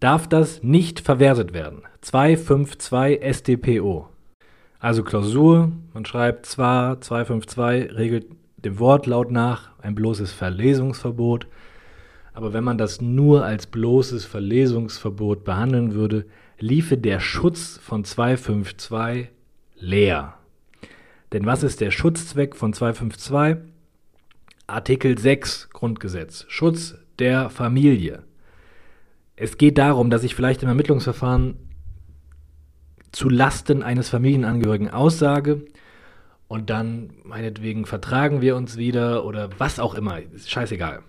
darf 0.00 0.26
das 0.26 0.62
nicht 0.62 1.00
verwertet 1.00 1.52
werden. 1.52 1.82
252 2.00 3.20
StPO. 3.22 4.08
Also 4.78 5.02
Klausur, 5.02 5.72
man 5.92 6.06
schreibt 6.06 6.46
zwar 6.46 7.02
252 7.02 7.94
regelt 7.94 8.26
dem 8.56 8.78
Wortlaut 8.78 9.30
nach 9.30 9.72
ein 9.82 9.94
bloßes 9.94 10.32
Verlesungsverbot, 10.32 11.48
aber 12.32 12.54
wenn 12.54 12.64
man 12.64 12.78
das 12.78 13.02
nur 13.02 13.44
als 13.44 13.66
bloßes 13.66 14.24
Verlesungsverbot 14.24 15.44
behandeln 15.44 15.92
würde, 15.92 16.24
liefe 16.58 16.96
der 16.96 17.20
Schutz 17.20 17.78
von 17.82 18.04
252 18.04 19.28
leer. 19.76 20.37
Denn 21.32 21.46
was 21.46 21.62
ist 21.62 21.80
der 21.80 21.90
Schutzzweck 21.90 22.56
von 22.56 22.72
252? 22.72 23.64
Artikel 24.66 25.18
6 25.18 25.70
Grundgesetz. 25.70 26.44
Schutz 26.48 26.96
der 27.18 27.50
Familie. 27.50 28.24
Es 29.36 29.56
geht 29.56 29.78
darum, 29.78 30.10
dass 30.10 30.24
ich 30.24 30.34
vielleicht 30.34 30.62
im 30.62 30.68
Ermittlungsverfahren 30.68 31.56
zu 33.12 33.28
Lasten 33.28 33.82
eines 33.82 34.08
Familienangehörigen 34.08 34.90
aussage 34.90 35.64
und 36.48 36.70
dann 36.70 37.14
meinetwegen 37.24 37.86
vertragen 37.86 38.40
wir 38.40 38.56
uns 38.56 38.76
wieder 38.76 39.24
oder 39.24 39.48
was 39.58 39.78
auch 39.80 39.94
immer. 39.94 40.20
Ist 40.20 40.50
scheißegal 40.50 41.02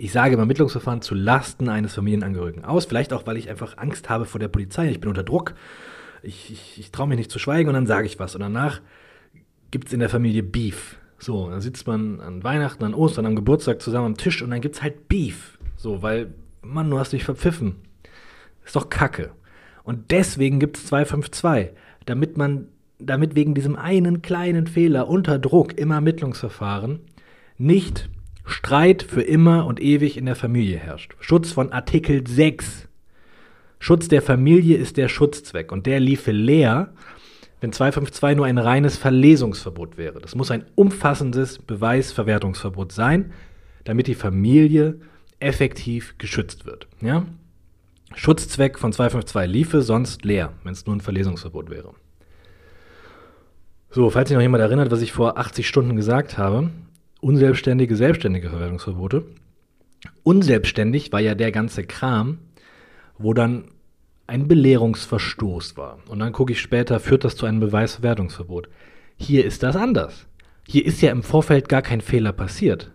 ich 0.00 0.12
sage 0.12 0.34
im 0.34 0.40
Ermittlungsverfahren 0.40 1.02
zu 1.02 1.14
Lasten 1.14 1.68
eines 1.68 1.94
Familienangehörigen 1.94 2.64
aus. 2.64 2.86
Vielleicht 2.86 3.12
auch, 3.12 3.26
weil 3.26 3.36
ich 3.36 3.50
einfach 3.50 3.76
Angst 3.76 4.08
habe 4.08 4.24
vor 4.24 4.38
der 4.38 4.48
Polizei. 4.48 4.88
Ich 4.88 5.00
bin 5.00 5.10
unter 5.10 5.22
Druck. 5.22 5.54
Ich, 6.22 6.50
ich, 6.50 6.78
ich 6.78 6.90
traue 6.90 7.08
mich 7.08 7.18
nicht 7.18 7.30
zu 7.30 7.38
schweigen 7.38 7.68
und 7.68 7.74
dann 7.74 7.86
sage 7.86 8.06
ich 8.06 8.18
was. 8.18 8.34
Und 8.34 8.40
danach 8.40 8.80
gibt 9.70 9.88
es 9.88 9.92
in 9.92 10.00
der 10.00 10.08
Familie 10.08 10.42
Beef. 10.42 10.98
So, 11.18 11.50
dann 11.50 11.60
sitzt 11.60 11.86
man 11.86 12.20
an 12.20 12.42
Weihnachten, 12.42 12.84
an 12.84 12.94
Ostern, 12.94 13.26
am 13.26 13.36
Geburtstag 13.36 13.82
zusammen 13.82 14.06
am 14.06 14.16
Tisch 14.16 14.42
und 14.42 14.50
dann 14.50 14.60
gibt 14.60 14.76
es 14.76 14.82
halt 14.82 15.08
Beef. 15.08 15.58
So, 15.76 16.02
weil, 16.02 16.32
Mann, 16.62 16.90
du 16.90 16.98
hast 16.98 17.12
dich 17.12 17.24
verpfiffen. 17.24 17.76
Ist 18.64 18.76
doch 18.76 18.88
Kacke. 18.88 19.30
Und 19.84 20.10
deswegen 20.10 20.60
gibt 20.60 20.76
es 20.76 20.86
252, 20.86 21.76
damit 22.06 22.36
man, 22.36 22.68
damit 22.98 23.34
wegen 23.34 23.54
diesem 23.54 23.76
einen 23.76 24.22
kleinen 24.22 24.66
Fehler 24.66 25.08
unter 25.08 25.38
Druck 25.38 25.78
im 25.78 25.90
Ermittlungsverfahren 25.90 27.00
nicht 27.58 28.08
Streit 28.44 29.02
für 29.02 29.22
immer 29.22 29.66
und 29.66 29.80
ewig 29.80 30.16
in 30.16 30.26
der 30.26 30.36
Familie 30.36 30.78
herrscht. 30.78 31.14
Schutz 31.20 31.52
von 31.52 31.72
Artikel 31.72 32.26
6. 32.26 32.88
Schutz 33.78 34.08
der 34.08 34.22
Familie 34.22 34.76
ist 34.76 34.96
der 34.96 35.08
Schutzzweck 35.08 35.72
und 35.72 35.86
der 35.86 36.00
liefe 36.00 36.32
leer, 36.32 36.92
wenn 37.60 37.72
252 37.72 38.36
nur 38.36 38.46
ein 38.46 38.58
reines 38.58 38.96
Verlesungsverbot 38.96 39.98
wäre. 39.98 40.20
Das 40.20 40.34
muss 40.34 40.50
ein 40.50 40.64
umfassendes 40.74 41.58
Beweisverwertungsverbot 41.58 42.92
sein, 42.92 43.32
damit 43.84 44.06
die 44.06 44.14
Familie 44.14 45.00
effektiv 45.40 46.16
geschützt 46.18 46.66
wird. 46.66 46.86
Ja? 47.00 47.26
Schutzzweck 48.14 48.78
von 48.78 48.92
252 48.92 49.50
liefe 49.50 49.82
sonst 49.82 50.24
leer, 50.24 50.52
wenn 50.64 50.72
es 50.72 50.86
nur 50.86 50.96
ein 50.96 51.00
Verlesungsverbot 51.00 51.70
wäre. 51.70 51.94
So, 53.90 54.08
falls 54.10 54.28
sich 54.28 54.36
noch 54.36 54.42
jemand 54.42 54.62
erinnert, 54.62 54.90
was 54.90 55.02
ich 55.02 55.12
vor 55.12 55.38
80 55.38 55.66
Stunden 55.66 55.96
gesagt 55.96 56.38
habe, 56.38 56.70
unselbstständige, 57.20 57.96
selbstständige 57.96 58.48
Verwertungsverbote. 58.48 59.24
Unselbstständig 60.22 61.12
war 61.12 61.20
ja 61.20 61.34
der 61.34 61.52
ganze 61.52 61.84
Kram, 61.84 62.38
wo 63.18 63.34
dann 63.34 63.64
ein 64.30 64.46
Belehrungsverstoß 64.46 65.76
war. 65.76 65.98
Und 66.08 66.20
dann 66.20 66.32
gucke 66.32 66.52
ich 66.52 66.60
später, 66.60 67.00
führt 67.00 67.24
das 67.24 67.36
zu 67.36 67.46
einem 67.46 67.60
Beweisverwertungsverbot. 67.60 68.68
Hier 69.16 69.44
ist 69.44 69.62
das 69.62 69.74
anders. 69.76 70.26
Hier 70.66 70.86
ist 70.86 71.02
ja 71.02 71.10
im 71.10 71.24
Vorfeld 71.24 71.68
gar 71.68 71.82
kein 71.82 72.00
Fehler 72.00 72.32
passiert. 72.32 72.92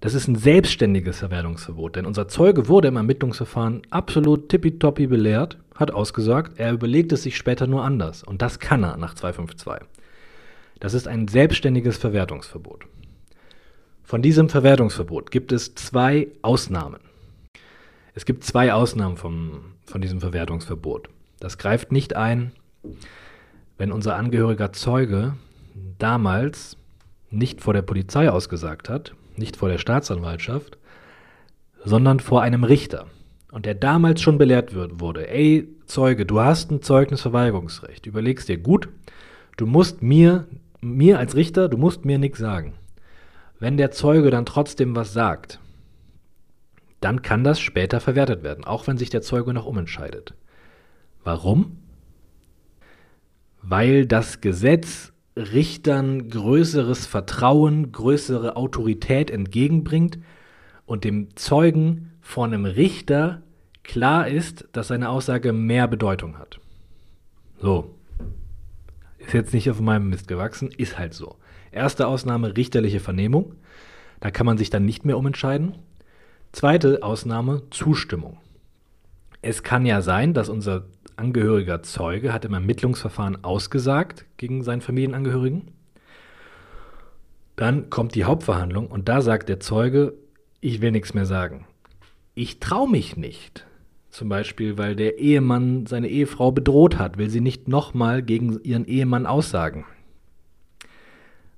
Das 0.00 0.14
ist 0.14 0.28
ein 0.28 0.36
selbstständiges 0.36 1.18
Verwertungsverbot, 1.18 1.96
denn 1.96 2.06
unser 2.06 2.28
Zeuge 2.28 2.68
wurde 2.68 2.88
im 2.88 2.96
Ermittlungsverfahren 2.96 3.82
absolut 3.90 4.48
tippitoppi 4.48 5.08
belehrt, 5.08 5.58
hat 5.74 5.90
ausgesagt, 5.90 6.58
er 6.58 6.72
überlegt 6.72 7.12
es 7.12 7.24
sich 7.24 7.36
später 7.36 7.66
nur 7.66 7.84
anders. 7.84 8.22
Und 8.22 8.42
das 8.42 8.60
kann 8.60 8.84
er 8.84 8.96
nach 8.96 9.14
252. 9.14 9.88
Das 10.78 10.94
ist 10.94 11.08
ein 11.08 11.28
selbstständiges 11.28 11.98
Verwertungsverbot. 11.98 12.86
Von 14.02 14.22
diesem 14.22 14.48
Verwertungsverbot 14.48 15.30
gibt 15.30 15.52
es 15.52 15.74
zwei 15.74 16.28
Ausnahmen. 16.42 17.00
Es 18.14 18.24
gibt 18.24 18.44
zwei 18.44 18.72
Ausnahmen 18.72 19.16
vom, 19.16 19.71
von 19.92 20.00
diesem 20.00 20.20
Verwertungsverbot. 20.20 21.08
Das 21.38 21.58
greift 21.58 21.92
nicht 21.92 22.16
ein, 22.16 22.52
wenn 23.78 23.92
unser 23.92 24.16
angehöriger 24.16 24.72
Zeuge 24.72 25.34
damals 25.98 26.76
nicht 27.30 27.60
vor 27.60 27.74
der 27.74 27.82
Polizei 27.82 28.28
ausgesagt 28.30 28.88
hat, 28.88 29.14
nicht 29.36 29.56
vor 29.56 29.68
der 29.68 29.78
Staatsanwaltschaft, 29.78 30.78
sondern 31.84 32.20
vor 32.20 32.42
einem 32.42 32.64
Richter. 32.64 33.06
Und 33.50 33.66
der 33.66 33.74
damals 33.74 34.22
schon 34.22 34.38
belehrt 34.38 34.74
wurde, 34.74 35.28
ey 35.28 35.68
Zeuge, 35.86 36.24
du 36.24 36.40
hast 36.40 36.70
ein 36.70 36.82
Zeugnisverweigerungsrecht. 36.82 38.06
Überlegst 38.06 38.48
dir 38.48 38.58
gut, 38.58 38.88
du 39.56 39.66
musst 39.66 40.02
mir, 40.02 40.46
mir 40.80 41.18
als 41.18 41.36
Richter, 41.36 41.68
du 41.68 41.76
musst 41.76 42.04
mir 42.04 42.18
nichts 42.18 42.38
sagen. 42.38 42.74
Wenn 43.58 43.76
der 43.76 43.90
Zeuge 43.90 44.30
dann 44.30 44.46
trotzdem 44.46 44.96
was 44.96 45.12
sagt, 45.12 45.60
dann 47.04 47.22
kann 47.22 47.44
das 47.44 47.60
später 47.60 48.00
verwertet 48.00 48.42
werden, 48.42 48.64
auch 48.64 48.86
wenn 48.86 48.98
sich 48.98 49.10
der 49.10 49.22
Zeuge 49.22 49.52
noch 49.52 49.66
umentscheidet. 49.66 50.34
Warum? 51.24 51.78
Weil 53.62 54.06
das 54.06 54.40
Gesetz 54.40 55.12
Richtern 55.36 56.28
größeres 56.28 57.06
Vertrauen, 57.06 57.90
größere 57.90 58.56
Autorität 58.56 59.30
entgegenbringt 59.30 60.18
und 60.84 61.04
dem 61.04 61.34
Zeugen 61.36 62.12
vor 62.20 62.44
einem 62.44 62.66
Richter 62.66 63.40
klar 63.82 64.28
ist, 64.28 64.68
dass 64.72 64.88
seine 64.88 65.08
Aussage 65.08 65.52
mehr 65.52 65.88
Bedeutung 65.88 66.38
hat. 66.38 66.60
So. 67.60 67.94
Ist 69.18 69.32
jetzt 69.32 69.54
nicht 69.54 69.70
auf 69.70 69.80
meinem 69.80 70.10
Mist 70.10 70.28
gewachsen, 70.28 70.70
ist 70.76 70.98
halt 70.98 71.14
so. 71.14 71.36
Erste 71.70 72.06
Ausnahme 72.08 72.56
richterliche 72.56 73.00
Vernehmung. 73.00 73.54
Da 74.20 74.30
kann 74.30 74.46
man 74.46 74.58
sich 74.58 74.68
dann 74.68 74.84
nicht 74.84 75.04
mehr 75.04 75.16
umentscheiden. 75.16 75.76
Zweite 76.52 77.02
Ausnahme 77.02 77.62
Zustimmung. 77.70 78.36
Es 79.40 79.62
kann 79.62 79.86
ja 79.86 80.02
sein, 80.02 80.34
dass 80.34 80.50
unser 80.50 80.84
angehöriger 81.16 81.82
Zeuge 81.82 82.32
hat 82.32 82.44
im 82.44 82.52
Ermittlungsverfahren 82.52 83.42
ausgesagt 83.42 84.26
gegen 84.36 84.62
seinen 84.62 84.82
Familienangehörigen. 84.82 85.68
Dann 87.56 87.88
kommt 87.88 88.14
die 88.14 88.24
Hauptverhandlung 88.24 88.88
und 88.88 89.08
da 89.08 89.22
sagt 89.22 89.48
der 89.48 89.60
Zeuge, 89.60 90.12
ich 90.60 90.82
will 90.82 90.92
nichts 90.92 91.14
mehr 91.14 91.24
sagen. 91.24 91.66
Ich 92.34 92.60
traue 92.60 92.88
mich 92.88 93.16
nicht. 93.16 93.66
Zum 94.10 94.28
Beispiel, 94.28 94.76
weil 94.76 94.94
der 94.94 95.18
Ehemann 95.18 95.86
seine 95.86 96.08
Ehefrau 96.08 96.52
bedroht 96.52 96.98
hat, 96.98 97.16
will 97.16 97.30
sie 97.30 97.40
nicht 97.40 97.66
nochmal 97.66 98.22
gegen 98.22 98.62
ihren 98.62 98.84
Ehemann 98.84 99.24
aussagen. 99.24 99.86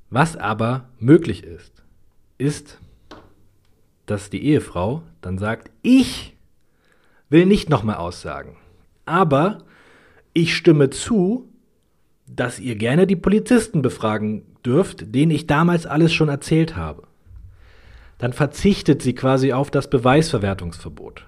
Was 0.08 0.36
aber 0.36 0.88
möglich 1.00 1.42
ist, 1.42 1.82
ist, 2.38 2.78
dass 4.06 4.30
die 4.30 4.44
Ehefrau 4.44 5.02
dann 5.20 5.38
sagt, 5.38 5.70
ich 5.82 6.36
will 7.28 7.46
nicht 7.46 7.70
nochmal 7.70 7.96
aussagen. 7.96 8.56
Aber 9.06 9.58
ich 10.32 10.54
stimme 10.54 10.90
zu, 10.90 11.48
dass 12.26 12.58
ihr 12.58 12.76
gerne 12.76 13.06
die 13.06 13.16
Polizisten 13.16 13.82
befragen 13.82 14.44
dürft, 14.64 15.14
denen 15.14 15.30
ich 15.30 15.46
damals 15.46 15.86
alles 15.86 16.12
schon 16.12 16.28
erzählt 16.28 16.76
habe. 16.76 17.04
Dann 18.18 18.32
verzichtet 18.32 19.02
sie 19.02 19.14
quasi 19.14 19.52
auf 19.52 19.70
das 19.70 19.90
Beweisverwertungsverbot. 19.90 21.26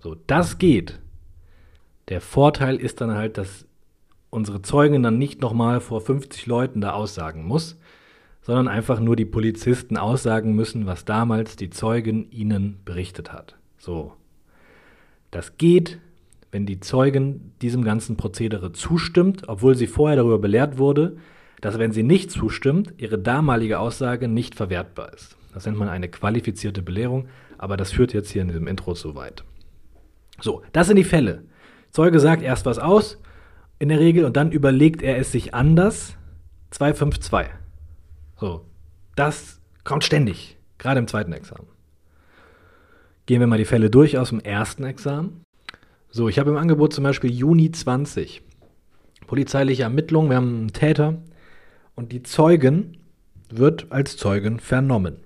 So, 0.00 0.16
das 0.26 0.58
geht. 0.58 1.00
Der 2.08 2.20
Vorteil 2.20 2.76
ist 2.76 3.00
dann 3.00 3.14
halt, 3.14 3.38
dass 3.38 3.66
unsere 4.30 4.62
Zeugin 4.62 5.02
dann 5.02 5.18
nicht 5.18 5.40
nochmal 5.40 5.80
vor 5.80 6.00
50 6.00 6.46
Leuten 6.46 6.80
da 6.80 6.92
aussagen 6.92 7.44
muss, 7.44 7.78
sondern 8.42 8.68
einfach 8.68 9.00
nur 9.00 9.16
die 9.16 9.24
Polizisten 9.24 9.96
aussagen 9.96 10.54
müssen, 10.54 10.86
was 10.86 11.04
damals 11.04 11.56
die 11.56 11.70
Zeugin 11.70 12.30
ihnen 12.30 12.80
berichtet 12.84 13.32
hat. 13.32 13.56
So. 13.78 14.12
Das 15.30 15.58
geht, 15.58 15.98
wenn 16.50 16.66
die 16.66 16.80
Zeugin 16.80 17.52
diesem 17.62 17.84
ganzen 17.84 18.16
Prozedere 18.16 18.72
zustimmt, 18.72 19.48
obwohl 19.48 19.76
sie 19.76 19.86
vorher 19.86 20.16
darüber 20.16 20.38
belehrt 20.38 20.78
wurde, 20.78 21.16
dass 21.60 21.78
wenn 21.78 21.92
sie 21.92 22.02
nicht 22.02 22.30
zustimmt, 22.30 22.94
ihre 22.96 23.18
damalige 23.18 23.78
Aussage 23.78 24.28
nicht 24.28 24.54
verwertbar 24.54 25.12
ist. 25.12 25.36
Das 25.52 25.66
nennt 25.66 25.78
man 25.78 25.88
eine 25.88 26.08
qualifizierte 26.08 26.82
Belehrung, 26.82 27.28
aber 27.58 27.76
das 27.76 27.92
führt 27.92 28.12
jetzt 28.12 28.30
hier 28.30 28.42
in 28.42 28.48
diesem 28.48 28.66
Intro 28.66 28.94
zu 28.94 29.14
weit. 29.14 29.44
So, 30.40 30.62
das 30.72 30.86
sind 30.86 30.96
die 30.96 31.04
Fälle. 31.04 31.44
Zeuge 31.90 32.20
sagt 32.20 32.42
erst 32.42 32.66
was 32.66 32.78
aus, 32.78 33.18
in 33.78 33.88
der 33.88 34.00
Regel, 34.00 34.24
und 34.24 34.36
dann 34.36 34.52
überlegt 34.52 35.02
er 35.02 35.18
es 35.18 35.32
sich 35.32 35.54
anders. 35.54 36.16
252. 36.70 37.59
So, 38.40 38.64
das 39.16 39.60
kommt 39.84 40.02
ständig, 40.02 40.56
gerade 40.78 40.98
im 40.98 41.06
zweiten 41.06 41.34
Examen. 41.34 41.66
Gehen 43.26 43.40
wir 43.40 43.46
mal 43.46 43.58
die 43.58 43.66
Fälle 43.66 43.90
durch 43.90 44.16
aus 44.16 44.30
dem 44.30 44.40
ersten 44.40 44.84
Examen. 44.84 45.42
So, 46.08 46.26
ich 46.26 46.38
habe 46.38 46.48
im 46.48 46.56
Angebot 46.56 46.94
zum 46.94 47.04
Beispiel 47.04 47.30
Juni 47.30 47.70
20. 47.70 48.40
Polizeiliche 49.26 49.82
Ermittlungen, 49.82 50.30
wir 50.30 50.36
haben 50.38 50.56
einen 50.56 50.72
Täter 50.72 51.18
und 51.94 52.12
die 52.12 52.22
Zeugin 52.22 52.96
wird 53.50 53.92
als 53.92 54.16
Zeugin 54.16 54.58
vernommen. 54.58 55.18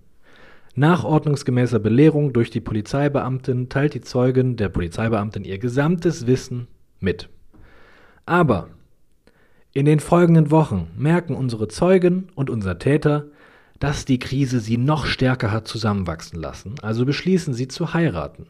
Nach 0.74 1.04
ordnungsgemäßer 1.04 1.78
Belehrung 1.78 2.32
durch 2.32 2.50
die 2.50 2.60
Polizeibeamtin 2.60 3.68
teilt 3.68 3.94
die 3.94 4.00
Zeugin 4.00 4.56
der 4.56 4.70
Polizeibeamtin 4.70 5.44
ihr 5.44 5.58
gesamtes 5.58 6.26
Wissen 6.26 6.66
mit. 6.98 7.28
Aber 8.26 8.70
in 9.74 9.86
den 9.86 9.98
folgenden 9.98 10.52
Wochen 10.52 10.86
merken 10.96 11.34
unsere 11.34 11.66
Zeugen 11.66 12.28
und 12.36 12.48
unser 12.48 12.78
Täter, 12.78 13.26
dass 13.80 14.04
die 14.04 14.20
Krise 14.20 14.60
sie 14.60 14.78
noch 14.78 15.04
stärker 15.04 15.50
hat 15.50 15.66
zusammenwachsen 15.66 16.40
lassen, 16.40 16.76
also 16.80 17.04
beschließen 17.04 17.52
sie 17.54 17.66
zu 17.66 17.92
heiraten. 17.92 18.46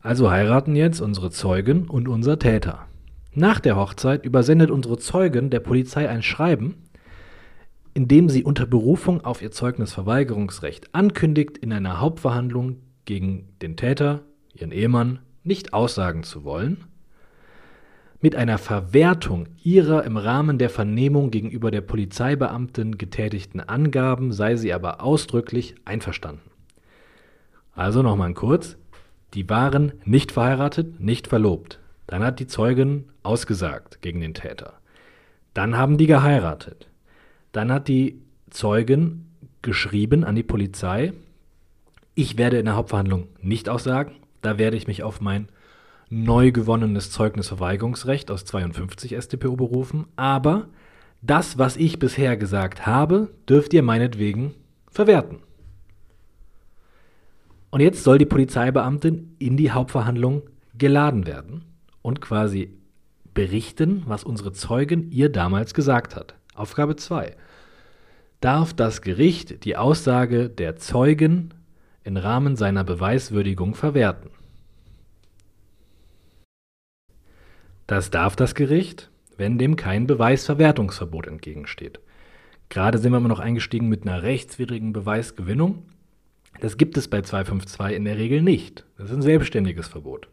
Also 0.00 0.30
heiraten 0.30 0.74
jetzt 0.76 1.02
unsere 1.02 1.30
Zeugen 1.30 1.88
und 1.88 2.08
unser 2.08 2.38
Täter. 2.38 2.86
Nach 3.34 3.60
der 3.60 3.76
Hochzeit 3.76 4.24
übersendet 4.24 4.70
unsere 4.70 4.96
Zeugin 4.96 5.50
der 5.50 5.60
Polizei 5.60 6.08
ein 6.08 6.22
Schreiben, 6.22 6.76
in 7.92 8.08
dem 8.08 8.30
sie 8.30 8.42
unter 8.42 8.64
Berufung 8.64 9.22
auf 9.22 9.42
ihr 9.42 9.50
Zeugnisverweigerungsrecht 9.50 10.94
ankündigt, 10.94 11.58
in 11.58 11.70
einer 11.70 12.00
Hauptverhandlung 12.00 12.76
gegen 13.04 13.50
den 13.60 13.76
Täter, 13.76 14.22
ihren 14.54 14.72
Ehemann, 14.72 15.18
nicht 15.44 15.74
aussagen 15.74 16.22
zu 16.22 16.44
wollen, 16.44 16.84
mit 18.20 18.36
einer 18.36 18.58
Verwertung 18.58 19.46
ihrer 19.62 20.04
im 20.04 20.16
Rahmen 20.16 20.58
der 20.58 20.70
Vernehmung 20.70 21.30
gegenüber 21.30 21.70
der 21.70 21.80
Polizeibeamtin 21.80 22.98
getätigten 22.98 23.60
Angaben 23.60 24.32
sei 24.32 24.56
sie 24.56 24.72
aber 24.72 25.02
ausdrücklich 25.02 25.74
einverstanden. 25.84 26.50
Also 27.72 28.02
nochmal 28.02 28.34
kurz, 28.34 28.76
die 29.32 29.48
waren 29.48 29.92
nicht 30.04 30.32
verheiratet, 30.32 31.00
nicht 31.00 31.28
verlobt. 31.28 31.78
Dann 32.06 32.22
hat 32.22 32.40
die 32.40 32.46
Zeugin 32.46 33.08
ausgesagt 33.22 34.02
gegen 34.02 34.20
den 34.20 34.34
Täter. 34.34 34.74
Dann 35.54 35.76
haben 35.76 35.96
die 35.96 36.06
geheiratet. 36.06 36.88
Dann 37.52 37.72
hat 37.72 37.88
die 37.88 38.20
Zeugin 38.50 39.26
geschrieben 39.62 40.24
an 40.24 40.34
die 40.34 40.42
Polizei, 40.42 41.12
ich 42.14 42.36
werde 42.36 42.58
in 42.58 42.66
der 42.66 42.76
Hauptverhandlung 42.76 43.28
nicht 43.40 43.68
aussagen, 43.68 44.16
da 44.42 44.58
werde 44.58 44.76
ich 44.76 44.86
mich 44.86 45.02
auf 45.02 45.20
mein 45.20 45.48
neu 46.10 46.50
gewonnenes 46.50 47.10
Zeugnisverweigerungsrecht 47.12 48.30
aus 48.30 48.44
52 48.44 49.16
StPO 49.16 49.56
berufen, 49.56 50.06
aber 50.16 50.68
das, 51.22 51.56
was 51.56 51.76
ich 51.76 51.98
bisher 51.98 52.36
gesagt 52.36 52.86
habe, 52.86 53.30
dürft 53.48 53.72
ihr 53.72 53.82
meinetwegen 53.82 54.54
verwerten. 54.90 55.38
Und 57.70 57.80
jetzt 57.80 58.02
soll 58.02 58.18
die 58.18 58.26
Polizeibeamtin 58.26 59.36
in 59.38 59.56
die 59.56 59.70
Hauptverhandlung 59.70 60.42
geladen 60.76 61.26
werden 61.26 61.64
und 62.02 62.20
quasi 62.20 62.76
berichten, 63.32 64.02
was 64.06 64.24
unsere 64.24 64.52
Zeugin 64.52 65.12
ihr 65.12 65.30
damals 65.30 65.74
gesagt 65.74 66.16
hat. 66.16 66.34
Aufgabe 66.54 66.96
2. 66.96 67.36
Darf 68.40 68.74
das 68.74 69.02
Gericht 69.02 69.64
die 69.64 69.76
Aussage 69.76 70.48
der 70.48 70.76
Zeugen 70.76 71.54
im 72.02 72.16
Rahmen 72.16 72.56
seiner 72.56 72.82
Beweiswürdigung 72.82 73.74
verwerten? 73.74 74.30
Das 77.90 78.12
darf 78.12 78.36
das 78.36 78.54
Gericht, 78.54 79.10
wenn 79.36 79.58
dem 79.58 79.74
kein 79.74 80.06
Beweisverwertungsverbot 80.06 81.26
entgegensteht. 81.26 81.98
Gerade 82.68 82.98
sind 82.98 83.10
wir 83.10 83.18
immer 83.18 83.26
noch 83.26 83.40
eingestiegen 83.40 83.88
mit 83.88 84.06
einer 84.06 84.22
rechtswidrigen 84.22 84.92
Beweisgewinnung. 84.92 85.82
Das 86.60 86.76
gibt 86.76 86.96
es 86.96 87.08
bei 87.08 87.22
252 87.22 87.96
in 87.96 88.04
der 88.04 88.16
Regel 88.16 88.42
nicht. 88.42 88.86
Das 88.96 89.10
ist 89.10 89.16
ein 89.16 89.22
selbstständiges 89.22 89.88
Verbot. 89.88 90.28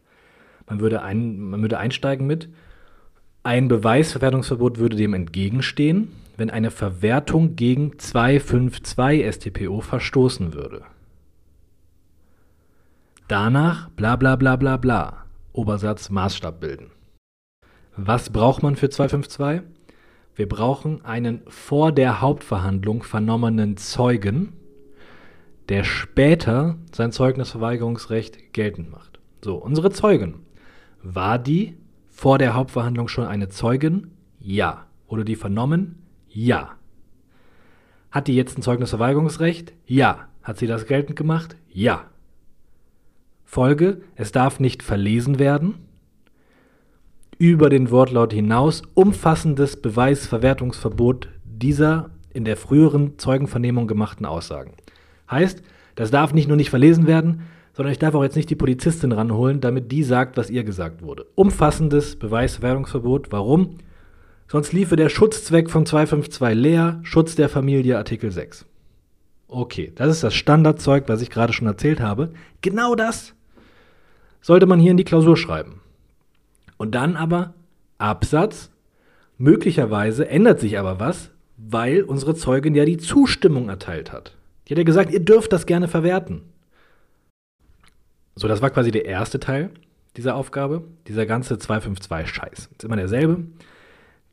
Man 0.69 0.81
würde, 0.81 1.01
ein, 1.01 1.39
man 1.39 1.63
würde 1.63 1.79
einsteigen 1.79 2.27
mit, 2.27 2.47
ein 3.41 3.69
Beweisverwertungsverbot 3.69 4.77
würde 4.77 4.95
dem 4.95 5.15
entgegenstehen, 5.15 6.09
wenn 6.37 6.51
eine 6.51 6.69
Verwertung 6.69 7.55
gegen 7.55 7.97
252 7.97 9.33
StPO 9.33 9.81
verstoßen 9.81 10.53
würde. 10.53 10.83
Danach 13.27 13.89
bla 13.89 14.15
bla 14.15 14.35
bla 14.35 14.57
bla 14.57 14.77
bla. 14.77 15.25
Obersatz 15.53 16.11
Maßstab 16.11 16.59
bilden. 16.59 16.91
Was 17.99 18.29
braucht 18.29 18.61
man 18.61 18.75
für 18.75 18.89
252? 18.89 19.67
Wir 20.35 20.47
brauchen 20.47 21.03
einen 21.03 21.41
vor 21.47 21.91
der 21.91 22.21
Hauptverhandlung 22.21 23.01
vernommenen 23.01 23.75
Zeugen, 23.75 24.53
der 25.67 25.83
später 25.83 26.77
sein 26.93 27.11
Zeugnisverweigerungsrecht 27.11 28.53
geltend 28.53 28.91
macht. 28.91 29.19
So, 29.43 29.55
unsere 29.55 29.89
Zeugin. 29.89 30.35
War 31.01 31.39
die 31.39 31.75
vor 32.07 32.37
der 32.37 32.53
Hauptverhandlung 32.53 33.07
schon 33.07 33.25
eine 33.25 33.49
Zeugin? 33.49 34.11
Ja. 34.39 34.85
Wurde 35.07 35.25
die 35.25 35.35
vernommen? 35.35 36.03
Ja. 36.27 36.75
Hat 38.11 38.27
die 38.27 38.35
jetzt 38.35 38.59
ein 38.59 38.61
Zeugnisverweigerungsrecht? 38.61 39.73
Ja. 39.87 40.27
Hat 40.43 40.59
sie 40.59 40.67
das 40.67 40.85
geltend 40.85 41.15
gemacht? 41.15 41.55
Ja. 41.67 42.05
Folge, 43.43 44.01
es 44.15 44.31
darf 44.31 44.59
nicht 44.59 44.83
verlesen 44.83 45.39
werden. 45.39 45.86
Über 47.39 47.69
den 47.69 47.91
Wortlaut 47.91 48.33
hinaus 48.33 48.81
umfassendes 48.95 49.79
Beweisverwertungsverbot 49.79 51.29
dieser 51.43 52.09
in 52.33 52.45
der 52.45 52.57
früheren 52.57 53.19
Zeugenvernehmung 53.19 53.85
gemachten 53.85 54.25
Aussagen. 54.25 54.73
Heißt, 55.29 55.61
das 55.93 56.09
darf 56.09 56.33
nicht 56.33 56.47
nur 56.47 56.57
nicht 56.57 56.71
verlesen 56.71 57.05
werden, 57.05 57.41
sondern 57.73 57.91
ich 57.91 57.99
darf 57.99 58.15
auch 58.15 58.23
jetzt 58.23 58.37
nicht 58.37 58.49
die 58.49 58.55
Polizistin 58.55 59.11
ranholen, 59.11 59.61
damit 59.61 59.91
die 59.91 60.01
sagt, 60.01 60.35
was 60.35 60.49
ihr 60.49 60.63
gesagt 60.63 61.03
wurde. 61.03 61.27
Umfassendes 61.35 62.15
Beweisverwertungsverbot. 62.15 63.31
Warum? 63.31 63.77
Sonst 64.47 64.73
liefe 64.73 64.95
der 64.95 65.09
Schutzzweck 65.09 65.69
von 65.69 65.85
252 65.85 66.55
leer, 66.55 66.99
Schutz 67.03 67.35
der 67.35 67.49
Familie 67.49 67.99
Artikel 67.99 68.31
6. 68.31 68.65
Okay, 69.47 69.91
das 69.93 70.09
ist 70.09 70.23
das 70.23 70.33
Standardzeug, 70.33 71.03
was 71.05 71.21
ich 71.21 71.29
gerade 71.29 71.53
schon 71.53 71.67
erzählt 71.67 71.99
habe. 71.99 72.31
Genau 72.61 72.95
das 72.95 73.35
sollte 74.41 74.65
man 74.65 74.79
hier 74.79 74.89
in 74.89 74.97
die 74.97 75.03
Klausur 75.03 75.37
schreiben. 75.37 75.81
Und 76.77 76.95
dann 76.95 77.15
aber 77.15 77.53
Absatz. 77.97 78.71
Möglicherweise 79.37 80.27
ändert 80.27 80.59
sich 80.59 80.79
aber 80.79 80.99
was, 80.99 81.31
weil 81.57 82.03
unsere 82.03 82.35
Zeugin 82.35 82.73
ja 82.73 82.85
die 82.85 82.97
Zustimmung 82.97 83.69
erteilt 83.69 84.11
hat. 84.11 84.35
Die 84.67 84.73
hat 84.73 84.79
ja 84.79 84.83
gesagt, 84.83 85.11
ihr 85.11 85.19
dürft 85.19 85.53
das 85.53 85.65
gerne 85.65 85.87
verwerten. 85.87 86.41
So, 88.35 88.47
das 88.47 88.61
war 88.61 88.69
quasi 88.69 88.91
der 88.91 89.05
erste 89.05 89.39
Teil 89.39 89.71
dieser 90.15 90.35
Aufgabe. 90.35 90.83
Dieser 91.07 91.25
ganze 91.25 91.55
252-Scheiß. 91.55 92.69
Ist 92.71 92.83
immer 92.83 92.95
derselbe. 92.95 93.45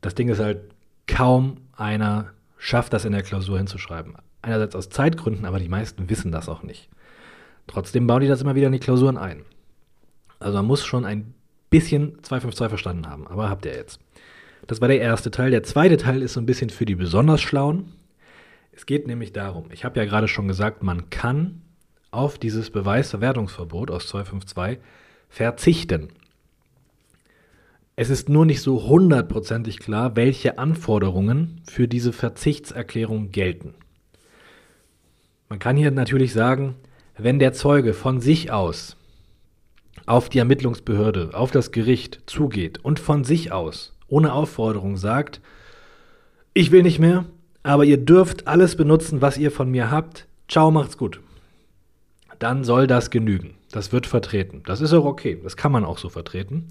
Das 0.01 0.15
Ding 0.15 0.29
ist 0.29 0.39
halt, 0.39 0.61
kaum 1.07 1.57
einer 1.75 2.31
schafft 2.57 2.93
das 2.93 3.05
in 3.05 3.13
der 3.13 3.23
Klausur 3.23 3.57
hinzuschreiben. 3.57 4.15
Einerseits 4.41 4.75
aus 4.75 4.89
Zeitgründen, 4.89 5.45
aber 5.45 5.59
die 5.59 5.69
meisten 5.69 6.09
wissen 6.09 6.31
das 6.31 6.49
auch 6.49 6.63
nicht. 6.63 6.89
Trotzdem 7.67 8.07
bauen 8.07 8.21
die 8.21 8.27
das 8.27 8.41
immer 8.41 8.55
wieder 8.55 8.67
in 8.67 8.73
die 8.73 8.79
Klausuren 8.79 9.17
ein. 9.17 9.43
Also 10.39 10.57
man 10.57 10.65
muss 10.65 10.85
schon 10.85 11.05
ein 11.05 11.33
bisschen 11.69 12.23
252 12.23 12.69
verstanden 12.69 13.07
haben, 13.07 13.27
aber 13.27 13.49
habt 13.49 13.65
ihr 13.65 13.73
jetzt. 13.73 13.99
Das 14.67 14.81
war 14.81 14.87
der 14.87 15.01
erste 15.01 15.31
Teil. 15.31 15.51
Der 15.51 15.63
zweite 15.63 15.97
Teil 15.97 16.21
ist 16.21 16.33
so 16.33 16.39
ein 16.39 16.45
bisschen 16.45 16.69
für 16.69 16.85
die 16.85 16.95
besonders 16.95 17.41
Schlauen. 17.41 17.93
Es 18.71 18.85
geht 18.85 19.07
nämlich 19.07 19.31
darum, 19.31 19.65
ich 19.71 19.85
habe 19.85 19.99
ja 19.99 20.05
gerade 20.05 20.27
schon 20.27 20.47
gesagt, 20.47 20.83
man 20.83 21.09
kann 21.09 21.61
auf 22.11 22.37
dieses 22.37 22.71
Beweisverwertungsverbot 22.71 23.91
aus 23.91 24.07
252 24.07 24.79
verzichten. 25.29 26.09
Es 27.97 28.09
ist 28.09 28.27
nur 28.27 28.45
nicht 28.45 28.61
so 28.61 28.87
hundertprozentig 28.87 29.79
klar, 29.79 30.15
welche 30.15 30.57
Anforderungen 30.57 31.61
für 31.69 31.87
diese 31.87 32.11
Verzichtserklärung 32.11 33.31
gelten. 33.31 33.75
Man 35.47 35.59
kann 35.59 35.77
hier 35.77 35.91
natürlich 35.91 36.33
sagen, 36.33 36.75
wenn 37.17 37.39
der 37.39 37.53
Zeuge 37.53 37.93
von 37.93 38.19
sich 38.19 38.51
aus 38.51 38.97
auf 40.05 40.29
die 40.29 40.39
Ermittlungsbehörde, 40.39 41.31
auf 41.33 41.51
das 41.51 41.71
Gericht 41.71 42.21
zugeht 42.25 42.79
und 42.83 42.99
von 42.99 43.23
sich 43.23 43.51
aus, 43.51 43.93
ohne 44.07 44.33
Aufforderung 44.33 44.97
sagt, 44.97 45.41
ich 46.53 46.71
will 46.71 46.83
nicht 46.83 46.99
mehr, 46.99 47.25
aber 47.63 47.85
ihr 47.85 47.97
dürft 47.97 48.47
alles 48.47 48.75
benutzen, 48.75 49.21
was 49.21 49.37
ihr 49.37 49.51
von 49.51 49.69
mir 49.71 49.91
habt, 49.91 50.27
ciao, 50.47 50.71
macht's 50.71 50.97
gut. 50.97 51.19
Dann 52.39 52.63
soll 52.63 52.87
das 52.87 53.09
genügen. 53.09 53.55
Das 53.71 53.91
wird 53.91 54.07
vertreten. 54.07 54.61
Das 54.65 54.81
ist 54.81 54.93
auch 54.93 55.05
okay. 55.05 55.39
Das 55.41 55.57
kann 55.57 55.71
man 55.71 55.85
auch 55.85 55.97
so 55.97 56.09
vertreten. 56.09 56.67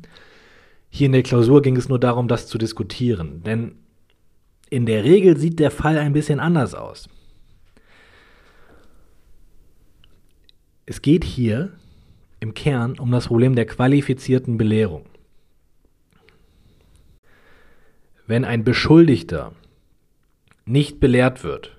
Hier 0.89 1.07
in 1.07 1.12
der 1.12 1.22
Klausur 1.22 1.62
ging 1.62 1.76
es 1.76 1.89
nur 1.89 1.99
darum, 1.99 2.28
das 2.28 2.47
zu 2.47 2.59
diskutieren. 2.59 3.43
Denn 3.43 3.76
in 4.70 4.87
der 4.87 5.05
Regel 5.05 5.37
sieht 5.37 5.59
der 5.59 5.70
Fall 5.70 5.99
ein 5.99 6.12
bisschen 6.12 6.41
anders 6.41 6.74
aus. 6.74 7.09
Es 10.87 11.03
geht 11.03 11.24
hier 11.24 11.72
im 12.45 12.53
Kern 12.53 12.99
um 12.99 13.11
das 13.11 13.28
Problem 13.28 13.55
der 13.55 13.64
qualifizierten 13.64 14.59
Belehrung. 14.59 15.07
Wenn 18.26 18.45
ein 18.45 18.64
Beschuldigter 18.64 19.53
nicht 20.66 21.01
belehrt 21.01 21.42
wird 21.42 21.78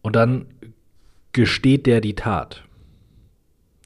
und 0.00 0.16
dann 0.16 0.46
gesteht 1.32 1.86
der 1.86 2.00
die 2.00 2.14
Tat, 2.14 2.64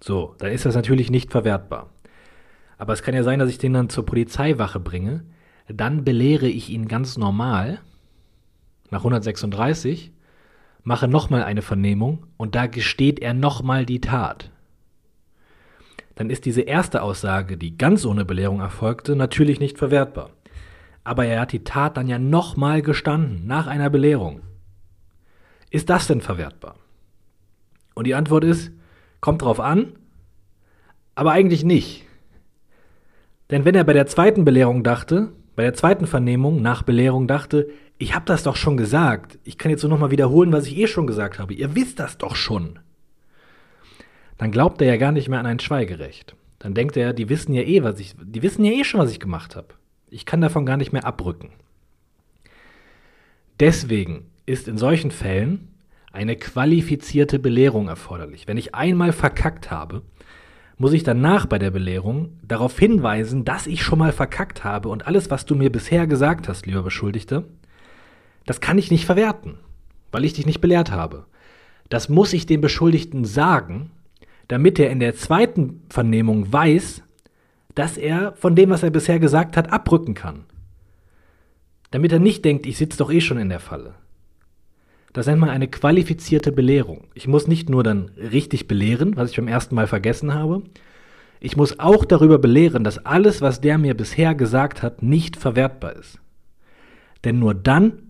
so, 0.00 0.36
dann 0.38 0.52
ist 0.52 0.66
das 0.66 0.76
natürlich 0.76 1.10
nicht 1.10 1.32
verwertbar. 1.32 1.90
Aber 2.78 2.92
es 2.92 3.02
kann 3.02 3.14
ja 3.14 3.24
sein, 3.24 3.40
dass 3.40 3.50
ich 3.50 3.58
den 3.58 3.74
dann 3.74 3.90
zur 3.90 4.06
Polizeiwache 4.06 4.78
bringe, 4.78 5.24
dann 5.66 6.04
belehre 6.04 6.46
ich 6.48 6.70
ihn 6.70 6.86
ganz 6.86 7.18
normal 7.18 7.80
nach 8.90 9.00
136, 9.00 10.12
mache 10.84 11.08
nochmal 11.08 11.42
eine 11.42 11.62
Vernehmung 11.62 12.26
und 12.36 12.54
da 12.54 12.68
gesteht 12.68 13.18
er 13.18 13.34
nochmal 13.34 13.84
die 13.84 14.00
Tat 14.00 14.52
dann 16.20 16.28
ist 16.28 16.44
diese 16.44 16.60
erste 16.60 17.00
Aussage, 17.00 17.56
die 17.56 17.78
ganz 17.78 18.04
ohne 18.04 18.26
Belehrung 18.26 18.60
erfolgte, 18.60 19.16
natürlich 19.16 19.58
nicht 19.58 19.78
verwertbar. 19.78 20.28
Aber 21.02 21.24
er 21.24 21.40
hat 21.40 21.52
die 21.52 21.64
Tat 21.64 21.96
dann 21.96 22.08
ja 22.08 22.18
nochmal 22.18 22.82
gestanden, 22.82 23.46
nach 23.46 23.66
einer 23.66 23.88
Belehrung. 23.88 24.42
Ist 25.70 25.88
das 25.88 26.08
denn 26.08 26.20
verwertbar? 26.20 26.74
Und 27.94 28.06
die 28.06 28.14
Antwort 28.14 28.44
ist, 28.44 28.70
kommt 29.22 29.40
drauf 29.40 29.60
an, 29.60 29.94
aber 31.14 31.32
eigentlich 31.32 31.64
nicht. 31.64 32.04
Denn 33.48 33.64
wenn 33.64 33.74
er 33.74 33.84
bei 33.84 33.94
der 33.94 34.06
zweiten 34.06 34.44
Belehrung 34.44 34.84
dachte, 34.84 35.32
bei 35.56 35.62
der 35.62 35.72
zweiten 35.72 36.06
Vernehmung 36.06 36.60
nach 36.60 36.82
Belehrung 36.82 37.28
dachte, 37.28 37.70
ich 37.96 38.14
habe 38.14 38.26
das 38.26 38.42
doch 38.42 38.56
schon 38.56 38.76
gesagt, 38.76 39.38
ich 39.44 39.56
kann 39.56 39.70
jetzt 39.70 39.84
nur 39.84 39.90
nochmal 39.90 40.10
wiederholen, 40.10 40.52
was 40.52 40.66
ich 40.66 40.76
eh 40.76 40.86
schon 40.86 41.06
gesagt 41.06 41.38
habe, 41.38 41.54
ihr 41.54 41.74
wisst 41.74 41.98
das 41.98 42.18
doch 42.18 42.36
schon 42.36 42.78
dann 44.40 44.52
glaubt 44.52 44.80
er 44.80 44.88
ja 44.88 44.96
gar 44.96 45.12
nicht 45.12 45.28
mehr 45.28 45.38
an 45.38 45.44
ein 45.44 45.58
Schweigerecht. 45.60 46.34
Dann 46.60 46.72
denkt 46.72 46.96
er, 46.96 47.12
die 47.12 47.28
wissen 47.28 47.52
ja 47.52 47.60
eh, 47.60 47.82
was 47.82 48.00
ich, 48.00 48.14
die 48.18 48.40
wissen 48.40 48.64
ja 48.64 48.72
eh 48.72 48.84
schon, 48.84 48.98
was 48.98 49.10
ich 49.10 49.20
gemacht 49.20 49.54
habe. 49.54 49.74
Ich 50.08 50.24
kann 50.24 50.40
davon 50.40 50.64
gar 50.64 50.78
nicht 50.78 50.94
mehr 50.94 51.04
abrücken. 51.04 51.50
Deswegen 53.60 54.30
ist 54.46 54.66
in 54.66 54.78
solchen 54.78 55.10
Fällen 55.10 55.68
eine 56.10 56.36
qualifizierte 56.36 57.38
Belehrung 57.38 57.88
erforderlich. 57.88 58.48
Wenn 58.48 58.56
ich 58.56 58.74
einmal 58.74 59.12
verkackt 59.12 59.70
habe, 59.70 60.00
muss 60.78 60.94
ich 60.94 61.02
danach 61.02 61.44
bei 61.44 61.58
der 61.58 61.70
Belehrung 61.70 62.38
darauf 62.42 62.78
hinweisen, 62.78 63.44
dass 63.44 63.66
ich 63.66 63.82
schon 63.82 63.98
mal 63.98 64.12
verkackt 64.12 64.64
habe 64.64 64.88
und 64.88 65.06
alles, 65.06 65.30
was 65.30 65.44
du 65.44 65.54
mir 65.54 65.70
bisher 65.70 66.06
gesagt 66.06 66.48
hast, 66.48 66.64
lieber 66.64 66.82
Beschuldigter, 66.82 67.44
das 68.46 68.62
kann 68.62 68.78
ich 68.78 68.90
nicht 68.90 69.04
verwerten, 69.04 69.58
weil 70.12 70.24
ich 70.24 70.32
dich 70.32 70.46
nicht 70.46 70.62
belehrt 70.62 70.90
habe. 70.90 71.26
Das 71.90 72.08
muss 72.08 72.32
ich 72.32 72.46
dem 72.46 72.62
Beschuldigten 72.62 73.26
sagen, 73.26 73.90
damit 74.50 74.80
er 74.80 74.90
in 74.90 74.98
der 74.98 75.14
zweiten 75.14 75.82
Vernehmung 75.90 76.52
weiß, 76.52 77.04
dass 77.76 77.96
er 77.96 78.32
von 78.32 78.56
dem, 78.56 78.70
was 78.70 78.82
er 78.82 78.90
bisher 78.90 79.20
gesagt 79.20 79.56
hat, 79.56 79.72
abrücken 79.72 80.14
kann. 80.14 80.44
Damit 81.92 82.10
er 82.10 82.18
nicht 82.18 82.44
denkt, 82.44 82.66
ich 82.66 82.76
sitze 82.76 82.98
doch 82.98 83.12
eh 83.12 83.20
schon 83.20 83.38
in 83.38 83.48
der 83.48 83.60
Falle. 83.60 83.94
Das 85.12 85.28
nennt 85.28 85.38
man 85.38 85.50
eine 85.50 85.68
qualifizierte 85.68 86.50
Belehrung. 86.50 87.06
Ich 87.14 87.28
muss 87.28 87.46
nicht 87.46 87.70
nur 87.70 87.84
dann 87.84 88.10
richtig 88.16 88.66
belehren, 88.66 89.14
was 89.14 89.30
ich 89.30 89.36
beim 89.36 89.46
ersten 89.46 89.76
Mal 89.76 89.86
vergessen 89.86 90.34
habe, 90.34 90.64
ich 91.38 91.56
muss 91.56 91.78
auch 91.78 92.04
darüber 92.04 92.38
belehren, 92.38 92.82
dass 92.82 93.06
alles, 93.06 93.40
was 93.40 93.60
der 93.60 93.78
mir 93.78 93.94
bisher 93.94 94.34
gesagt 94.34 94.82
hat, 94.82 95.00
nicht 95.00 95.36
verwertbar 95.36 95.94
ist. 95.94 96.18
Denn 97.22 97.38
nur 97.38 97.54
dann 97.54 98.02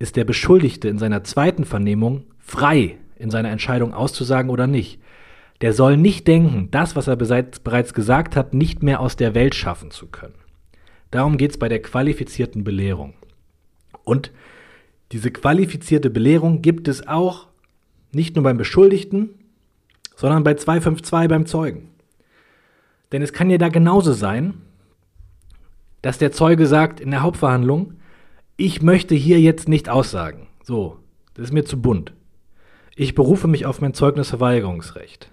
ist 0.00 0.16
der 0.16 0.24
Beschuldigte 0.24 0.88
in 0.88 0.98
seiner 0.98 1.22
zweiten 1.22 1.64
Vernehmung 1.64 2.24
frei, 2.40 2.98
in 3.16 3.30
seiner 3.30 3.50
Entscheidung 3.50 3.94
auszusagen 3.94 4.50
oder 4.50 4.66
nicht 4.66 4.98
der 5.60 5.72
soll 5.72 5.96
nicht 5.96 6.26
denken, 6.26 6.68
das, 6.70 6.96
was 6.96 7.06
er 7.06 7.16
bereits 7.16 7.94
gesagt 7.94 8.36
hat, 8.36 8.54
nicht 8.54 8.82
mehr 8.82 9.00
aus 9.00 9.16
der 9.16 9.34
Welt 9.34 9.54
schaffen 9.54 9.90
zu 9.90 10.06
können. 10.06 10.34
Darum 11.10 11.36
geht 11.36 11.52
es 11.52 11.58
bei 11.58 11.68
der 11.68 11.80
qualifizierten 11.80 12.64
Belehrung. 12.64 13.14
Und 14.02 14.32
diese 15.12 15.30
qualifizierte 15.30 16.10
Belehrung 16.10 16.60
gibt 16.60 16.88
es 16.88 17.06
auch 17.06 17.46
nicht 18.12 18.34
nur 18.34 18.44
beim 18.44 18.56
Beschuldigten, 18.56 19.30
sondern 20.16 20.44
bei 20.44 20.54
252 20.54 21.28
beim 21.28 21.46
Zeugen. 21.46 21.90
Denn 23.12 23.22
es 23.22 23.32
kann 23.32 23.50
ja 23.50 23.58
da 23.58 23.68
genauso 23.68 24.12
sein, 24.12 24.54
dass 26.02 26.18
der 26.18 26.32
Zeuge 26.32 26.66
sagt 26.66 27.00
in 27.00 27.10
der 27.10 27.22
Hauptverhandlung, 27.22 27.94
ich 28.56 28.82
möchte 28.82 29.14
hier 29.14 29.40
jetzt 29.40 29.68
nicht 29.68 29.88
aussagen. 29.88 30.48
So, 30.62 30.98
das 31.34 31.46
ist 31.46 31.52
mir 31.52 31.64
zu 31.64 31.80
bunt. 31.80 32.12
Ich 32.96 33.14
berufe 33.14 33.48
mich 33.48 33.66
auf 33.66 33.80
mein 33.80 33.94
Zeugnisverweigerungsrecht. 33.94 35.30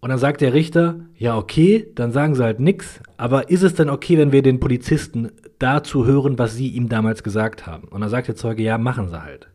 Und 0.00 0.10
dann 0.10 0.18
sagt 0.18 0.40
der 0.40 0.52
Richter, 0.52 1.00
ja, 1.16 1.36
okay, 1.36 1.90
dann 1.94 2.12
sagen 2.12 2.34
sie 2.34 2.44
halt 2.44 2.60
nichts, 2.60 3.00
aber 3.16 3.50
ist 3.50 3.62
es 3.62 3.74
denn 3.74 3.88
okay, 3.88 4.18
wenn 4.18 4.32
wir 4.32 4.42
den 4.42 4.60
Polizisten 4.60 5.32
dazu 5.58 6.04
hören, 6.04 6.38
was 6.38 6.54
sie 6.54 6.68
ihm 6.68 6.88
damals 6.88 7.22
gesagt 7.22 7.66
haben? 7.66 7.88
Und 7.88 8.02
dann 8.02 8.10
sagt 8.10 8.28
der 8.28 8.36
Zeuge, 8.36 8.62
ja, 8.62 8.78
machen 8.78 9.08
sie 9.08 9.22
halt. 9.22 9.48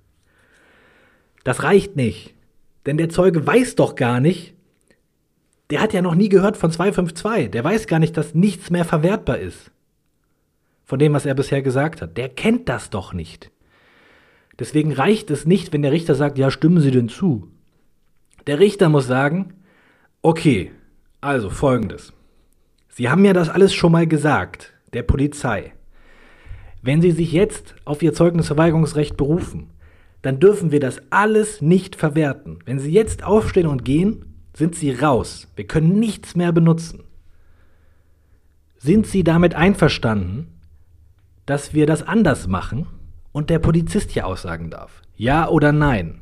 Das 1.44 1.64
reicht 1.64 1.96
nicht. 1.96 2.34
Denn 2.86 2.98
der 2.98 3.10
Zeuge 3.10 3.46
weiß 3.46 3.76
doch 3.76 3.96
gar 3.96 4.20
nicht, 4.20 4.56
der 5.70 5.80
hat 5.80 5.94
ja 5.94 6.02
noch 6.02 6.16
nie 6.16 6.30
gehört 6.30 6.58
von 6.58 6.72
252. 6.72 7.52
Der 7.52 7.64
weiß 7.64 7.88
gar 7.88 8.00
nicht, 8.00 8.18
dass 8.18 8.36
nichts 8.36 8.70
mehr 8.70 8.84
verwertbar 8.84 9.38
ist. 9.38 9.72
Von 10.84 11.00
dem, 11.00 11.14
was 11.14 11.26
er 11.26 11.34
bisher 11.34 11.62
gesagt 11.62 12.02
hat. 12.02 12.18
Der 12.18 12.28
kennt 12.28 12.68
das 12.68 12.90
doch 12.90 13.14
nicht. 13.14 13.52
Deswegen 14.60 14.92
reicht 14.92 15.32
es 15.32 15.46
nicht, 15.46 15.72
wenn 15.72 15.82
der 15.82 15.94
Richter 15.94 16.14
sagt, 16.14 16.38
ja, 16.38 16.52
stimmen 16.52 16.82
Sie 16.82 16.92
denn 16.92 17.08
zu? 17.08 17.48
Der 18.48 18.60
Richter 18.60 18.90
muss 18.90 19.08
sagen, 19.08 19.54
okay, 20.22 20.72
also 21.20 21.50
folgendes. 21.50 22.14
Sie 22.90 23.10
haben 23.10 23.26
ja 23.26 23.34
das 23.34 23.50
alles 23.50 23.74
schon 23.74 23.92
mal 23.92 24.08
gesagt, 24.08 24.74
der 24.94 25.04
Polizei. 25.04 25.74
Wenn 26.82 27.02
Sie 27.02 27.12
sich 27.12 27.32
jetzt 27.32 27.76
auf 27.86 28.02
Ihr 28.02 28.14
Zeugnisverweigerungsrecht 28.14 29.18
berufen, 29.18 29.70
dann 30.22 30.40
dürfen 30.40 30.72
wir 30.72 30.80
das 30.80 31.02
alles 31.10 31.62
nicht 31.62 31.96
verwerten. 31.96 32.60
Wenn 32.66 32.80
Sie 32.80 32.92
jetzt 32.92 33.24
aufstehen 33.24 33.68
und 33.68 33.86
gehen, 33.86 34.26
sind 34.56 34.76
Sie 34.76 34.92
raus. 34.92 35.48
Wir 35.56 35.66
können 35.66 36.00
nichts 36.00 36.36
mehr 36.36 36.52
benutzen. 36.52 37.04
Sind 38.78 39.08
Sie 39.08 39.24
damit 39.24 39.56
einverstanden, 39.56 40.48
dass 41.46 41.74
wir 41.74 41.86
das 41.86 42.04
anders 42.04 42.48
machen 42.48 42.88
und 43.32 43.50
der 43.50 43.60
Polizist 43.60 44.12
hier 44.12 44.26
aussagen 44.28 44.70
darf? 44.70 45.02
Ja 45.16 45.48
oder 45.48 45.72
nein? 45.72 46.22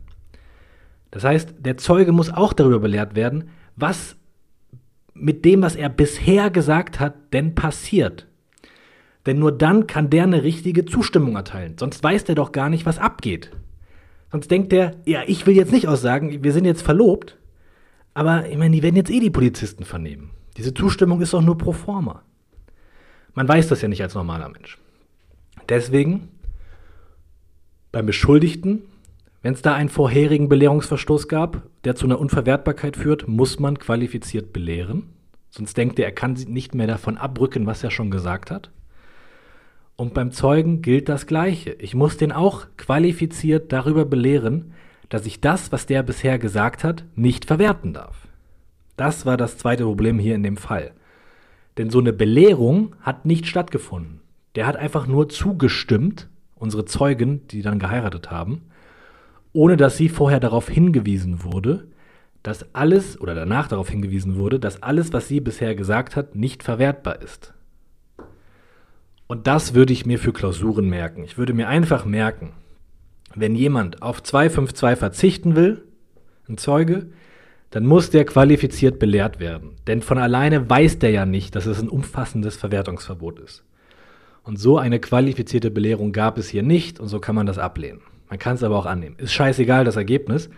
Das 1.11 1.23
heißt, 1.23 1.55
der 1.59 1.77
Zeuge 1.77 2.11
muss 2.11 2.31
auch 2.31 2.53
darüber 2.53 2.79
belehrt 2.79 3.15
werden, 3.15 3.49
was 3.79 4.15
mit 5.13 5.45
dem, 5.45 5.61
was 5.61 5.75
er 5.75 5.89
bisher 5.89 6.49
gesagt 6.49 6.99
hat, 6.99 7.33
denn 7.33 7.55
passiert. 7.55 8.27
Denn 9.25 9.39
nur 9.39 9.51
dann 9.51 9.85
kann 9.85 10.09
der 10.09 10.23
eine 10.23 10.43
richtige 10.43 10.85
Zustimmung 10.85 11.35
erteilen. 11.35 11.75
Sonst 11.77 12.03
weiß 12.03 12.23
der 12.23 12.35
doch 12.35 12.51
gar 12.51 12.69
nicht, 12.69 12.85
was 12.85 12.99
abgeht. 12.99 13.51
Sonst 14.31 14.49
denkt 14.49 14.71
der, 14.71 14.95
ja, 15.05 15.23
ich 15.27 15.45
will 15.45 15.55
jetzt 15.55 15.71
nicht 15.71 15.87
aussagen, 15.87 16.43
wir 16.43 16.53
sind 16.53 16.65
jetzt 16.65 16.81
verlobt. 16.81 17.37
Aber 18.13 18.47
ich 18.49 18.57
meine, 18.57 18.75
die 18.75 18.83
werden 18.83 18.95
jetzt 18.95 19.11
eh 19.11 19.19
die 19.19 19.29
Polizisten 19.29 19.83
vernehmen. 19.83 20.31
Diese 20.57 20.73
Zustimmung 20.73 21.21
ist 21.21 21.33
doch 21.33 21.41
nur 21.41 21.57
pro 21.57 21.73
forma. 21.73 22.23
Man 23.33 23.47
weiß 23.47 23.67
das 23.67 23.81
ja 23.81 23.87
nicht 23.87 24.01
als 24.01 24.15
normaler 24.15 24.49
Mensch. 24.49 24.77
Deswegen 25.67 26.29
beim 27.91 28.05
Beschuldigten, 28.05 28.83
wenn 29.41 29.53
es 29.53 29.61
da 29.61 29.73
einen 29.73 29.89
vorherigen 29.89 30.49
Belehrungsverstoß 30.49 31.27
gab, 31.27 31.63
der 31.83 31.95
zu 31.95 32.05
einer 32.05 32.19
Unverwertbarkeit 32.19 32.97
führt, 32.97 33.27
muss 33.27 33.59
man 33.59 33.79
qualifiziert 33.79 34.51
belehren. 34.51 35.09
Sonst 35.49 35.77
denkt 35.77 35.97
er, 35.99 36.05
er 36.05 36.11
kann 36.11 36.33
nicht 36.33 36.75
mehr 36.75 36.87
davon 36.87 37.17
abrücken, 37.17 37.65
was 37.65 37.83
er 37.83 37.91
schon 37.91 38.11
gesagt 38.11 38.51
hat. 38.51 38.69
Und 39.95 40.13
beim 40.13 40.31
Zeugen 40.31 40.81
gilt 40.81 41.09
das 41.09 41.25
Gleiche. 41.25 41.71
Ich 41.71 41.95
muss 41.95 42.17
den 42.17 42.31
auch 42.31 42.67
qualifiziert 42.77 43.71
darüber 43.73 44.05
belehren, 44.05 44.73
dass 45.09 45.25
ich 45.25 45.41
das, 45.41 45.71
was 45.71 45.85
der 45.85 46.03
bisher 46.03 46.37
gesagt 46.37 46.83
hat, 46.83 47.03
nicht 47.15 47.45
verwerten 47.45 47.93
darf. 47.93 48.27
Das 48.95 49.25
war 49.25 49.37
das 49.37 49.57
zweite 49.57 49.83
Problem 49.83 50.19
hier 50.19 50.35
in 50.35 50.43
dem 50.43 50.57
Fall. 50.57 50.91
Denn 51.77 51.89
so 51.89 51.99
eine 51.99 52.13
Belehrung 52.13 52.95
hat 53.01 53.25
nicht 53.25 53.47
stattgefunden. 53.47 54.21
Der 54.55 54.67
hat 54.67 54.75
einfach 54.75 55.07
nur 55.07 55.29
zugestimmt, 55.29 56.27
unsere 56.55 56.85
Zeugen, 56.85 57.47
die 57.47 57.61
dann 57.61 57.79
geheiratet 57.79 58.29
haben, 58.29 58.68
ohne 59.53 59.77
dass 59.77 59.97
sie 59.97 60.09
vorher 60.09 60.39
darauf 60.39 60.69
hingewiesen 60.69 61.43
wurde, 61.43 61.87
dass 62.43 62.73
alles 62.73 63.19
oder 63.19 63.35
danach 63.35 63.67
darauf 63.67 63.89
hingewiesen 63.89 64.37
wurde, 64.37 64.59
dass 64.59 64.81
alles, 64.81 65.11
was 65.11 65.27
sie 65.27 65.41
bisher 65.41 65.75
gesagt 65.75 66.15
hat, 66.15 66.35
nicht 66.35 66.63
verwertbar 66.63 67.21
ist. 67.21 67.53
Und 69.27 69.45
das 69.45 69.73
würde 69.73 69.93
ich 69.93 70.05
mir 70.05 70.17
für 70.17 70.33
Klausuren 70.33 70.89
merken. 70.89 71.23
Ich 71.23 71.37
würde 71.37 71.53
mir 71.53 71.67
einfach 71.67 72.05
merken, 72.05 72.53
wenn 73.35 73.55
jemand 73.55 74.01
auf 74.01 74.23
252 74.23 74.97
verzichten 74.97 75.55
will, 75.55 75.83
ein 76.47 76.57
Zeuge, 76.57 77.07
dann 77.69 77.85
muss 77.85 78.09
der 78.09 78.25
qualifiziert 78.25 78.97
belehrt 78.97 79.39
werden. 79.39 79.75
Denn 79.85 80.01
von 80.01 80.17
alleine 80.17 80.67
weiß 80.67 80.99
der 80.99 81.11
ja 81.11 81.25
nicht, 81.25 81.55
dass 81.55 81.67
es 81.67 81.79
ein 81.79 81.89
umfassendes 81.89 82.55
Verwertungsverbot 82.55 83.39
ist. 83.39 83.63
Und 84.43 84.57
so 84.57 84.79
eine 84.79 84.99
qualifizierte 84.99 85.69
Belehrung 85.69 86.11
gab 86.11 86.39
es 86.39 86.49
hier 86.49 86.63
nicht 86.63 86.99
und 86.99 87.07
so 87.07 87.19
kann 87.19 87.35
man 87.35 87.45
das 87.45 87.59
ablehnen. 87.59 88.01
Man 88.29 88.39
kann 88.39 88.55
es 88.55 88.63
aber 88.63 88.77
auch 88.77 88.85
annehmen. 88.85 89.15
Ist 89.17 89.33
scheißegal 89.33 89.85
das 89.85 89.95
Ergebnis. 89.95 90.49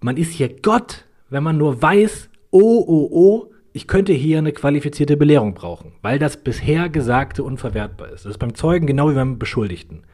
Man 0.00 0.16
ist 0.16 0.32
hier 0.32 0.60
Gott, 0.60 1.04
wenn 1.30 1.42
man 1.42 1.58
nur 1.58 1.80
weiß, 1.80 2.28
oh, 2.50 2.84
oh, 2.86 3.08
oh, 3.10 3.50
ich 3.72 3.86
könnte 3.88 4.12
hier 4.12 4.38
eine 4.38 4.52
qualifizierte 4.52 5.16
Belehrung 5.16 5.54
brauchen, 5.54 5.92
weil 6.00 6.18
das 6.18 6.36
bisher 6.36 6.88
Gesagte 6.88 7.42
unverwertbar 7.42 8.08
ist. 8.10 8.24
Das 8.24 8.32
ist 8.32 8.38
beim 8.38 8.54
Zeugen 8.54 8.86
genau 8.86 9.10
wie 9.10 9.14
beim 9.14 9.38
Beschuldigten. 9.38 10.04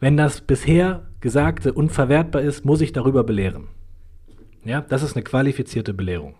Wenn 0.00 0.16
das 0.16 0.40
bisher 0.40 1.06
Gesagte 1.20 1.72
unverwertbar 1.72 2.42
ist, 2.42 2.64
muss 2.64 2.80
ich 2.80 2.92
darüber 2.92 3.22
belehren. 3.22 3.68
Ja, 4.64 4.80
das 4.80 5.02
ist 5.02 5.14
eine 5.14 5.22
qualifizierte 5.22 5.94
Belehrung. 5.94 6.34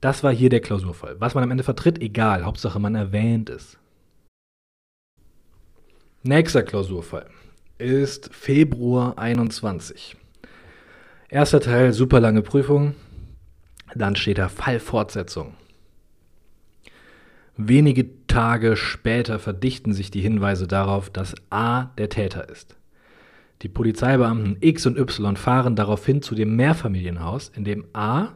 Das 0.00 0.22
war 0.22 0.32
hier 0.32 0.50
der 0.50 0.60
Klausurfall. 0.60 1.16
Was 1.18 1.34
man 1.34 1.44
am 1.44 1.50
Ende 1.50 1.64
vertritt, 1.64 2.00
egal. 2.00 2.44
Hauptsache 2.44 2.78
man 2.78 2.94
erwähnt 2.94 3.50
es. 3.50 3.78
Nächster 6.28 6.62
Klausurfall 6.62 7.24
ist 7.78 8.28
Februar 8.34 9.16
21. 9.16 10.14
Erster 11.30 11.58
Teil, 11.58 11.94
super 11.94 12.20
lange 12.20 12.42
Prüfung. 12.42 12.94
Dann 13.94 14.14
steht 14.14 14.36
da 14.36 14.50
Fallfortsetzung. 14.50 15.54
Wenige 17.56 18.26
Tage 18.26 18.76
später 18.76 19.38
verdichten 19.38 19.94
sich 19.94 20.10
die 20.10 20.20
Hinweise 20.20 20.66
darauf, 20.66 21.08
dass 21.08 21.34
A 21.48 21.84
der 21.96 22.10
Täter 22.10 22.50
ist. 22.50 22.76
Die 23.62 23.70
Polizeibeamten 23.70 24.58
X 24.60 24.84
und 24.84 24.98
Y 24.98 25.34
fahren 25.34 25.76
daraufhin 25.76 26.20
zu 26.20 26.34
dem 26.34 26.56
Mehrfamilienhaus, 26.56 27.48
in 27.56 27.64
dem 27.64 27.86
A 27.94 28.34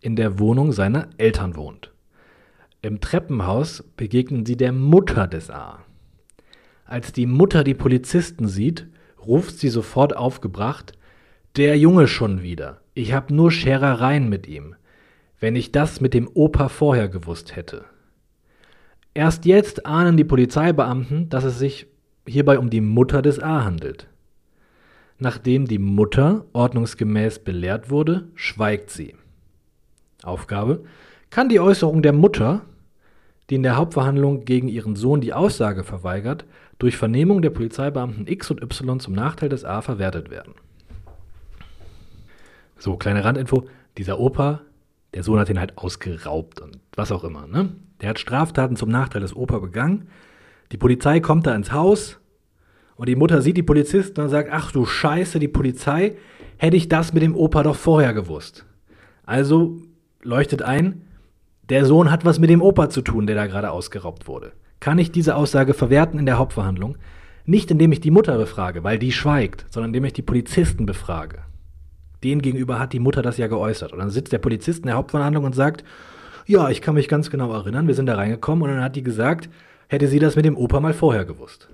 in 0.00 0.16
der 0.16 0.38
Wohnung 0.38 0.72
seiner 0.72 1.10
Eltern 1.18 1.56
wohnt. 1.56 1.92
Im 2.80 3.02
Treppenhaus 3.02 3.84
begegnen 3.98 4.46
sie 4.46 4.56
der 4.56 4.72
Mutter 4.72 5.26
des 5.26 5.50
A. 5.50 5.84
Als 6.84 7.12
die 7.12 7.26
Mutter 7.26 7.64
die 7.64 7.74
Polizisten 7.74 8.48
sieht, 8.48 8.86
ruft 9.24 9.58
sie 9.58 9.68
sofort 9.68 10.16
aufgebracht, 10.16 10.92
der 11.56 11.78
Junge 11.78 12.08
schon 12.08 12.42
wieder. 12.42 12.80
Ich 12.94 13.12
hab 13.12 13.30
nur 13.30 13.50
Scherereien 13.50 14.28
mit 14.28 14.46
ihm. 14.46 14.74
Wenn 15.38 15.56
ich 15.56 15.72
das 15.72 16.00
mit 16.00 16.14
dem 16.14 16.28
Opa 16.32 16.68
vorher 16.68 17.08
gewusst 17.08 17.56
hätte. 17.56 17.84
Erst 19.14 19.44
jetzt 19.44 19.86
ahnen 19.86 20.16
die 20.16 20.24
Polizeibeamten, 20.24 21.28
dass 21.28 21.44
es 21.44 21.58
sich 21.58 21.86
hierbei 22.26 22.58
um 22.58 22.70
die 22.70 22.80
Mutter 22.80 23.22
des 23.22 23.42
A 23.42 23.64
handelt. 23.64 24.08
Nachdem 25.18 25.66
die 25.66 25.78
Mutter 25.78 26.46
ordnungsgemäß 26.52 27.40
belehrt 27.40 27.90
wurde, 27.90 28.28
schweigt 28.34 28.90
sie. 28.90 29.14
Aufgabe 30.22 30.84
kann 31.30 31.48
die 31.48 31.60
Äußerung 31.60 32.02
der 32.02 32.12
Mutter, 32.12 32.62
die 33.50 33.56
in 33.56 33.62
der 33.62 33.76
Hauptverhandlung 33.76 34.44
gegen 34.44 34.68
ihren 34.68 34.96
Sohn 34.96 35.20
die 35.20 35.32
Aussage 35.32 35.84
verweigert, 35.84 36.44
durch 36.82 36.96
Vernehmung 36.96 37.42
der 37.42 37.50
Polizeibeamten 37.50 38.26
X 38.26 38.50
und 38.50 38.60
Y 38.60 38.98
zum 38.98 39.14
Nachteil 39.14 39.48
des 39.48 39.64
A 39.64 39.82
verwertet 39.82 40.30
werden. 40.30 40.54
So, 42.76 42.96
kleine 42.96 43.24
Randinfo. 43.24 43.68
Dieser 43.96 44.18
Opa, 44.18 44.62
der 45.14 45.22
Sohn 45.22 45.38
hat 45.38 45.48
ihn 45.48 45.60
halt 45.60 45.78
ausgeraubt 45.78 46.60
und 46.60 46.80
was 46.96 47.12
auch 47.12 47.22
immer. 47.22 47.46
Ne? 47.46 47.68
Der 48.00 48.08
hat 48.08 48.18
Straftaten 48.18 48.74
zum 48.74 48.90
Nachteil 48.90 49.20
des 49.20 49.36
Opa 49.36 49.60
begangen. 49.60 50.08
Die 50.72 50.76
Polizei 50.76 51.20
kommt 51.20 51.46
da 51.46 51.54
ins 51.54 51.70
Haus 51.70 52.18
und 52.96 53.08
die 53.08 53.14
Mutter 53.14 53.42
sieht 53.42 53.56
die 53.56 53.62
Polizisten 53.62 54.20
und 54.20 54.30
sagt, 54.30 54.48
ach 54.50 54.72
du 54.72 54.84
Scheiße, 54.84 55.38
die 55.38 55.46
Polizei, 55.46 56.16
hätte 56.56 56.76
ich 56.76 56.88
das 56.88 57.12
mit 57.12 57.22
dem 57.22 57.36
Opa 57.36 57.62
doch 57.62 57.76
vorher 57.76 58.12
gewusst. 58.12 58.66
Also 59.24 59.76
leuchtet 60.22 60.62
ein, 60.62 61.02
der 61.68 61.86
Sohn 61.86 62.10
hat 62.10 62.24
was 62.24 62.40
mit 62.40 62.50
dem 62.50 62.60
Opa 62.60 62.90
zu 62.90 63.02
tun, 63.02 63.28
der 63.28 63.36
da 63.36 63.46
gerade 63.46 63.70
ausgeraubt 63.70 64.26
wurde. 64.26 64.50
Kann 64.82 64.98
ich 64.98 65.12
diese 65.12 65.36
Aussage 65.36 65.72
verwerten 65.72 66.18
in 66.18 66.26
der 66.26 66.36
Hauptverhandlung? 66.36 66.98
Nicht 67.46 67.70
indem 67.70 67.92
ich 67.92 68.00
die 68.00 68.10
Mutter 68.10 68.36
befrage, 68.36 68.84
weil 68.84 68.98
die 68.98 69.12
schweigt, 69.12 69.64
sondern 69.70 69.88
indem 69.88 70.04
ich 70.04 70.12
die 70.12 70.22
Polizisten 70.22 70.84
befrage 70.84 71.44
denen 72.22 72.42
gegenüber 72.42 72.78
hat 72.78 72.92
die 72.92 73.00
Mutter 73.00 73.22
das 73.22 73.38
ja 73.38 73.46
geäußert. 73.46 73.92
Und 73.92 73.98
dann 73.98 74.10
sitzt 74.10 74.32
der 74.32 74.38
Polizist 74.38 74.80
in 74.80 74.86
der 74.86 74.96
Hauptverhandlung 74.96 75.44
und 75.44 75.54
sagt, 75.54 75.84
ja, 76.46 76.68
ich 76.70 76.80
kann 76.80 76.94
mich 76.94 77.08
ganz 77.08 77.30
genau 77.30 77.52
erinnern, 77.52 77.86
wir 77.86 77.94
sind 77.94 78.06
da 78.06 78.16
reingekommen 78.16 78.64
und 78.64 78.70
dann 78.70 78.82
hat 78.82 78.96
die 78.96 79.02
gesagt, 79.02 79.48
hätte 79.88 80.08
sie 80.08 80.18
das 80.18 80.36
mit 80.36 80.44
dem 80.44 80.56
Opa 80.56 80.80
mal 80.80 80.94
vorher 80.94 81.24
gewusst. 81.24 81.68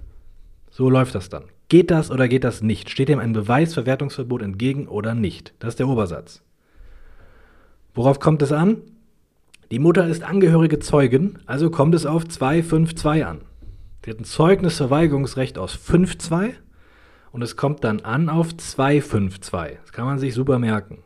So 0.71 0.91
läuft 0.91 1.15
das 1.15 1.29
dann. 1.29 1.45
Geht 1.69 1.91
das 1.91 2.11
oder 2.11 2.29
geht 2.29 2.45
das 2.45 2.63
nicht? 2.63 2.91
Steht 2.91 3.09
dem 3.09 3.19
ein 3.19 3.33
Beweisverwertungsverbot 3.33 4.43
entgegen 4.43 4.89
oder 4.89 5.15
nicht? 5.15 5.55
Das 5.59 5.71
ist 5.71 5.79
der 5.79 5.89
Obersatz. 5.89 6.43
Worauf 7.95 8.21
kommt 8.21 8.43
es 8.43 8.53
an? 8.53 8.79
Die 9.71 9.79
Mutter 9.79 10.07
ist 10.07 10.23
angehörige 10.23 10.79
Zeugin, 10.79 11.41
also 11.45 11.69
kommt 11.71 11.95
es 11.95 12.07
auf 12.07 12.27
252 12.27 13.27
an. 13.27 13.43
Sie 14.03 14.11
hat 14.11 14.19
ein 14.19 14.25
Zeugnisverweigerungsrecht 14.25 15.59
aus 15.59 15.85
52 15.85 16.55
und 17.33 17.43
es 17.43 17.57
kommt 17.57 17.85
dann 17.85 18.01
an 18.01 18.31
auf 18.31 18.57
252. 18.57 19.79
Das 19.83 19.93
kann 19.93 20.07
man 20.07 20.19
sich 20.19 20.33
super 20.33 20.59
merken. 20.59 21.03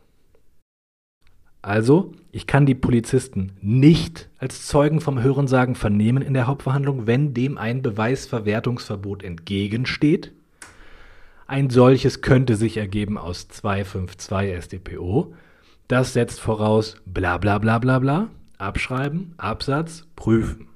Also, 1.60 2.12
ich 2.30 2.46
kann 2.46 2.64
die 2.64 2.76
Polizisten 2.76 3.52
nicht 3.60 4.28
als 4.38 4.66
Zeugen 4.68 5.00
vom 5.00 5.20
Hörensagen 5.20 5.74
vernehmen 5.74 6.22
in 6.22 6.34
der 6.34 6.46
Hauptverhandlung, 6.46 7.08
wenn 7.08 7.34
dem 7.34 7.58
ein 7.58 7.82
Beweisverwertungsverbot 7.82 9.24
entgegensteht. 9.24 10.32
ein 11.48 11.68
solches 11.68 12.22
könnte 12.22 12.54
sich 12.54 12.76
ergeben 12.76 13.18
aus 13.18 13.48
252 13.48 14.62
StPO. 14.62 15.34
Das 15.88 16.12
setzt 16.12 16.40
voraus 16.40 16.96
bla 17.04 17.38
bla 17.38 17.58
bla 17.58 17.78
bla 17.78 17.98
bla, 17.98 18.28
abschreiben, 18.62 19.34
Absatz, 19.36 20.06
prüfen. 20.16 20.68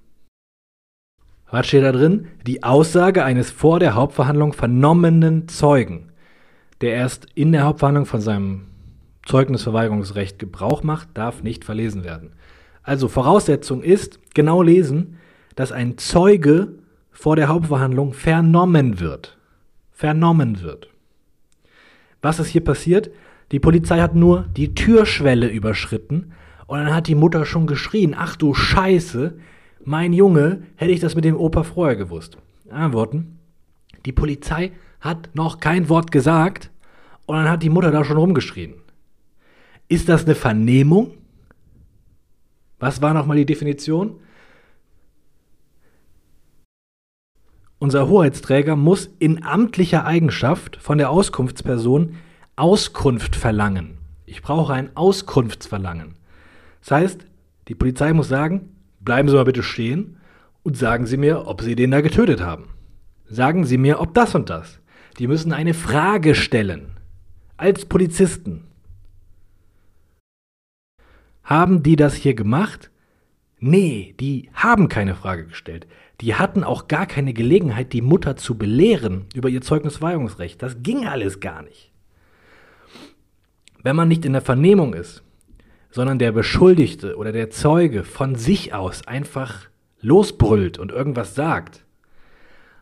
Was 1.51 1.69
steht 1.69 1.85
da 1.85 1.93
drin? 1.93 2.27
Die 2.47 2.63
Aussage 2.65 3.25
eines 3.25 3.51
vor 3.51 3.79
der 3.79 3.95
Hauptverhandlung 3.95 4.53
vernommenen 4.53 5.49
Zeugen, 5.49 6.11
der 6.81 6.95
erst 6.95 7.29
in 7.35 7.53
der 7.53 7.63
Hauptverhandlung 7.63 8.07
von 8.07 8.21
seinem 8.21 8.67
Zeugnisverweigerungsrecht 9.25 10.39
Gebrauch 10.39 10.83
macht, 10.83 11.09
darf 11.15 11.43
nicht 11.43 11.65
verlesen 11.65 12.05
werden. 12.05 12.33
Also 12.83 13.09
Voraussetzung 13.09 13.83
ist, 13.83 14.21
genau 14.35 14.63
lesen, 14.63 15.19
dass 15.55 15.73
ein 15.73 15.99
Zeuge 15.99 16.75
vor 17.11 17.37
der 17.37 17.49
Hauptverhandlung 17.49 18.13
vernommen 18.13 19.01
wird. 19.01 19.39
Vernommen 19.93 20.63
wird. 20.63 20.91
Was 22.23 22.39
ist 22.39 22.49
hier 22.49 22.63
passiert? 22.63 23.11
Die 23.53 23.61
Polizei 23.61 24.01
hat 24.01 24.15
nur 24.15 24.47
die 24.57 24.75
Türschwelle 24.75 25.49
überschritten 25.49 26.33
und 26.67 26.79
dann 26.79 26.95
hat 26.95 27.07
die 27.07 27.15
Mutter 27.15 27.47
schon 27.47 27.67
geschrien, 27.67 28.15
ach 28.17 28.37
du 28.37 28.55
Scheiße, 28.55 29.39
mein 29.85 30.13
Junge, 30.13 30.63
hätte 30.77 30.93
ich 30.93 31.01
das 31.01 31.15
mit 31.15 31.25
dem 31.25 31.37
Opa 31.37 31.63
vorher 31.63 31.97
gewusst. 31.97 32.39
Antworten, 32.71 33.39
die 34.05 34.13
Polizei 34.13 34.73
hat 35.01 35.31
noch 35.35 35.61
kein 35.61 35.89
Wort 35.89 36.11
gesagt 36.11 36.71
und 37.27 37.37
dann 37.37 37.49
hat 37.49 37.63
die 37.63 37.71
Mutter 37.71 37.91
da 37.91 38.05
schon 38.05 38.17
rumgeschrien. 38.17 38.75
Ist 39.89 40.09
das 40.09 40.25
eine 40.25 40.35
Vernehmung? 40.35 41.13
Was 42.81 43.01
war 43.01 43.15
nochmal 43.15 43.37
die 43.37 43.47
Definition? 43.47 44.19
Unser 47.79 48.09
Hoheitsträger 48.09 48.75
muss 48.75 49.11
in 49.19 49.45
amtlicher 49.45 50.05
Eigenschaft 50.05 50.77
von 50.77 50.99
der 50.99 51.11
Auskunftsperson 51.11 52.17
Auskunft 52.57 53.37
verlangen. 53.37 53.99
Ich 54.25 54.43
brauche 54.43 54.73
ein 54.73 54.97
Auskunftsverlangen. 54.97 56.16
Das 56.87 56.93
heißt, 56.93 57.27
die 57.67 57.75
Polizei 57.75 58.13
muss 58.13 58.29
sagen, 58.29 58.77
bleiben 59.01 59.29
Sie 59.29 59.35
mal 59.35 59.45
bitte 59.45 59.65
stehen 59.65 60.19
und 60.63 60.77
sagen 60.77 61.07
Sie 61.07 61.17
mir, 61.17 61.49
ob 61.49 61.61
Sie 61.61 61.75
den 61.75 61.91
da 61.91 62.01
getötet 62.01 62.41
haben. 62.41 62.69
Sagen 63.29 63.65
Sie 63.65 63.77
mir, 63.77 63.99
ob 63.99 64.15
das 64.15 64.37
und 64.37 64.51
das. 64.51 64.79
Die 65.19 65.27
müssen 65.27 65.53
eine 65.53 65.75
Frage 65.75 66.37
stellen. 66.37 66.93
Als 67.57 67.87
Polizisten. 67.87 68.69
Haben 71.43 71.83
die 71.83 71.97
das 71.97 72.15
hier 72.15 72.35
gemacht? 72.35 72.93
Nee, 73.59 74.15
die 74.21 74.49
haben 74.55 74.89
keine 74.89 75.17
Frage 75.17 75.47
gestellt. 75.47 75.89
Die 76.21 76.37
hatten 76.37 76.63
auch 76.63 76.87
gar 76.87 77.07
keine 77.07 77.33
Gelegenheit, 77.33 77.93
die 77.95 78.03
Mutter 78.03 78.37
zu 78.37 78.57
belehren 78.57 79.27
über 79.35 79.49
ihr 79.49 79.61
Zeugnisweihungsrecht. 79.61 80.63
Das 80.63 80.85
ging 80.85 81.05
alles 81.05 81.41
gar 81.41 81.63
nicht. 81.63 81.91
Wenn 83.83 83.97
man 83.97 84.07
nicht 84.07 84.25
in 84.25 84.35
der 84.35 84.43
Vernehmung 84.43 84.95
ist, 84.95 85.25
sondern 85.97 86.19
der 86.19 86.31
Beschuldigte 86.31 87.17
oder 87.17 87.33
der 87.33 87.49
Zeuge 87.49 88.05
von 88.05 88.35
sich 88.35 88.75
aus 88.75 89.07
einfach 89.07 89.63
losbrüllt 90.03 90.79
und 90.79 90.93
irgendwas 90.93 91.35
sagt, 91.35 91.87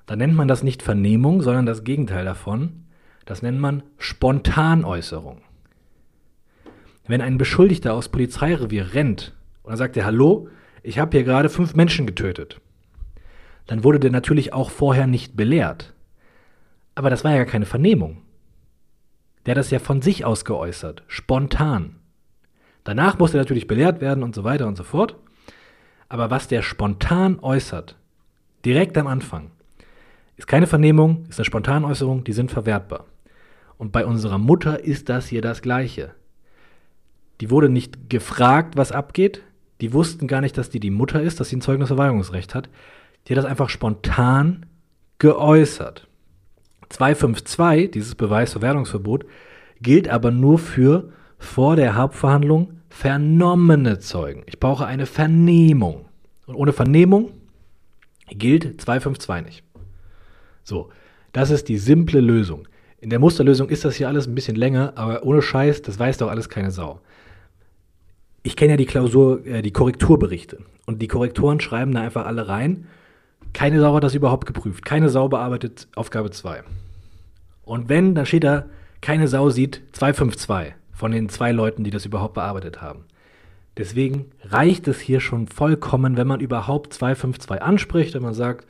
dann 0.06 0.18
nennt 0.18 0.34
man 0.34 0.48
das 0.48 0.64
nicht 0.64 0.82
Vernehmung, 0.82 1.40
sondern 1.40 1.64
das 1.64 1.84
Gegenteil 1.84 2.24
davon. 2.24 2.86
Das 3.24 3.40
nennt 3.40 3.60
man 3.60 3.84
Spontanäußerung. 3.98 5.42
Wenn 7.06 7.20
ein 7.20 7.38
Beschuldigter 7.38 7.94
aus 7.94 8.08
Polizeirevier 8.08 8.94
rennt 8.94 9.36
und 9.62 9.70
dann 9.70 9.78
sagt 9.78 9.96
er, 9.96 10.06
hallo, 10.06 10.48
ich 10.82 10.98
habe 10.98 11.16
hier 11.16 11.22
gerade 11.22 11.50
fünf 11.50 11.76
Menschen 11.76 12.06
getötet, 12.06 12.60
dann 13.68 13.84
wurde 13.84 14.00
der 14.00 14.10
natürlich 14.10 14.52
auch 14.52 14.70
vorher 14.70 15.06
nicht 15.06 15.36
belehrt. 15.36 15.94
Aber 16.96 17.10
das 17.10 17.22
war 17.22 17.30
ja 17.30 17.44
keine 17.44 17.66
Vernehmung. 17.66 18.22
Der 19.46 19.52
hat 19.52 19.58
das 19.58 19.70
ja 19.70 19.78
von 19.78 20.02
sich 20.02 20.24
aus 20.24 20.44
geäußert, 20.44 21.04
spontan. 21.06 22.00
Danach 22.84 23.18
musste 23.18 23.38
er 23.38 23.40
natürlich 23.40 23.66
belehrt 23.66 24.00
werden 24.00 24.22
und 24.22 24.34
so 24.34 24.44
weiter 24.44 24.66
und 24.66 24.76
so 24.76 24.84
fort. 24.84 25.16
Aber 26.08 26.30
was 26.30 26.48
der 26.48 26.62
spontan 26.62 27.38
äußert, 27.40 27.96
direkt 28.64 28.96
am 28.98 29.06
Anfang, 29.06 29.50
ist 30.36 30.46
keine 30.46 30.66
Vernehmung, 30.66 31.24
ist 31.28 31.38
eine 31.38 31.46
Spontanäußerung, 31.46 32.24
die 32.24 32.32
sind 32.32 32.50
verwertbar. 32.50 33.06
Und 33.78 33.92
bei 33.92 34.04
unserer 34.04 34.38
Mutter 34.38 34.84
ist 34.84 35.08
das 35.08 35.26
hier 35.26 35.42
das 35.42 35.62
Gleiche. 35.62 36.14
Die 37.40 37.50
wurde 37.50 37.68
nicht 37.68 38.10
gefragt, 38.10 38.76
was 38.76 38.92
abgeht. 38.92 39.42
Die 39.80 39.92
wussten 39.92 40.28
gar 40.28 40.40
nicht, 40.40 40.56
dass 40.56 40.70
die 40.70 40.80
die 40.80 40.90
Mutter 40.90 41.20
ist, 41.20 41.40
dass 41.40 41.48
sie 41.48 41.56
ein 41.56 41.60
Zeugnisverweigerungsrecht 41.60 42.54
hat. 42.54 42.68
Die 43.26 43.32
hat 43.32 43.38
das 43.38 43.50
einfach 43.50 43.70
spontan 43.70 44.66
geäußert. 45.18 46.06
252, 46.90 47.90
dieses 47.90 48.14
Beweisverwertungsverbot, 48.14 49.24
gilt 49.80 50.08
aber 50.08 50.30
nur 50.30 50.58
für 50.58 51.12
vor 51.38 51.76
der 51.76 51.96
Hauptverhandlung 51.96 52.80
vernommene 52.88 53.98
Zeugen. 53.98 54.42
Ich 54.46 54.60
brauche 54.60 54.86
eine 54.86 55.06
Vernehmung. 55.06 56.06
Und 56.46 56.54
ohne 56.54 56.72
Vernehmung 56.72 57.30
gilt 58.28 58.80
252 58.80 59.44
nicht. 59.44 59.64
So, 60.62 60.90
das 61.32 61.50
ist 61.50 61.68
die 61.68 61.78
simple 61.78 62.20
Lösung. 62.20 62.68
In 63.00 63.10
der 63.10 63.18
Musterlösung 63.18 63.68
ist 63.68 63.84
das 63.84 63.96
hier 63.96 64.08
alles 64.08 64.26
ein 64.26 64.34
bisschen 64.34 64.56
länger, 64.56 64.92
aber 64.96 65.24
ohne 65.24 65.42
Scheiß, 65.42 65.82
das 65.82 65.98
weiß 65.98 66.18
doch 66.18 66.30
alles 66.30 66.48
keine 66.48 66.70
Sau 66.70 67.00
ich 68.44 68.56
kenne 68.56 68.74
ja 68.74 68.76
die 68.76 68.86
Klausur, 68.86 69.44
äh, 69.46 69.62
die 69.62 69.72
Korrekturberichte. 69.72 70.58
Und 70.86 71.02
die 71.02 71.08
Korrektoren 71.08 71.60
schreiben 71.60 71.92
da 71.92 72.02
einfach 72.02 72.26
alle 72.26 72.46
rein. 72.46 72.86
Keine 73.54 73.80
Sau 73.80 73.94
hat 73.94 74.04
das 74.04 74.14
überhaupt 74.14 74.46
geprüft. 74.46 74.84
Keine 74.84 75.08
Sau 75.08 75.28
bearbeitet 75.28 75.88
Aufgabe 75.96 76.30
2. 76.30 76.62
Und 77.64 77.88
wenn, 77.88 78.14
dann 78.14 78.26
steht 78.26 78.44
da, 78.44 78.66
keine 79.00 79.28
Sau 79.28 79.48
sieht 79.48 79.82
252 79.92 80.74
von 80.94 81.12
den 81.12 81.28
zwei 81.28 81.52
Leuten, 81.52 81.84
die 81.84 81.90
das 81.90 82.06
überhaupt 82.06 82.34
bearbeitet 82.34 82.80
haben. 82.80 83.04
Deswegen 83.76 84.26
reicht 84.44 84.86
es 84.86 85.00
hier 85.00 85.20
schon 85.20 85.48
vollkommen, 85.48 86.16
wenn 86.16 86.28
man 86.28 86.40
überhaupt 86.40 86.92
252 86.92 87.60
anspricht, 87.60 88.14
wenn 88.14 88.22
man 88.22 88.34
sagt, 88.34 88.66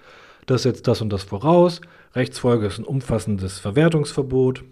das 0.46 0.62
setzt 0.62 0.88
das 0.88 1.00
und 1.00 1.10
das 1.10 1.24
voraus, 1.24 1.80
Rechtsfolge 2.14 2.66
ist 2.66 2.78
ein 2.78 2.84
umfassendes 2.84 3.58
Verwertungsverbot, 3.58 4.62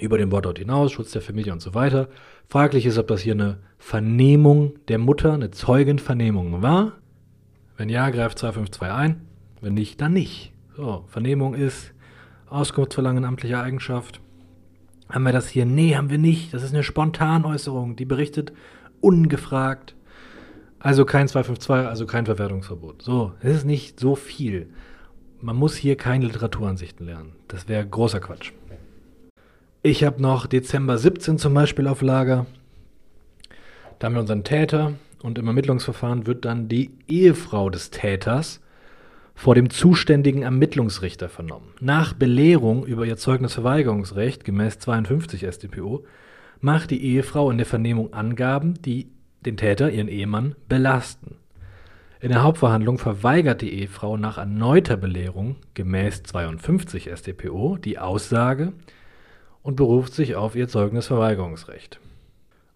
über 0.00 0.16
den 0.16 0.32
Wortlaut 0.32 0.58
hinaus, 0.58 0.92
Schutz 0.92 1.12
der 1.12 1.20
Familie 1.20 1.52
und 1.52 1.60
so 1.60 1.74
weiter. 1.74 2.08
Fraglich 2.48 2.86
ist, 2.86 2.98
ob 2.98 3.08
das 3.08 3.20
hier 3.20 3.34
eine 3.34 3.58
Vernehmung 3.78 4.72
der 4.88 4.98
Mutter, 4.98 5.34
eine 5.34 5.50
Zeugenvernehmung 5.50 6.62
war. 6.62 6.92
Wenn 7.76 7.90
ja, 7.90 8.08
greift 8.08 8.38
252 8.38 8.90
ein. 8.90 9.26
Wenn 9.60 9.74
nicht, 9.74 10.00
dann 10.00 10.14
nicht. 10.14 10.52
So, 10.76 11.04
Vernehmung 11.08 11.54
ist 11.54 11.92
Auskunftsverlangen 12.48 13.24
amtlicher 13.24 13.62
Eigenschaft. 13.62 14.21
Haben 15.12 15.24
wir 15.24 15.32
das 15.32 15.48
hier? 15.48 15.66
Nee, 15.66 15.94
haben 15.94 16.08
wir 16.08 16.16
nicht. 16.16 16.54
Das 16.54 16.62
ist 16.62 16.72
eine 16.72 16.82
Spontanäußerung, 16.82 17.96
die 17.96 18.06
berichtet 18.06 18.52
ungefragt. 19.02 19.94
Also 20.78 21.04
kein 21.04 21.28
252, 21.28 21.86
also 21.86 22.06
kein 22.06 22.24
Verwertungsverbot. 22.24 23.02
So, 23.02 23.34
es 23.40 23.58
ist 23.58 23.66
nicht 23.66 24.00
so 24.00 24.16
viel. 24.16 24.70
Man 25.42 25.54
muss 25.54 25.76
hier 25.76 25.96
keine 25.96 26.24
Literaturansichten 26.24 27.04
lernen. 27.04 27.34
Das 27.46 27.68
wäre 27.68 27.86
großer 27.86 28.20
Quatsch. 28.20 28.52
Ich 29.82 30.02
habe 30.02 30.22
noch 30.22 30.46
Dezember 30.46 30.96
17 30.96 31.36
zum 31.36 31.52
Beispiel 31.52 31.88
auf 31.88 32.00
Lager. 32.00 32.46
Da 33.98 34.06
haben 34.06 34.14
wir 34.14 34.20
unseren 34.20 34.44
Täter 34.44 34.94
und 35.22 35.38
im 35.38 35.46
Ermittlungsverfahren 35.46 36.26
wird 36.26 36.46
dann 36.46 36.68
die 36.68 36.90
Ehefrau 37.06 37.68
des 37.68 37.90
Täters 37.90 38.61
vor 39.42 39.56
dem 39.56 39.70
zuständigen 39.70 40.42
Ermittlungsrichter 40.42 41.28
vernommen. 41.28 41.74
Nach 41.80 42.12
Belehrung 42.12 42.86
über 42.86 43.04
ihr 43.06 43.16
Zeugnisverweigerungsrecht 43.16 44.44
gemäß 44.44 44.78
52 44.78 45.44
StPO 45.52 46.04
macht 46.60 46.92
die 46.92 47.04
Ehefrau 47.04 47.50
in 47.50 47.56
der 47.56 47.66
Vernehmung 47.66 48.12
Angaben, 48.12 48.80
die 48.82 49.08
den 49.44 49.56
Täter, 49.56 49.90
ihren 49.90 50.06
Ehemann, 50.06 50.54
belasten. 50.68 51.38
In 52.20 52.28
der 52.28 52.44
Hauptverhandlung 52.44 52.98
verweigert 52.98 53.62
die 53.62 53.80
Ehefrau 53.80 54.16
nach 54.16 54.38
erneuter 54.38 54.96
Belehrung 54.96 55.56
gemäß 55.74 56.22
52 56.22 57.10
StPO 57.12 57.78
die 57.78 57.98
Aussage, 57.98 58.72
und 59.64 59.74
beruft 59.74 60.14
sich 60.14 60.36
auf 60.36 60.54
ihr 60.54 60.68
Zeugnisverweigerungsrecht. 60.68 61.98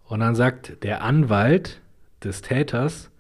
Und 0.09 0.19
dann 0.19 0.35
sagt 0.35 0.83
der 0.83 1.05
Anwalt 1.05 1.81
des 2.25 2.43
Täters, 2.43 3.13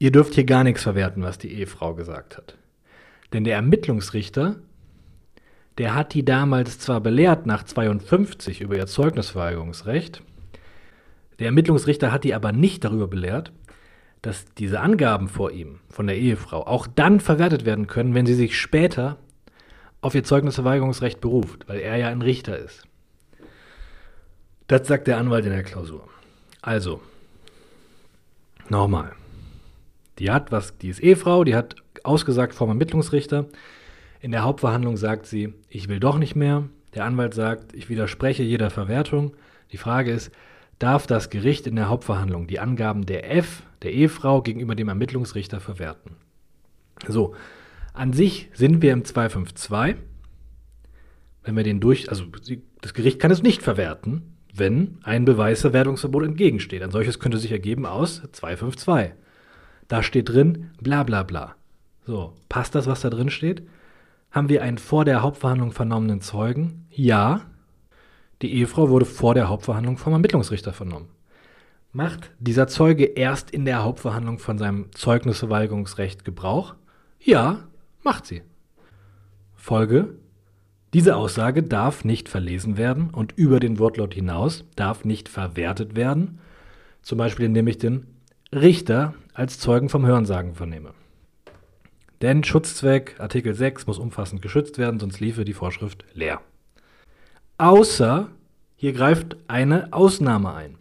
ihr 0.00 0.10
dürft 0.10 0.34
hier 0.34 0.44
gar 0.44 0.64
nichts 0.64 0.82
verwerten, 0.82 1.22
was 1.22 1.38
die 1.38 1.52
Ehefrau 1.52 1.94
gesagt 1.94 2.36
hat. 2.36 2.56
Denn 3.32 3.44
der 3.44 3.56
Ermittlungsrichter, 3.56 4.56
der 5.78 5.94
hat 5.94 6.14
die 6.14 6.24
damals 6.24 6.78
zwar 6.78 7.00
belehrt 7.00 7.46
nach 7.46 7.64
52 7.64 8.60
über 8.60 8.76
ihr 8.76 8.86
Zeugnisverweigerungsrecht, 8.86 10.22
der 11.38 11.46
Ermittlungsrichter 11.46 12.12
hat 12.12 12.24
die 12.24 12.34
aber 12.34 12.52
nicht 12.52 12.84
darüber 12.84 13.08
belehrt, 13.08 13.52
dass 14.20 14.44
diese 14.54 14.80
Angaben 14.80 15.28
vor 15.28 15.50
ihm 15.50 15.80
von 15.88 16.06
der 16.06 16.16
Ehefrau 16.16 16.64
auch 16.66 16.86
dann 16.86 17.18
verwertet 17.18 17.64
werden 17.64 17.88
können, 17.88 18.14
wenn 18.14 18.26
sie 18.26 18.34
sich 18.34 18.58
später 18.58 19.18
auf 20.00 20.14
ihr 20.14 20.24
Zeugnisverweigerungsrecht 20.24 21.20
beruft, 21.20 21.68
weil 21.68 21.80
er 21.80 21.96
ja 21.96 22.08
ein 22.08 22.22
Richter 22.22 22.58
ist. 22.58 22.86
Das 24.68 24.86
sagt 24.86 25.08
der 25.08 25.18
Anwalt 25.18 25.44
in 25.44 25.52
der 25.52 25.64
Klausur. 25.64 26.08
Also, 26.60 27.00
nochmal. 28.68 29.12
Die 30.18 30.30
hat 30.30 30.52
was, 30.52 30.78
die 30.78 30.88
ist 30.88 31.00
Ehefrau, 31.00 31.42
die 31.42 31.56
hat 31.56 31.81
ausgesagt 32.04 32.54
vom 32.54 32.68
Ermittlungsrichter. 32.68 33.46
In 34.20 34.30
der 34.30 34.42
Hauptverhandlung 34.42 34.96
sagt 34.96 35.26
sie, 35.26 35.54
ich 35.68 35.88
will 35.88 36.00
doch 36.00 36.18
nicht 36.18 36.36
mehr. 36.36 36.68
Der 36.94 37.04
Anwalt 37.04 37.34
sagt, 37.34 37.74
ich 37.74 37.88
widerspreche 37.88 38.42
jeder 38.42 38.70
Verwertung. 38.70 39.32
Die 39.72 39.78
Frage 39.78 40.12
ist, 40.12 40.30
darf 40.78 41.06
das 41.06 41.30
Gericht 41.30 41.66
in 41.66 41.76
der 41.76 41.88
Hauptverhandlung 41.88 42.46
die 42.46 42.60
Angaben 42.60 43.06
der 43.06 43.34
F, 43.34 43.62
der 43.82 43.92
Ehefrau, 43.92 44.42
gegenüber 44.42 44.74
dem 44.74 44.88
Ermittlungsrichter 44.88 45.60
verwerten? 45.60 46.16
So, 47.08 47.34
an 47.94 48.12
sich 48.12 48.50
sind 48.54 48.82
wir 48.82 48.92
im 48.92 49.04
252. 49.04 49.96
Wenn 51.44 51.56
wir 51.56 51.64
den 51.64 51.80
durch, 51.80 52.08
also 52.08 52.24
das 52.80 52.94
Gericht 52.94 53.18
kann 53.18 53.30
es 53.30 53.42
nicht 53.42 53.62
verwerten, 53.62 54.36
wenn 54.54 54.98
ein 55.02 55.24
Beweisverwertungsverbot 55.24 56.24
entgegensteht. 56.24 56.82
Ein 56.82 56.90
solches 56.90 57.18
könnte 57.18 57.38
sich 57.38 57.52
ergeben 57.52 57.86
aus 57.86 58.22
252. 58.32 59.14
Da 59.88 60.02
steht 60.02 60.28
drin, 60.28 60.70
bla 60.80 61.02
bla 61.02 61.22
bla. 61.22 61.56
So, 62.04 62.32
passt 62.48 62.74
das, 62.74 62.86
was 62.86 63.00
da 63.00 63.10
drin 63.10 63.30
steht? 63.30 63.62
Haben 64.30 64.48
wir 64.48 64.62
einen 64.62 64.78
vor 64.78 65.04
der 65.04 65.22
Hauptverhandlung 65.22 65.72
vernommenen 65.72 66.20
Zeugen? 66.20 66.86
Ja. 66.90 67.42
Die 68.40 68.52
Ehefrau 68.54 68.88
wurde 68.88 69.04
vor 69.04 69.34
der 69.34 69.48
Hauptverhandlung 69.48 69.98
vom 69.98 70.14
Ermittlungsrichter 70.14 70.72
vernommen. 70.72 71.08
Macht 71.92 72.30
dieser 72.40 72.66
Zeuge 72.66 73.04
erst 73.04 73.50
in 73.50 73.64
der 73.66 73.84
Hauptverhandlung 73.84 74.38
von 74.38 74.58
seinem 74.58 74.90
Zeugnisverweigerungsrecht 74.92 76.24
Gebrauch? 76.24 76.74
Ja, 77.20 77.60
macht 78.02 78.26
sie. 78.26 78.42
Folge. 79.54 80.14
Diese 80.94 81.16
Aussage 81.16 81.62
darf 81.62 82.04
nicht 82.04 82.28
verlesen 82.28 82.76
werden 82.76 83.10
und 83.10 83.32
über 83.36 83.60
den 83.60 83.78
Wortlaut 83.78 84.14
hinaus 84.14 84.64
darf 84.74 85.04
nicht 85.04 85.28
verwertet 85.28 85.94
werden, 85.94 86.40
zum 87.02 87.18
Beispiel 87.18 87.46
indem 87.46 87.66
ich 87.66 87.78
den 87.78 88.06
Richter 88.52 89.14
als 89.34 89.58
Zeugen 89.58 89.88
vom 89.88 90.04
Hörensagen 90.04 90.54
vernehme. 90.54 90.94
Denn 92.22 92.44
Schutzzweck 92.44 93.16
Artikel 93.18 93.52
6 93.52 93.88
muss 93.88 93.98
umfassend 93.98 94.42
geschützt 94.42 94.78
werden, 94.78 95.00
sonst 95.00 95.18
liefe 95.18 95.44
die 95.44 95.52
Vorschrift 95.52 96.04
leer. 96.14 96.40
Außer 97.58 98.28
hier 98.76 98.92
greift 98.92 99.36
eine 99.48 99.92
Ausnahme 99.92 100.54
ein. 100.54 100.76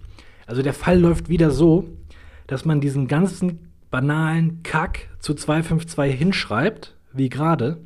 Also 0.45 0.61
der 0.61 0.73
Fall 0.73 0.99
läuft 0.99 1.29
wieder 1.29 1.49
so, 1.49 1.87
dass 2.45 2.63
man 2.63 2.79
diesen 2.79 3.07
ganzen 3.07 3.71
banalen 3.89 4.61
Kack 4.63 5.09
zu 5.19 5.33
252 5.33 6.17
hinschreibt, 6.17 6.95
wie 7.11 7.29
gerade. 7.29 7.77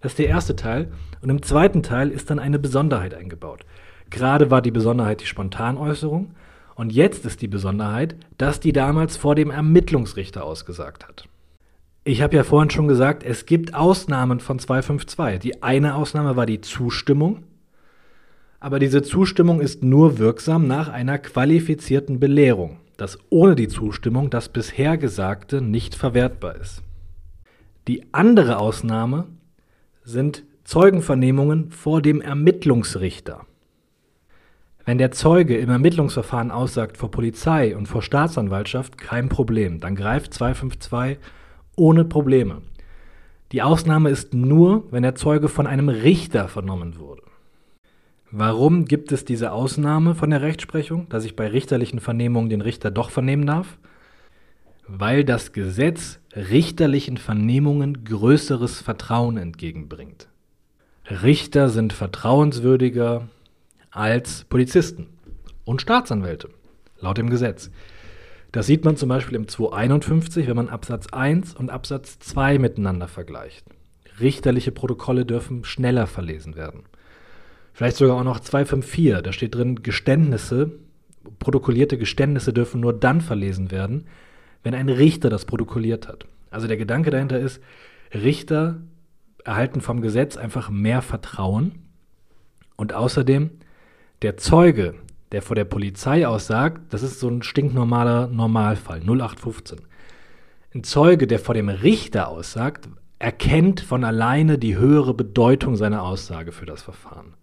Das 0.00 0.12
ist 0.12 0.18
der 0.18 0.28
erste 0.28 0.54
Teil. 0.54 0.92
Und 1.20 1.30
im 1.30 1.42
zweiten 1.42 1.82
Teil 1.82 2.10
ist 2.10 2.30
dann 2.30 2.38
eine 2.38 2.58
Besonderheit 2.58 3.14
eingebaut. 3.14 3.66
Gerade 4.08 4.50
war 4.50 4.62
die 4.62 4.70
Besonderheit 4.70 5.20
die 5.20 5.26
Spontanäußerung. 5.26 6.34
Und 6.76 6.92
jetzt 6.92 7.26
ist 7.26 7.42
die 7.42 7.48
Besonderheit, 7.48 8.16
dass 8.38 8.60
die 8.60 8.72
damals 8.72 9.16
vor 9.16 9.34
dem 9.34 9.50
Ermittlungsrichter 9.50 10.44
ausgesagt 10.44 11.06
hat. 11.06 11.28
Ich 12.02 12.22
habe 12.22 12.34
ja 12.34 12.44
vorhin 12.44 12.70
schon 12.70 12.88
gesagt, 12.88 13.22
es 13.24 13.44
gibt 13.44 13.74
Ausnahmen 13.74 14.40
von 14.40 14.58
252. 14.58 15.38
Die 15.38 15.62
eine 15.62 15.96
Ausnahme 15.96 16.34
war 16.34 16.46
die 16.46 16.62
Zustimmung, 16.62 17.42
aber 18.58 18.78
diese 18.78 19.02
Zustimmung 19.02 19.60
ist 19.60 19.82
nur 19.82 20.18
wirksam 20.18 20.66
nach 20.66 20.88
einer 20.88 21.18
qualifizierten 21.18 22.18
Belehrung, 22.18 22.78
dass 22.96 23.18
ohne 23.28 23.54
die 23.54 23.68
Zustimmung 23.68 24.30
das 24.30 24.48
bisher 24.48 24.96
Gesagte 24.96 25.60
nicht 25.60 25.94
verwertbar 25.94 26.56
ist. 26.56 26.82
Die 27.86 28.06
andere 28.12 28.58
Ausnahme 28.58 29.26
sind 30.02 30.44
Zeugenvernehmungen 30.64 31.70
vor 31.70 32.00
dem 32.00 32.22
Ermittlungsrichter. 32.22 33.44
Wenn 34.86 34.96
der 34.96 35.10
Zeuge 35.10 35.58
im 35.58 35.68
Ermittlungsverfahren 35.68 36.50
aussagt 36.50 36.96
vor 36.96 37.10
Polizei 37.10 37.76
und 37.76 37.86
vor 37.86 38.00
Staatsanwaltschaft, 38.00 38.96
kein 38.96 39.28
Problem, 39.28 39.80
dann 39.80 39.94
greift 39.94 40.32
252 40.32 41.18
ohne 41.80 42.04
Probleme. 42.04 42.60
Die 43.52 43.62
Ausnahme 43.62 44.10
ist 44.10 44.34
nur, 44.34 44.84
wenn 44.92 45.02
der 45.02 45.16
Zeuge 45.16 45.48
von 45.48 45.66
einem 45.66 45.88
Richter 45.88 46.46
vernommen 46.46 46.98
wurde. 46.98 47.22
Warum 48.30 48.84
gibt 48.84 49.10
es 49.10 49.24
diese 49.24 49.50
Ausnahme 49.50 50.14
von 50.14 50.30
der 50.30 50.42
Rechtsprechung, 50.42 51.08
dass 51.08 51.24
ich 51.24 51.34
bei 51.34 51.48
richterlichen 51.48 51.98
Vernehmungen 51.98 52.48
den 52.48 52.60
Richter 52.60 52.92
doch 52.92 53.10
vernehmen 53.10 53.44
darf? 53.46 53.78
Weil 54.86 55.24
das 55.24 55.52
Gesetz 55.52 56.20
richterlichen 56.36 57.16
Vernehmungen 57.16 58.04
größeres 58.04 58.80
Vertrauen 58.82 59.36
entgegenbringt. 59.36 60.28
Richter 61.08 61.70
sind 61.70 61.92
vertrauenswürdiger 61.92 63.26
als 63.90 64.44
Polizisten 64.44 65.08
und 65.64 65.82
Staatsanwälte, 65.82 66.50
laut 67.00 67.18
dem 67.18 67.30
Gesetz. 67.30 67.70
Das 68.52 68.66
sieht 68.66 68.84
man 68.84 68.96
zum 68.96 69.08
Beispiel 69.08 69.36
im 69.36 69.46
251, 69.46 70.48
wenn 70.48 70.56
man 70.56 70.68
Absatz 70.68 71.06
1 71.12 71.54
und 71.54 71.70
Absatz 71.70 72.18
2 72.18 72.58
miteinander 72.58 73.06
vergleicht. 73.06 73.64
Richterliche 74.18 74.72
Protokolle 74.72 75.24
dürfen 75.24 75.64
schneller 75.64 76.06
verlesen 76.06 76.56
werden. 76.56 76.82
Vielleicht 77.72 77.96
sogar 77.96 78.16
auch 78.16 78.24
noch 78.24 78.40
254, 78.40 79.22
da 79.22 79.32
steht 79.32 79.54
drin, 79.54 79.82
Geständnisse, 79.82 80.72
protokollierte 81.38 81.96
Geständnisse 81.96 82.52
dürfen 82.52 82.80
nur 82.80 82.92
dann 82.92 83.20
verlesen 83.20 83.70
werden, 83.70 84.06
wenn 84.62 84.74
ein 84.74 84.88
Richter 84.88 85.30
das 85.30 85.44
protokolliert 85.44 86.08
hat. 86.08 86.26
Also 86.50 86.66
der 86.66 86.76
Gedanke 86.76 87.10
dahinter 87.10 87.38
ist, 87.38 87.60
Richter 88.12 88.80
erhalten 89.44 89.80
vom 89.80 90.02
Gesetz 90.02 90.36
einfach 90.36 90.70
mehr 90.70 91.02
Vertrauen 91.02 91.86
und 92.76 92.92
außerdem 92.92 93.50
der 94.22 94.36
Zeuge, 94.36 94.94
der 95.32 95.42
vor 95.42 95.54
der 95.54 95.64
Polizei 95.64 96.26
aussagt, 96.26 96.92
das 96.92 97.02
ist 97.02 97.20
so 97.20 97.28
ein 97.28 97.42
stinknormaler 97.42 98.26
Normalfall, 98.26 99.00
0815. 99.00 99.80
Ein 100.74 100.84
Zeuge, 100.84 101.26
der 101.26 101.38
vor 101.38 101.54
dem 101.54 101.68
Richter 101.68 102.28
aussagt, 102.28 102.88
erkennt 103.18 103.80
von 103.80 104.04
alleine 104.04 104.58
die 104.58 104.76
höhere 104.76 105.14
Bedeutung 105.14 105.76
seiner 105.76 106.02
Aussage 106.02 106.52
für 106.52 106.66
das 106.66 106.82
Verfahren. 106.82 107.34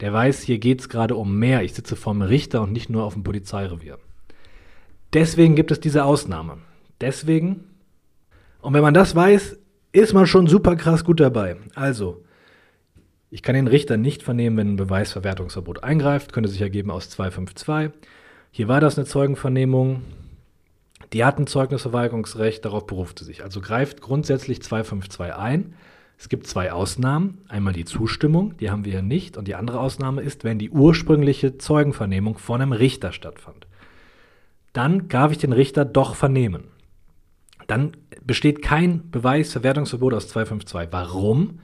Der 0.00 0.12
weiß, 0.12 0.42
hier 0.42 0.58
geht 0.58 0.80
es 0.80 0.88
gerade 0.88 1.14
um 1.14 1.38
mehr. 1.38 1.62
Ich 1.62 1.74
sitze 1.74 1.96
vor 1.96 2.12
dem 2.12 2.22
Richter 2.22 2.62
und 2.62 2.72
nicht 2.72 2.90
nur 2.90 3.04
auf 3.04 3.14
dem 3.14 3.22
Polizeirevier. 3.22 3.98
Deswegen 5.12 5.54
gibt 5.54 5.70
es 5.70 5.80
diese 5.80 6.04
Ausnahme. 6.04 6.58
Deswegen. 7.00 7.64
Und 8.60 8.74
wenn 8.74 8.82
man 8.82 8.94
das 8.94 9.14
weiß, 9.14 9.58
ist 9.92 10.12
man 10.14 10.26
schon 10.26 10.46
super 10.46 10.74
krass 10.76 11.04
gut 11.04 11.20
dabei. 11.20 11.56
Also, 11.74 12.24
ich 13.32 13.42
kann 13.42 13.54
den 13.54 13.66
Richter 13.66 13.96
nicht 13.96 14.22
vernehmen, 14.22 14.58
wenn 14.58 14.74
ein 14.74 14.76
Beweisverwertungsverbot 14.76 15.82
eingreift, 15.82 16.34
könnte 16.34 16.50
sich 16.50 16.60
ergeben 16.60 16.90
aus 16.90 17.08
252. 17.08 17.98
Hier 18.50 18.68
war 18.68 18.78
das 18.78 18.98
eine 18.98 19.06
Zeugenvernehmung. 19.06 20.02
Die 21.14 21.24
hatten 21.24 21.46
Zeugnisverweigerungsrecht, 21.46 22.62
darauf 22.62 22.86
beruft 22.86 23.20
sie 23.20 23.24
sich. 23.24 23.42
Also 23.42 23.62
greift 23.62 24.02
grundsätzlich 24.02 24.62
252 24.62 25.34
ein. 25.34 25.74
Es 26.18 26.28
gibt 26.28 26.46
zwei 26.46 26.72
Ausnahmen. 26.72 27.38
Einmal 27.48 27.72
die 27.72 27.86
Zustimmung, 27.86 28.54
die 28.58 28.70
haben 28.70 28.84
wir 28.84 28.92
hier 28.92 29.02
nicht. 29.02 29.38
Und 29.38 29.48
die 29.48 29.54
andere 29.54 29.80
Ausnahme 29.80 30.20
ist, 30.20 30.44
wenn 30.44 30.58
die 30.58 30.68
ursprüngliche 30.68 31.56
Zeugenvernehmung 31.56 32.36
von 32.36 32.60
einem 32.60 32.72
Richter 32.72 33.12
stattfand. 33.12 33.66
Dann 34.74 35.08
darf 35.08 35.32
ich 35.32 35.38
den 35.38 35.54
Richter 35.54 35.86
doch 35.86 36.16
vernehmen. 36.16 36.64
Dann 37.66 37.96
besteht 38.26 38.60
kein 38.60 39.10
Beweisverwertungsverbot 39.10 40.12
aus 40.12 40.28
252. 40.28 40.92
Warum? 40.92 41.60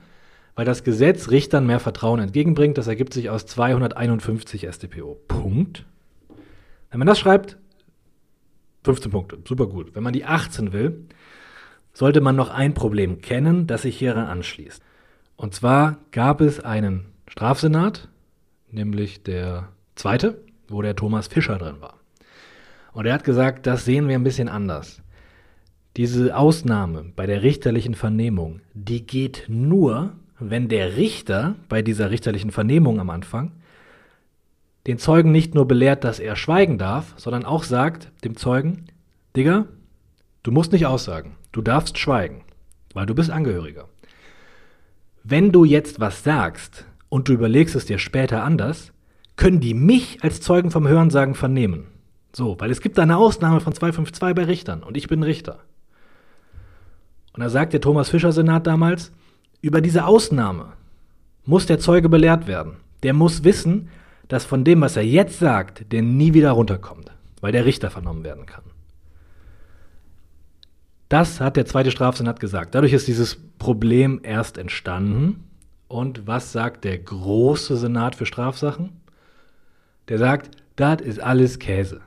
Weil 0.59 0.65
das 0.65 0.83
Gesetz 0.83 1.29
Richtern 1.29 1.65
mehr 1.65 1.79
Vertrauen 1.79 2.19
entgegenbringt. 2.19 2.77
Das 2.77 2.87
ergibt 2.87 3.13
sich 3.13 3.29
aus 3.29 3.45
251 3.45 4.67
StPO. 4.69 5.17
Punkt. 5.29 5.85
Wenn 6.91 6.99
man 6.99 7.07
das 7.07 7.17
schreibt, 7.17 7.57
15 8.83 9.09
Punkte, 9.09 9.37
super 9.47 9.67
gut. 9.67 9.95
Wenn 9.95 10.03
man 10.03 10.11
die 10.11 10.25
18 10.25 10.73
will, 10.73 11.05
sollte 11.93 12.19
man 12.19 12.35
noch 12.35 12.49
ein 12.49 12.73
Problem 12.73 13.21
kennen, 13.21 13.67
das 13.67 13.83
sich 13.83 13.97
hieran 13.97 14.27
anschließt. 14.27 14.83
Und 15.37 15.55
zwar 15.55 15.99
gab 16.11 16.41
es 16.41 16.59
einen 16.59 17.05
Strafsenat, 17.29 18.09
nämlich 18.69 19.23
der 19.23 19.69
zweite, 19.95 20.41
wo 20.67 20.81
der 20.81 20.97
Thomas 20.97 21.27
Fischer 21.27 21.57
drin 21.57 21.79
war. 21.79 21.93
Und 22.91 23.05
er 23.05 23.13
hat 23.13 23.23
gesagt, 23.23 23.65
das 23.65 23.85
sehen 23.85 24.09
wir 24.09 24.15
ein 24.15 24.25
bisschen 24.25 24.49
anders. 24.49 25.01
Diese 25.95 26.35
Ausnahme 26.35 27.13
bei 27.15 27.27
der 27.27 27.43
richterlichen 27.43 27.93
Vernehmung, 27.93 28.59
die 28.73 29.07
geht 29.07 29.45
nur, 29.47 30.17
wenn 30.39 30.69
der 30.69 30.95
Richter 30.95 31.55
bei 31.67 31.81
dieser 31.81 32.09
richterlichen 32.09 32.51
Vernehmung 32.51 32.99
am 32.99 33.09
Anfang 33.09 33.51
den 34.87 34.97
Zeugen 34.97 35.31
nicht 35.31 35.53
nur 35.53 35.67
belehrt, 35.67 36.03
dass 36.03 36.19
er 36.19 36.35
schweigen 36.35 36.77
darf, 36.77 37.13
sondern 37.17 37.45
auch 37.45 37.63
sagt 37.63 38.11
dem 38.23 38.37
Zeugen, 38.37 38.85
Digga, 39.35 39.65
du 40.43 40.51
musst 40.51 40.71
nicht 40.71 40.85
aussagen, 40.85 41.35
du 41.51 41.61
darfst 41.61 41.97
schweigen, 41.97 42.43
weil 42.93 43.05
du 43.05 43.13
bist 43.13 43.29
Angehöriger. 43.29 43.87
Wenn 45.23 45.51
du 45.51 45.65
jetzt 45.65 45.99
was 45.99 46.23
sagst 46.23 46.85
und 47.09 47.27
du 47.27 47.33
überlegst 47.33 47.75
es 47.75 47.85
dir 47.85 47.99
später 47.99 48.43
anders, 48.43 48.93
können 49.35 49.59
die 49.59 49.73
mich 49.73 50.23
als 50.23 50.41
Zeugen 50.41 50.71
vom 50.71 50.87
Hörensagen 50.87 51.35
vernehmen. 51.35 51.87
So, 52.33 52.59
weil 52.59 52.71
es 52.71 52.81
gibt 52.81 52.97
eine 52.99 53.17
Ausnahme 53.17 53.59
von 53.59 53.73
252 53.73 54.35
bei 54.35 54.43
Richtern 54.45 54.83
und 54.83 54.95
ich 54.95 55.07
bin 55.07 55.23
Richter. 55.23 55.59
Und 57.33 57.41
da 57.41 57.49
sagt 57.49 57.73
der 57.73 57.81
Thomas 57.81 58.09
Fischer 58.09 58.31
Senat 58.31 58.65
damals, 58.65 59.11
über 59.61 59.81
diese 59.81 60.05
Ausnahme 60.05 60.73
muss 61.45 61.65
der 61.65 61.79
Zeuge 61.79 62.09
belehrt 62.09 62.47
werden. 62.47 62.77
Der 63.03 63.13
muss 63.13 63.43
wissen, 63.43 63.89
dass 64.27 64.45
von 64.45 64.63
dem, 64.63 64.81
was 64.81 64.95
er 64.95 65.05
jetzt 65.05 65.39
sagt, 65.39 65.91
der 65.91 66.01
nie 66.01 66.33
wieder 66.33 66.51
runterkommt, 66.51 67.11
weil 67.41 67.51
der 67.51 67.65
Richter 67.65 67.89
vernommen 67.89 68.23
werden 68.23 68.45
kann. 68.45 68.63
Das 71.09 71.41
hat 71.41 71.57
der 71.57 71.65
zweite 71.65 71.89
Strafsenat 71.89 72.39
gesagt. 72.39 72.75
Dadurch 72.75 72.93
ist 72.93 73.07
dieses 73.07 73.37
Problem 73.57 74.21
erst 74.23 74.57
entstanden 74.57 75.45
Und 75.87 76.27
was 76.27 76.51
sagt 76.51 76.83
der 76.83 76.99
große 76.99 77.75
Senat 77.75 78.15
für 78.15 78.27
Strafsachen? 78.27 78.91
Der 80.07 80.19
sagt, 80.19 80.51
das 80.75 81.01
ist 81.01 81.19
alles 81.19 81.57
Käse. 81.57 82.01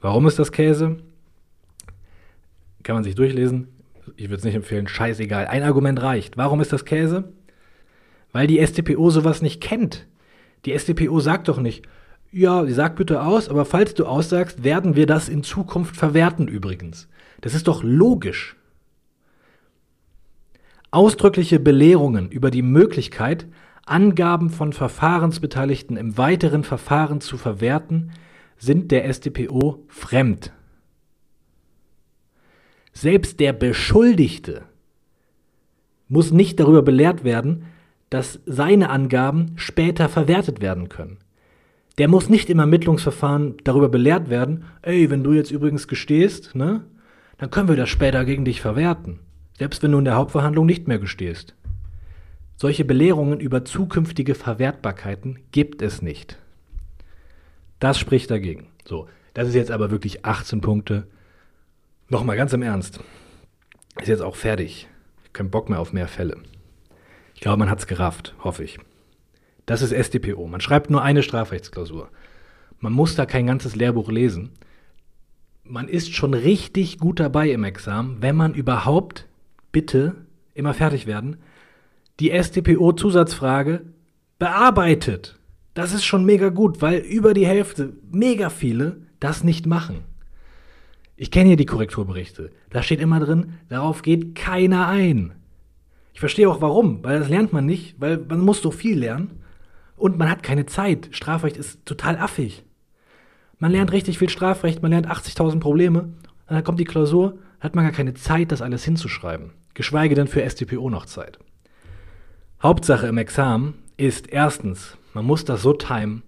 Warum 0.00 0.28
ist 0.28 0.38
das 0.38 0.52
Käse? 0.52 0.98
Kann 2.84 2.94
man 2.94 3.02
sich 3.02 3.16
durchlesen. 3.16 3.73
Ich 4.16 4.24
würde 4.24 4.36
es 4.36 4.44
nicht 4.44 4.54
empfehlen. 4.54 4.88
Scheißegal. 4.88 5.46
Ein 5.46 5.62
Argument 5.62 6.00
reicht. 6.02 6.36
Warum 6.36 6.60
ist 6.60 6.72
das 6.72 6.84
Käse? 6.84 7.32
Weil 8.32 8.46
die 8.46 8.64
StPO 8.64 9.10
sowas 9.10 9.42
nicht 9.42 9.60
kennt. 9.60 10.06
Die 10.64 10.78
StPO 10.78 11.20
sagt 11.20 11.48
doch 11.48 11.60
nicht, 11.60 11.86
ja, 12.32 12.66
sag 12.66 12.96
bitte 12.96 13.22
aus, 13.22 13.48
aber 13.48 13.64
falls 13.64 13.94
du 13.94 14.06
aussagst, 14.06 14.64
werden 14.64 14.96
wir 14.96 15.06
das 15.06 15.28
in 15.28 15.44
Zukunft 15.44 15.96
verwerten 15.96 16.48
übrigens. 16.48 17.08
Das 17.40 17.54
ist 17.54 17.68
doch 17.68 17.84
logisch. 17.84 18.56
Ausdrückliche 20.90 21.60
Belehrungen 21.60 22.30
über 22.30 22.50
die 22.50 22.62
Möglichkeit, 22.62 23.46
Angaben 23.86 24.50
von 24.50 24.72
Verfahrensbeteiligten 24.72 25.96
im 25.96 26.16
weiteren 26.18 26.64
Verfahren 26.64 27.20
zu 27.20 27.36
verwerten, 27.36 28.12
sind 28.56 28.90
der 28.90 29.12
StPO 29.12 29.84
fremd. 29.88 30.52
Selbst 32.94 33.40
der 33.40 33.52
Beschuldigte 33.52 34.62
muss 36.08 36.30
nicht 36.30 36.60
darüber 36.60 36.82
belehrt 36.82 37.24
werden, 37.24 37.66
dass 38.08 38.40
seine 38.46 38.88
Angaben 38.88 39.52
später 39.56 40.08
verwertet 40.08 40.62
werden 40.62 40.88
können. 40.88 41.18
Der 41.98 42.08
muss 42.08 42.28
nicht 42.28 42.50
im 42.50 42.60
Ermittlungsverfahren 42.60 43.56
darüber 43.64 43.88
belehrt 43.88 44.30
werden, 44.30 44.64
ey, 44.82 45.10
wenn 45.10 45.24
du 45.24 45.32
jetzt 45.32 45.50
übrigens 45.50 45.88
gestehst, 45.88 46.54
ne, 46.54 46.84
dann 47.38 47.50
können 47.50 47.68
wir 47.68 47.76
das 47.76 47.88
später 47.88 48.24
gegen 48.24 48.44
dich 48.44 48.60
verwerten. 48.60 49.18
Selbst 49.58 49.82
wenn 49.82 49.92
du 49.92 49.98
in 49.98 50.04
der 50.04 50.16
Hauptverhandlung 50.16 50.66
nicht 50.66 50.88
mehr 50.88 50.98
gestehst. 50.98 51.54
Solche 52.56 52.84
Belehrungen 52.84 53.40
über 53.40 53.64
zukünftige 53.64 54.34
Verwertbarkeiten 54.34 55.40
gibt 55.50 55.82
es 55.82 56.02
nicht. 56.02 56.38
Das 57.80 57.98
spricht 57.98 58.30
dagegen. 58.30 58.68
So, 58.84 59.08
das 59.34 59.48
ist 59.48 59.54
jetzt 59.54 59.72
aber 59.72 59.90
wirklich 59.90 60.24
18 60.24 60.60
Punkte. 60.60 61.08
Nochmal 62.08 62.36
ganz 62.36 62.52
im 62.52 62.62
Ernst. 62.62 63.00
Ist 64.00 64.08
jetzt 64.08 64.20
auch 64.20 64.36
fertig. 64.36 64.88
Kein 65.32 65.50
Bock 65.50 65.70
mehr 65.70 65.80
auf 65.80 65.92
mehr 65.92 66.06
Fälle. 66.06 66.36
Ich 67.34 67.40
glaube, 67.40 67.58
man 67.58 67.70
hat 67.70 67.78
es 67.78 67.86
gerafft, 67.86 68.34
hoffe 68.44 68.62
ich. 68.62 68.78
Das 69.64 69.80
ist 69.80 69.94
StPO. 69.94 70.46
Man 70.46 70.60
schreibt 70.60 70.90
nur 70.90 71.02
eine 71.02 71.22
Strafrechtsklausur. 71.22 72.10
Man 72.78 72.92
muss 72.92 73.14
da 73.14 73.24
kein 73.24 73.46
ganzes 73.46 73.74
Lehrbuch 73.74 74.10
lesen. 74.10 74.50
Man 75.62 75.88
ist 75.88 76.14
schon 76.14 76.34
richtig 76.34 76.98
gut 76.98 77.20
dabei 77.20 77.50
im 77.50 77.64
Examen, 77.64 78.18
wenn 78.20 78.36
man 78.36 78.52
überhaupt, 78.52 79.26
bitte, 79.72 80.14
immer 80.52 80.74
fertig 80.74 81.06
werden, 81.06 81.38
die 82.20 82.30
StPO-Zusatzfrage 82.30 83.86
bearbeitet. 84.38 85.38
Das 85.72 85.94
ist 85.94 86.04
schon 86.04 86.26
mega 86.26 86.50
gut, 86.50 86.82
weil 86.82 86.98
über 86.98 87.32
die 87.32 87.46
Hälfte, 87.46 87.94
mega 88.12 88.50
viele, 88.50 88.98
das 89.20 89.42
nicht 89.42 89.64
machen. 89.66 90.04
Ich 91.16 91.30
kenne 91.30 91.48
hier 91.48 91.56
die 91.56 91.66
Korrekturberichte. 91.66 92.50
Da 92.70 92.82
steht 92.82 93.00
immer 93.00 93.20
drin, 93.20 93.54
darauf 93.68 94.02
geht 94.02 94.34
keiner 94.34 94.88
ein. 94.88 95.32
Ich 96.12 96.20
verstehe 96.20 96.48
auch 96.48 96.60
warum, 96.60 97.04
weil 97.04 97.20
das 97.20 97.28
lernt 97.28 97.52
man 97.52 97.66
nicht, 97.66 98.00
weil 98.00 98.18
man 98.18 98.40
muss 98.40 98.60
so 98.60 98.70
viel 98.70 98.98
lernen. 98.98 99.40
Und 99.96 100.18
man 100.18 100.28
hat 100.28 100.42
keine 100.42 100.66
Zeit. 100.66 101.08
Strafrecht 101.12 101.56
ist 101.56 101.86
total 101.86 102.18
affig. 102.18 102.64
Man 103.58 103.70
lernt 103.70 103.92
richtig 103.92 104.18
viel 104.18 104.28
Strafrecht, 104.28 104.82
man 104.82 104.90
lernt 104.90 105.08
80.000 105.08 105.60
Probleme. 105.60 106.12
Dann 106.48 106.64
kommt 106.64 106.80
die 106.80 106.84
Klausur, 106.84 107.38
hat 107.60 107.74
man 107.74 107.84
gar 107.84 107.92
keine 107.92 108.14
Zeit, 108.14 108.50
das 108.50 108.60
alles 108.60 108.84
hinzuschreiben. 108.84 109.52
Geschweige 109.74 110.14
denn 110.14 110.26
für 110.26 110.48
StPO 110.48 110.90
noch 110.90 111.06
Zeit. 111.06 111.38
Hauptsache 112.62 113.06
im 113.06 113.18
Examen 113.18 113.74
ist 113.96 114.28
erstens, 114.28 114.96
man 115.14 115.24
muss 115.24 115.44
das 115.44 115.62
so 115.62 115.72
timen, 115.72 116.22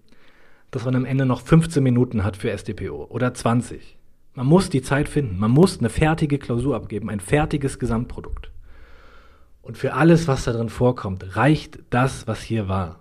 dass 0.70 0.84
man 0.84 0.94
am 0.94 1.04
Ende 1.04 1.26
noch 1.26 1.40
15 1.40 1.82
Minuten 1.82 2.24
hat 2.24 2.36
für 2.36 2.56
StPO 2.56 3.06
oder 3.08 3.34
20. 3.34 3.96
Man 4.36 4.46
muss 4.46 4.68
die 4.68 4.82
Zeit 4.82 5.08
finden. 5.08 5.38
Man 5.38 5.50
muss 5.50 5.78
eine 5.78 5.88
fertige 5.88 6.38
Klausur 6.38 6.76
abgeben, 6.76 7.08
ein 7.08 7.20
fertiges 7.20 7.78
Gesamtprodukt. 7.78 8.50
Und 9.62 9.78
für 9.78 9.94
alles, 9.94 10.28
was 10.28 10.44
da 10.44 10.52
drin 10.52 10.68
vorkommt, 10.68 11.36
reicht 11.36 11.80
das, 11.90 12.28
was 12.28 12.42
hier 12.42 12.68
war. 12.68 13.00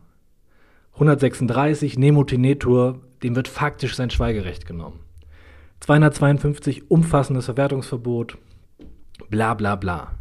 136 0.94 2.00
Nemotinetur, 2.00 3.02
dem 3.22 3.36
wird 3.36 3.50
faktisch 3.50 3.96
sein 3.96 4.10
Schweigerecht 4.10 4.66
genommen. 4.66 5.02
252 5.82 6.90
umfassendes 6.90 7.46
Verwertungsverbot, 7.46 8.38
bla 9.30 9.54
bla 9.56 9.76
bla. 9.76 10.14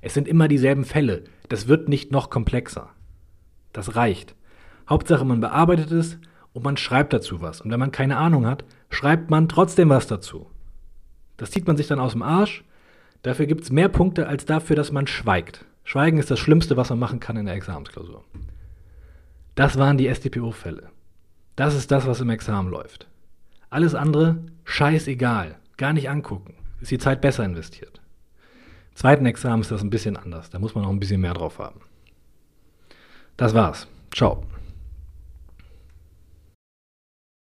Es 0.00 0.14
sind 0.14 0.26
immer 0.26 0.48
dieselben 0.48 0.84
Fälle. 0.84 1.24
Das 1.48 1.68
wird 1.68 1.88
nicht 1.88 2.10
noch 2.10 2.28
komplexer. 2.28 2.90
Das 3.72 3.94
reicht. 3.94 4.34
Hauptsache, 4.88 5.24
man 5.24 5.40
bearbeitet 5.40 5.92
es 5.92 6.18
und 6.52 6.64
man 6.64 6.76
schreibt 6.76 7.12
dazu 7.12 7.40
was. 7.40 7.60
Und 7.60 7.70
wenn 7.70 7.78
man 7.78 7.92
keine 7.92 8.16
Ahnung 8.16 8.46
hat, 8.46 8.64
schreibt 8.90 9.30
man 9.30 9.48
trotzdem 9.48 9.88
was 9.88 10.06
dazu. 10.06 10.50
Das 11.36 11.50
zieht 11.50 11.66
man 11.66 11.76
sich 11.76 11.86
dann 11.86 12.00
aus 12.00 12.12
dem 12.12 12.22
Arsch. 12.22 12.64
Dafür 13.22 13.46
gibt 13.46 13.62
es 13.62 13.70
mehr 13.70 13.88
Punkte 13.88 14.26
als 14.26 14.44
dafür, 14.44 14.76
dass 14.76 14.92
man 14.92 15.06
schweigt. 15.06 15.64
Schweigen 15.84 16.18
ist 16.18 16.30
das 16.30 16.38
Schlimmste, 16.38 16.76
was 16.76 16.90
man 16.90 16.98
machen 16.98 17.20
kann 17.20 17.36
in 17.36 17.46
der 17.46 17.54
Examensklausur. 17.54 18.22
Das 19.54 19.78
waren 19.78 19.96
die 19.96 20.12
StPO-Fälle. 20.12 20.90
Das 21.56 21.74
ist 21.74 21.90
das, 21.90 22.06
was 22.06 22.20
im 22.20 22.30
Examen 22.30 22.70
läuft. 22.70 23.08
Alles 23.70 23.94
andere, 23.94 24.38
scheißegal. 24.64 25.56
Gar 25.76 25.92
nicht 25.92 26.10
angucken. 26.10 26.54
Ist 26.80 26.90
die 26.90 26.98
Zeit 26.98 27.20
besser 27.20 27.44
investiert. 27.44 28.00
Zweiten 28.94 29.26
Examen 29.26 29.62
ist 29.62 29.70
das 29.70 29.82
ein 29.82 29.90
bisschen 29.90 30.16
anders. 30.16 30.50
Da 30.50 30.58
muss 30.58 30.74
man 30.74 30.84
noch 30.84 30.90
ein 30.90 31.00
bisschen 31.00 31.20
mehr 31.20 31.34
drauf 31.34 31.58
haben. 31.58 31.80
Das 33.36 33.54
war's. 33.54 33.86
Ciao. 34.14 34.44